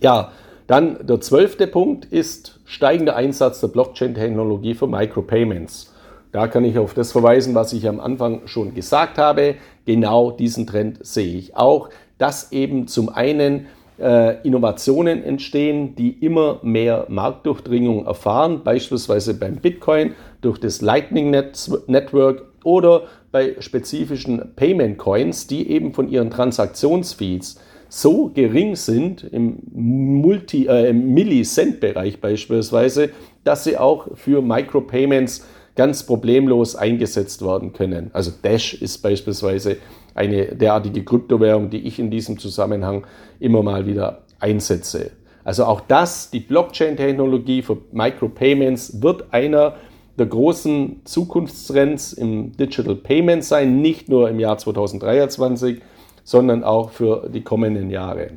Ja, 0.00 0.32
dann 0.68 1.06
der 1.06 1.20
zwölfte 1.20 1.66
Punkt 1.66 2.06
ist 2.06 2.60
steigender 2.64 3.16
Einsatz 3.16 3.60
der 3.60 3.68
Blockchain-Technologie 3.68 4.74
für 4.74 4.86
Micropayments. 4.86 5.92
da 6.32 6.48
kann 6.48 6.64
ich 6.64 6.78
auf 6.78 6.94
das 6.94 7.12
verweisen, 7.12 7.54
was 7.54 7.74
ich 7.74 7.86
am 7.86 8.00
Anfang 8.00 8.46
schon 8.46 8.74
gesagt 8.74 9.18
habe. 9.18 9.56
Genau 9.84 10.30
diesen 10.30 10.66
Trend 10.66 11.04
sehe 11.04 11.36
ich 11.36 11.56
auch, 11.56 11.90
dass 12.16 12.52
eben 12.52 12.88
zum 12.88 13.10
einen 13.10 13.66
Innovationen 13.98 15.22
entstehen, 15.22 15.94
die 15.94 16.10
immer 16.10 16.58
mehr 16.62 17.06
Marktdurchdringung 17.08 18.06
erfahren, 18.06 18.62
beispielsweise 18.64 19.34
beim 19.34 19.56
Bitcoin 19.56 20.14
durch 20.40 20.58
das 20.58 20.80
Lightning 20.80 21.30
Network 21.30 22.42
oder 22.64 23.02
bei 23.30 23.56
spezifischen 23.60 24.54
Payment 24.56 24.98
Coins, 24.98 25.46
die 25.46 25.70
eben 25.70 25.92
von 25.92 26.08
ihren 26.08 26.30
Transaktionsfees 26.30 27.60
so 27.88 28.30
gering 28.34 28.74
sind, 28.74 29.22
im, 29.22 29.58
Multi, 29.72 30.66
äh, 30.66 30.92
Millicent-Bereich 30.92 32.20
beispielsweise, 32.20 33.10
dass 33.44 33.64
sie 33.64 33.76
auch 33.76 34.08
für 34.14 34.42
Micropayments 34.42 35.46
ganz 35.76 36.04
problemlos 36.04 36.76
eingesetzt 36.76 37.44
werden 37.44 37.72
können. 37.72 38.10
Also 38.12 38.32
Dash 38.42 38.74
ist 38.74 38.98
beispielsweise 38.98 39.76
eine 40.14 40.46
derartige 40.54 41.04
Kryptowährung, 41.04 41.70
die 41.70 41.86
ich 41.86 41.98
in 41.98 42.10
diesem 42.10 42.38
Zusammenhang 42.38 43.06
immer 43.40 43.62
mal 43.62 43.86
wieder 43.86 44.22
einsetze. 44.38 45.10
Also 45.44 45.64
auch 45.64 45.80
das, 45.80 46.30
die 46.30 46.40
Blockchain-Technologie 46.40 47.62
für 47.62 47.78
Micropayments 47.92 49.02
wird 49.02 49.32
einer 49.32 49.74
der 50.18 50.26
großen 50.26 51.02
Zukunftstrends 51.04 52.12
im 52.12 52.56
Digital 52.56 52.94
Payment 52.94 53.44
sein, 53.44 53.80
nicht 53.80 54.08
nur 54.08 54.30
im 54.30 54.38
Jahr 54.38 54.56
2023, 54.56 55.80
sondern 56.22 56.64
auch 56.64 56.90
für 56.90 57.28
die 57.28 57.42
kommenden 57.42 57.90
Jahre. 57.90 58.30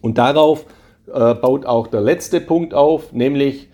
Und 0.00 0.18
darauf 0.18 0.66
äh, 1.12 1.34
baut 1.34 1.66
auch 1.66 1.86
der 1.86 2.02
letzte 2.02 2.40
Punkt 2.40 2.74
auf, 2.74 3.12
nämlich 3.12 3.67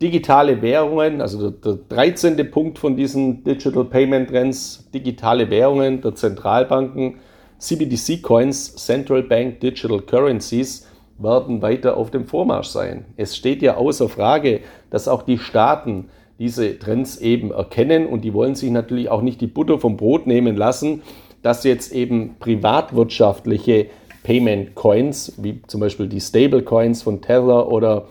digitale 0.00 0.62
Währungen, 0.62 1.20
also 1.20 1.50
der, 1.50 1.74
der 1.74 1.78
13. 1.88 2.50
Punkt 2.50 2.78
von 2.78 2.96
diesen 2.96 3.42
Digital 3.44 3.84
Payment 3.84 4.30
Trends, 4.30 4.88
digitale 4.94 5.50
Währungen 5.50 6.00
der 6.00 6.14
Zentralbanken, 6.14 7.16
CBDC 7.58 8.22
Coins, 8.22 8.76
Central 8.76 9.24
Bank 9.24 9.60
Digital 9.60 10.00
Currencies, 10.00 10.86
werden 11.18 11.62
weiter 11.62 11.96
auf 11.96 12.10
dem 12.10 12.26
Vormarsch 12.26 12.68
sein. 12.68 13.04
Es 13.16 13.36
steht 13.36 13.60
ja 13.60 13.76
außer 13.76 14.08
Frage, 14.08 14.60
dass 14.90 15.08
auch 15.08 15.22
die 15.22 15.38
Staaten 15.38 16.08
diese 16.38 16.78
Trends 16.78 17.18
eben 17.18 17.50
erkennen 17.50 18.06
und 18.06 18.22
die 18.22 18.32
wollen 18.32 18.54
sich 18.54 18.70
natürlich 18.70 19.08
auch 19.08 19.22
nicht 19.22 19.40
die 19.40 19.48
Butter 19.48 19.80
vom 19.80 19.96
Brot 19.96 20.28
nehmen 20.28 20.56
lassen, 20.56 21.02
dass 21.42 21.64
jetzt 21.64 21.92
eben 21.92 22.36
privatwirtschaftliche 22.38 23.86
Payment 24.22 24.76
Coins, 24.76 25.32
wie 25.38 25.62
zum 25.66 25.80
Beispiel 25.80 26.06
die 26.06 26.20
Stable 26.20 26.62
Coins 26.62 27.02
von 27.02 27.20
Tether 27.20 27.72
oder 27.72 28.06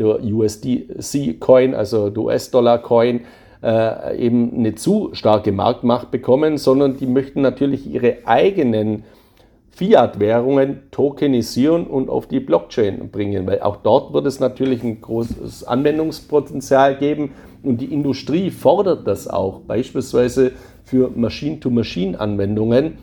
der 0.00 0.24
USDC-Coin, 0.24 1.74
also 1.74 2.10
der 2.10 2.22
US-Dollar-Coin, 2.22 3.20
äh, 3.62 4.16
eben 4.16 4.56
eine 4.56 4.74
zu 4.74 5.10
starke 5.12 5.52
Marktmacht 5.52 6.10
bekommen, 6.10 6.56
sondern 6.56 6.96
die 6.96 7.06
möchten 7.06 7.42
natürlich 7.42 7.86
ihre 7.86 8.18
eigenen 8.24 9.04
Fiat-Währungen 9.72 10.90
tokenisieren 10.90 11.86
und 11.86 12.08
auf 12.10 12.26
die 12.26 12.40
Blockchain 12.40 13.10
bringen, 13.10 13.46
weil 13.46 13.60
auch 13.60 13.76
dort 13.76 14.12
wird 14.12 14.26
es 14.26 14.40
natürlich 14.40 14.82
ein 14.82 15.00
großes 15.00 15.64
Anwendungspotenzial 15.64 16.96
geben 16.96 17.32
und 17.62 17.80
die 17.80 17.92
Industrie 17.92 18.50
fordert 18.50 19.06
das 19.06 19.28
auch, 19.28 19.60
beispielsweise 19.60 20.52
für 20.84 21.10
Machine-to-Machine-Anwendungen 21.14 22.98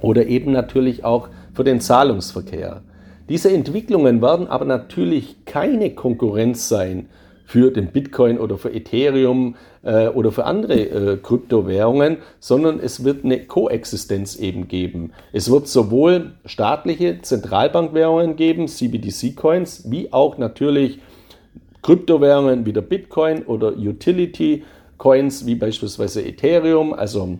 oder 0.00 0.26
eben 0.26 0.52
natürlich 0.52 1.04
auch 1.04 1.28
für 1.52 1.64
den 1.64 1.80
Zahlungsverkehr. 1.80 2.82
Diese 3.28 3.50
Entwicklungen 3.50 4.20
werden 4.20 4.48
aber 4.48 4.66
natürlich 4.66 5.44
keine 5.46 5.94
Konkurrenz 5.94 6.68
sein 6.68 7.08
für 7.46 7.70
den 7.70 7.88
Bitcoin 7.88 8.38
oder 8.38 8.58
für 8.58 8.72
Ethereum 8.72 9.56
äh, 9.82 10.08
oder 10.08 10.30
für 10.30 10.44
andere 10.44 10.74
äh, 10.74 11.16
Kryptowährungen, 11.16 12.18
sondern 12.38 12.80
es 12.80 13.04
wird 13.04 13.24
eine 13.24 13.44
Koexistenz 13.46 14.36
eben 14.36 14.68
geben. 14.68 15.12
Es 15.32 15.50
wird 15.50 15.68
sowohl 15.68 16.32
staatliche 16.44 17.20
Zentralbankwährungen 17.22 18.36
geben, 18.36 18.68
CBDC-Coins, 18.68 19.90
wie 19.90 20.12
auch 20.12 20.36
natürlich 20.36 20.98
Kryptowährungen 21.82 22.66
wie 22.66 22.72
der 22.72 22.82
Bitcoin 22.82 23.42
oder 23.44 23.76
Utility-Coins 23.76 25.46
wie 25.46 25.54
beispielsweise 25.54 26.22
Ethereum, 26.22 26.92
also 26.92 27.38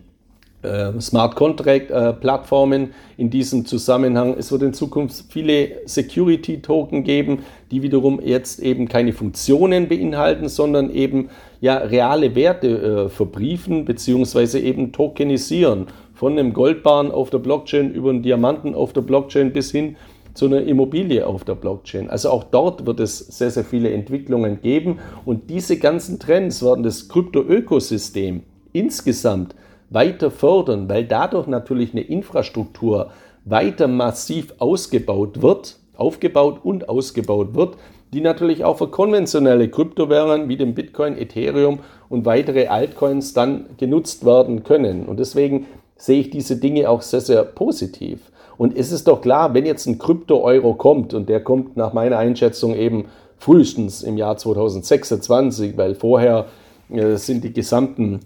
Smart 0.99 1.35
Contract 1.35 1.91
äh, 1.91 2.13
Plattformen 2.13 2.93
in 3.17 3.29
diesem 3.29 3.65
Zusammenhang. 3.65 4.35
Es 4.37 4.51
wird 4.51 4.61
in 4.61 4.73
Zukunft 4.73 5.25
viele 5.29 5.81
Security 5.85 6.61
Token 6.61 7.03
geben, 7.03 7.39
die 7.71 7.81
wiederum 7.81 8.19
jetzt 8.23 8.59
eben 8.59 8.87
keine 8.87 9.13
Funktionen 9.13 9.87
beinhalten, 9.87 10.49
sondern 10.49 10.89
eben 10.89 11.29
ja 11.61 11.77
reale 11.77 12.35
Werte 12.35 12.67
äh, 13.05 13.09
verbriefen 13.09 13.85
bzw. 13.85 14.59
eben 14.59 14.91
tokenisieren. 14.91 15.87
Von 16.13 16.33
einem 16.33 16.53
Goldbarren 16.53 17.11
auf 17.11 17.29
der 17.29 17.39
Blockchain 17.39 17.93
über 17.93 18.09
einen 18.09 18.21
Diamanten 18.21 18.73
auf 18.73 18.93
der 18.93 19.01
Blockchain 19.01 19.51
bis 19.51 19.71
hin 19.71 19.97
zu 20.35 20.45
einer 20.45 20.61
Immobilie 20.61 21.25
auf 21.25 21.43
der 21.43 21.55
Blockchain. 21.55 22.09
Also 22.09 22.29
auch 22.29 22.43
dort 22.43 22.85
wird 22.85 22.99
es 22.99 23.19
sehr, 23.19 23.49
sehr 23.49 23.63
viele 23.63 23.91
Entwicklungen 23.91 24.61
geben 24.61 24.99
und 25.23 25.49
diese 25.49 25.77
ganzen 25.77 26.19
Trends 26.19 26.63
werden 26.63 26.83
das 26.83 27.07
Krypto-Ökosystem 27.07 28.43
insgesamt 28.73 29.55
weiter 29.89 30.31
fördern, 30.31 30.89
weil 30.89 31.05
dadurch 31.05 31.47
natürlich 31.47 31.91
eine 31.91 32.01
Infrastruktur 32.01 33.11
weiter 33.45 33.87
massiv 33.87 34.53
ausgebaut 34.59 35.41
wird, 35.41 35.77
aufgebaut 35.95 36.59
und 36.63 36.89
ausgebaut 36.89 37.55
wird, 37.55 37.75
die 38.13 38.21
natürlich 38.21 38.63
auch 38.63 38.77
für 38.77 38.87
konventionelle 38.87 39.69
Kryptowährungen 39.69 40.49
wie 40.49 40.57
den 40.57 40.73
Bitcoin, 40.73 41.17
Ethereum 41.17 41.79
und 42.09 42.25
weitere 42.25 42.67
Altcoins 42.67 43.33
dann 43.33 43.65
genutzt 43.77 44.25
werden 44.25 44.63
können. 44.63 45.05
Und 45.05 45.19
deswegen 45.19 45.67
sehe 45.97 46.21
ich 46.21 46.29
diese 46.29 46.57
Dinge 46.57 46.89
auch 46.89 47.01
sehr, 47.01 47.21
sehr 47.21 47.43
positiv. 47.43 48.31
Und 48.57 48.77
es 48.77 48.91
ist 48.91 49.07
doch 49.07 49.21
klar, 49.21 49.53
wenn 49.53 49.65
jetzt 49.65 49.85
ein 49.85 49.99
Krypto-Euro 49.99 50.75
kommt, 50.75 51.13
und 51.13 51.27
der 51.29 51.43
kommt 51.43 51.75
nach 51.75 51.93
meiner 51.93 52.17
Einschätzung 52.17 52.75
eben 52.75 53.05
frühestens 53.37 54.01
im 54.01 54.17
Jahr 54.17 54.37
2026, 54.37 55.77
weil 55.77 55.95
vorher 55.95 56.45
äh, 56.89 57.17
sind 57.17 57.43
die 57.43 57.53
gesamten 57.53 58.21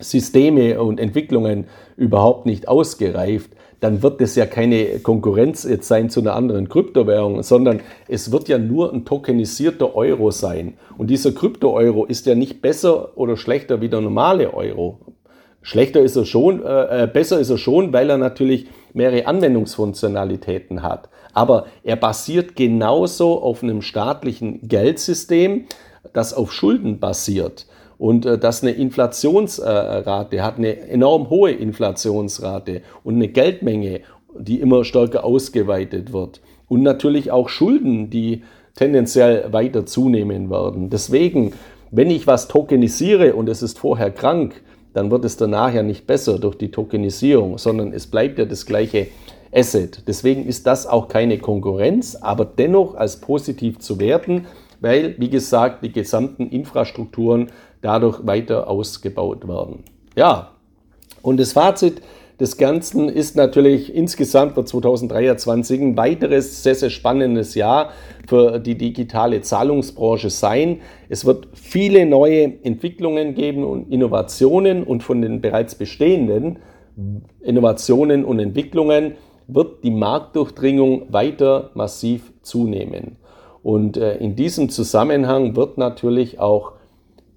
Systeme 0.00 0.80
und 0.80 0.98
Entwicklungen 0.98 1.66
überhaupt 1.96 2.46
nicht 2.46 2.68
ausgereift, 2.68 3.50
dann 3.80 4.02
wird 4.02 4.20
es 4.20 4.36
ja 4.36 4.46
keine 4.46 4.98
Konkurrenz 5.00 5.64
jetzt 5.64 5.88
sein 5.88 6.10
zu 6.10 6.20
einer 6.20 6.34
anderen 6.34 6.68
Kryptowährung, 6.68 7.42
sondern 7.42 7.80
es 8.08 8.30
wird 8.30 8.48
ja 8.48 8.58
nur 8.58 8.92
ein 8.92 9.04
tokenisierter 9.04 9.96
Euro 9.96 10.30
sein. 10.30 10.74
Und 10.98 11.08
dieser 11.08 11.32
Krypto-Euro 11.32 12.04
ist 12.04 12.26
ja 12.26 12.34
nicht 12.34 12.60
besser 12.60 13.16
oder 13.16 13.36
schlechter 13.36 13.80
wie 13.80 13.88
der 13.88 14.02
normale 14.02 14.52
Euro. 14.52 15.00
Schlechter 15.62 16.00
ist 16.00 16.16
er 16.16 16.26
schon, 16.26 16.62
äh, 16.62 17.04
äh 17.04 17.06
besser 17.06 17.38
ist 17.38 17.50
er 17.50 17.58
schon, 17.58 17.92
weil 17.92 18.10
er 18.10 18.18
natürlich 18.18 18.66
mehrere 18.92 19.26
Anwendungsfunktionalitäten 19.26 20.82
hat. 20.82 21.08
Aber 21.32 21.66
er 21.82 21.96
basiert 21.96 22.56
genauso 22.56 23.40
auf 23.40 23.62
einem 23.62 23.82
staatlichen 23.82 24.68
Geldsystem, 24.68 25.66
das 26.12 26.34
auf 26.34 26.52
Schulden 26.52 26.98
basiert 26.98 27.66
und 28.00 28.24
äh, 28.24 28.38
das 28.38 28.62
eine 28.62 28.72
Inflationsrate 28.72 30.36
äh, 30.36 30.40
hat, 30.40 30.56
eine 30.56 30.88
enorm 30.88 31.28
hohe 31.28 31.52
Inflationsrate 31.52 32.80
und 33.04 33.16
eine 33.16 33.28
Geldmenge, 33.28 34.00
die 34.36 34.58
immer 34.60 34.84
stärker 34.84 35.22
ausgeweitet 35.22 36.12
wird. 36.12 36.40
Und 36.66 36.82
natürlich 36.82 37.30
auch 37.30 37.50
Schulden, 37.50 38.08
die 38.08 38.42
tendenziell 38.74 39.52
weiter 39.52 39.84
zunehmen 39.84 40.48
werden. 40.48 40.88
Deswegen, 40.88 41.52
wenn 41.90 42.10
ich 42.10 42.26
was 42.26 42.48
tokenisiere 42.48 43.34
und 43.34 43.50
es 43.50 43.62
ist 43.62 43.78
vorher 43.78 44.10
krank, 44.10 44.62
dann 44.94 45.10
wird 45.10 45.26
es 45.26 45.36
danach 45.36 45.74
ja 45.74 45.82
nicht 45.82 46.06
besser 46.06 46.38
durch 46.38 46.56
die 46.56 46.70
Tokenisierung, 46.70 47.58
sondern 47.58 47.92
es 47.92 48.06
bleibt 48.06 48.38
ja 48.38 48.46
das 48.46 48.64
gleiche 48.64 49.08
Asset. 49.52 50.04
Deswegen 50.06 50.46
ist 50.46 50.66
das 50.66 50.86
auch 50.86 51.08
keine 51.08 51.36
Konkurrenz, 51.38 52.16
aber 52.16 52.46
dennoch 52.46 52.94
als 52.94 53.20
positiv 53.20 53.78
zu 53.78 54.00
werten, 54.00 54.46
weil, 54.80 55.14
wie 55.18 55.30
gesagt, 55.30 55.84
die 55.84 55.92
gesamten 55.92 56.48
Infrastrukturen 56.48 57.50
dadurch 57.82 58.26
weiter 58.26 58.68
ausgebaut 58.68 59.46
werden. 59.46 59.84
Ja, 60.16 60.52
und 61.22 61.38
das 61.38 61.52
Fazit 61.52 62.02
des 62.40 62.56
Ganzen 62.56 63.10
ist 63.10 63.36
natürlich 63.36 63.94
insgesamt 63.94 64.54
für 64.54 64.64
2023 64.64 65.80
ein 65.80 65.96
weiteres 65.96 66.62
sehr, 66.62 66.74
sehr 66.74 66.88
spannendes 66.88 67.54
Jahr 67.54 67.90
für 68.26 68.58
die 68.58 68.78
digitale 68.78 69.42
Zahlungsbranche 69.42 70.30
sein. 70.30 70.80
Es 71.10 71.26
wird 71.26 71.48
viele 71.52 72.06
neue 72.06 72.64
Entwicklungen 72.64 73.34
geben 73.34 73.64
und 73.64 73.92
Innovationen 73.92 74.82
und 74.82 75.02
von 75.02 75.20
den 75.20 75.42
bereits 75.42 75.74
bestehenden 75.74 76.58
Innovationen 77.42 78.24
und 78.24 78.38
Entwicklungen 78.38 79.14
wird 79.46 79.84
die 79.84 79.90
Marktdurchdringung 79.90 81.12
weiter 81.12 81.70
massiv 81.74 82.32
zunehmen. 82.42 83.16
Und 83.62 83.96
äh, 83.96 84.16
in 84.16 84.36
diesem 84.36 84.68
Zusammenhang 84.68 85.56
wird 85.56 85.78
natürlich 85.78 86.38
auch 86.38 86.72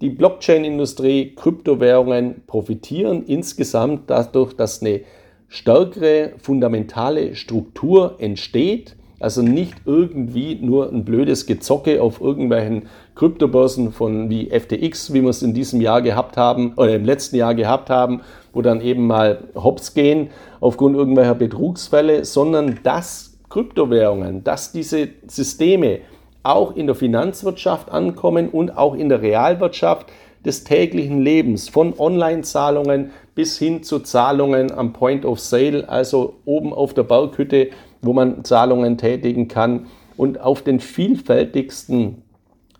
die 0.00 0.10
Blockchain-Industrie, 0.10 1.34
Kryptowährungen 1.34 2.42
profitieren 2.46 3.24
insgesamt 3.26 4.10
dadurch, 4.10 4.54
dass 4.54 4.82
eine 4.82 5.02
stärkere 5.48 6.32
fundamentale 6.38 7.34
Struktur 7.34 8.16
entsteht, 8.18 8.96
Also 9.24 9.40
nicht 9.40 9.74
irgendwie 9.86 10.56
nur 10.56 10.92
ein 10.92 11.06
blödes 11.06 11.46
Gezocke 11.46 12.02
auf 12.02 12.20
irgendwelchen 12.20 12.88
Kryptobörsen 13.14 13.90
von 13.90 14.28
wie 14.28 14.50
FTX, 14.50 15.14
wie 15.14 15.22
wir 15.22 15.30
es 15.30 15.42
in 15.42 15.54
diesem 15.54 15.80
Jahr 15.80 16.02
gehabt 16.02 16.36
haben 16.36 16.74
oder 16.76 16.94
im 16.94 17.06
letzten 17.06 17.36
Jahr 17.36 17.54
gehabt 17.54 17.88
haben, 17.88 18.20
wo 18.52 18.60
dann 18.60 18.82
eben 18.82 19.06
mal 19.06 19.44
hops 19.54 19.94
gehen 19.94 20.28
aufgrund 20.60 20.94
irgendwelcher 20.94 21.34
Betrugsfälle, 21.36 22.26
sondern 22.26 22.80
dass 22.82 23.38
Kryptowährungen, 23.48 24.44
dass 24.44 24.72
diese 24.72 25.08
Systeme 25.26 26.00
auch 26.44 26.76
in 26.76 26.86
der 26.86 26.94
Finanzwirtschaft 26.94 27.90
ankommen 27.90 28.48
und 28.48 28.76
auch 28.76 28.94
in 28.94 29.08
der 29.08 29.22
Realwirtschaft 29.22 30.06
des 30.44 30.62
täglichen 30.62 31.22
Lebens, 31.22 31.68
von 31.68 31.98
Online-Zahlungen 31.98 33.10
bis 33.34 33.58
hin 33.58 33.82
zu 33.82 34.00
Zahlungen 34.00 34.70
am 34.70 34.92
Point 34.92 35.24
of 35.24 35.40
Sale, 35.40 35.88
also 35.88 36.34
oben 36.44 36.72
auf 36.72 36.94
der 36.94 37.02
Berghütte, 37.02 37.70
wo 38.02 38.12
man 38.12 38.44
Zahlungen 38.44 38.98
tätigen 38.98 39.48
kann 39.48 39.86
und 40.16 40.40
auf 40.40 40.62
den 40.62 40.80
vielfältigsten 40.80 42.22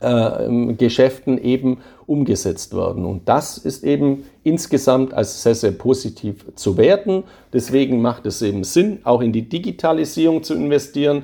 äh, 0.00 0.74
Geschäften 0.74 1.42
eben 1.42 1.78
umgesetzt 2.06 2.76
werden. 2.76 3.06
Und 3.06 3.28
das 3.28 3.56
ist 3.56 3.82
eben 3.82 4.24
insgesamt 4.42 5.14
als 5.14 5.42
sehr, 5.42 5.54
sehr 5.54 5.72
positiv 5.72 6.44
zu 6.54 6.76
werten. 6.76 7.24
Deswegen 7.52 8.02
macht 8.02 8.26
es 8.26 8.42
eben 8.42 8.62
Sinn, 8.62 8.98
auch 9.04 9.22
in 9.22 9.32
die 9.32 9.48
Digitalisierung 9.48 10.42
zu 10.42 10.54
investieren, 10.54 11.22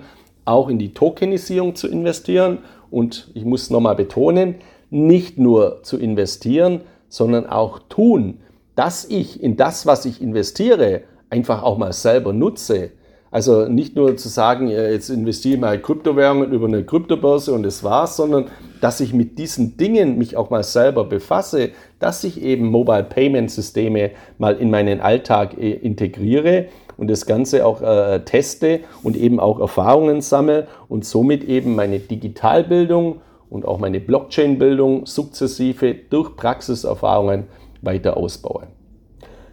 auch 0.51 0.69
in 0.69 0.79
die 0.79 0.93
Tokenisierung 0.93 1.75
zu 1.75 1.89
investieren. 1.89 2.59
Und 2.91 3.31
ich 3.35 3.45
muss 3.45 3.71
nochmal 3.71 3.95
betonen, 3.95 4.57
nicht 4.91 5.39
nur 5.39 5.83
zu 5.83 5.97
investieren, 5.97 6.81
sondern 7.09 7.47
auch 7.47 7.79
tun, 7.89 8.41
dass 8.75 9.05
ich 9.05 9.43
in 9.43 9.57
das, 9.57 9.87
was 9.87 10.05
ich 10.05 10.21
investiere, 10.21 11.03
einfach 11.29 11.63
auch 11.63 11.79
mal 11.79 11.93
selber 11.93 12.33
nutze. 12.33 12.91
Also 13.33 13.67
nicht 13.67 13.95
nur 13.95 14.17
zu 14.17 14.29
sagen, 14.29 14.67
jetzt 14.67 15.09
investiere 15.09 15.55
ich 15.55 15.61
mal 15.61 15.81
Kryptowährungen 15.81 16.51
über 16.51 16.67
eine 16.67 16.85
Kryptobörse 16.85 17.53
und 17.53 17.63
das 17.63 17.85
war's, 17.85 18.17
sondern 18.17 18.47
dass 18.81 18.99
ich 18.99 19.13
mit 19.13 19.39
diesen 19.39 19.77
Dingen 19.77 20.19
mich 20.19 20.37
auch 20.37 20.51
mal 20.51 20.65
selber 20.65 21.05
befasse, 21.05 21.71
dass 22.01 22.25
ich 22.25 22.43
eben 22.43 22.67
Mobile 22.67 23.05
Payment 23.05 23.49
Systeme 23.49 24.11
mal 24.39 24.57
in 24.57 24.71
meinen 24.71 25.01
Alltag 25.01 25.57
äh, 25.57 25.71
integriere 25.71 26.67
und 27.01 27.09
das 27.09 27.25
Ganze 27.25 27.65
auch 27.65 27.81
äh, 27.81 28.21
teste 28.21 28.81
und 29.03 29.17
eben 29.17 29.41
auch 29.41 29.59
Erfahrungen 29.59 30.21
sammle 30.21 30.69
und 30.87 31.07
somit 31.07 31.45
eben 31.45 31.75
meine 31.75 31.99
Digitalbildung 31.99 33.23
und 33.49 33.67
auch 33.67 33.79
meine 33.79 34.01
Blockchain-Bildung 34.01 35.07
sukzessive 35.07 35.95
durch 36.11 36.37
Praxiserfahrungen 36.37 37.45
weiter 37.81 38.19
ausbaue. 38.19 38.65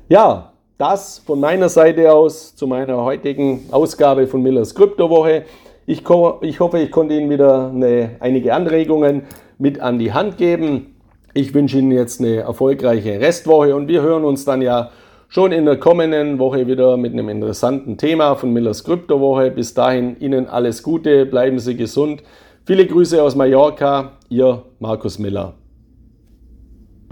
Ja, 0.10 0.52
das 0.78 1.20
von 1.20 1.40
meiner 1.40 1.70
Seite 1.70 2.14
aus 2.14 2.54
zu 2.54 2.68
meiner 2.68 3.02
heutigen 3.04 3.62
Ausgabe 3.72 4.28
von 4.28 4.44
Millers 4.44 4.76
Kryptowoche. 4.76 5.46
Ich, 5.86 6.04
ich 6.42 6.60
hoffe, 6.60 6.80
ich 6.80 6.92
konnte 6.92 7.16
Ihnen 7.16 7.30
wieder 7.30 7.70
eine, 7.70 8.18
einige 8.20 8.54
Anregungen 8.54 9.24
mit 9.58 9.80
an 9.80 10.00
die 10.00 10.12
Hand 10.12 10.38
geben. 10.38 10.98
Ich 11.34 11.54
wünsche 11.54 11.78
Ihnen 11.78 11.94
jetzt 11.94 12.20
eine 12.20 12.42
erfolgreiche 12.42 13.22
Restwoche 13.22 13.74
und 13.74 13.88
wir 13.88 14.02
hören 14.02 14.26
uns 14.26 14.44
dann 14.44 14.62
ja 14.62 14.92
schon 15.30 15.52
in 15.52 15.66
der 15.66 15.78
kommenden 15.78 16.40
Woche 16.40 16.68
wieder 16.68 16.98
mit 16.98 17.14
einem 17.14 17.30
interessanten 17.30 17.98
Thema 17.98 18.36
von 18.36 18.54
Millers 18.54 18.84
Kryptowoche. 18.84 19.52
Bis 19.52 19.74
dahin 19.74 20.20
Ihnen 20.20 20.48
alles 20.48 20.84
Gute, 20.84 21.26
bleiben 21.26 21.60
Sie 21.60 21.76
gesund. 21.76 22.24
Viele 22.66 22.86
Grüße 22.86 23.22
aus 23.22 23.36
Mallorca, 23.36 24.14
Ihr 24.30 24.64
Markus 24.80 25.20
Miller. 25.20 25.54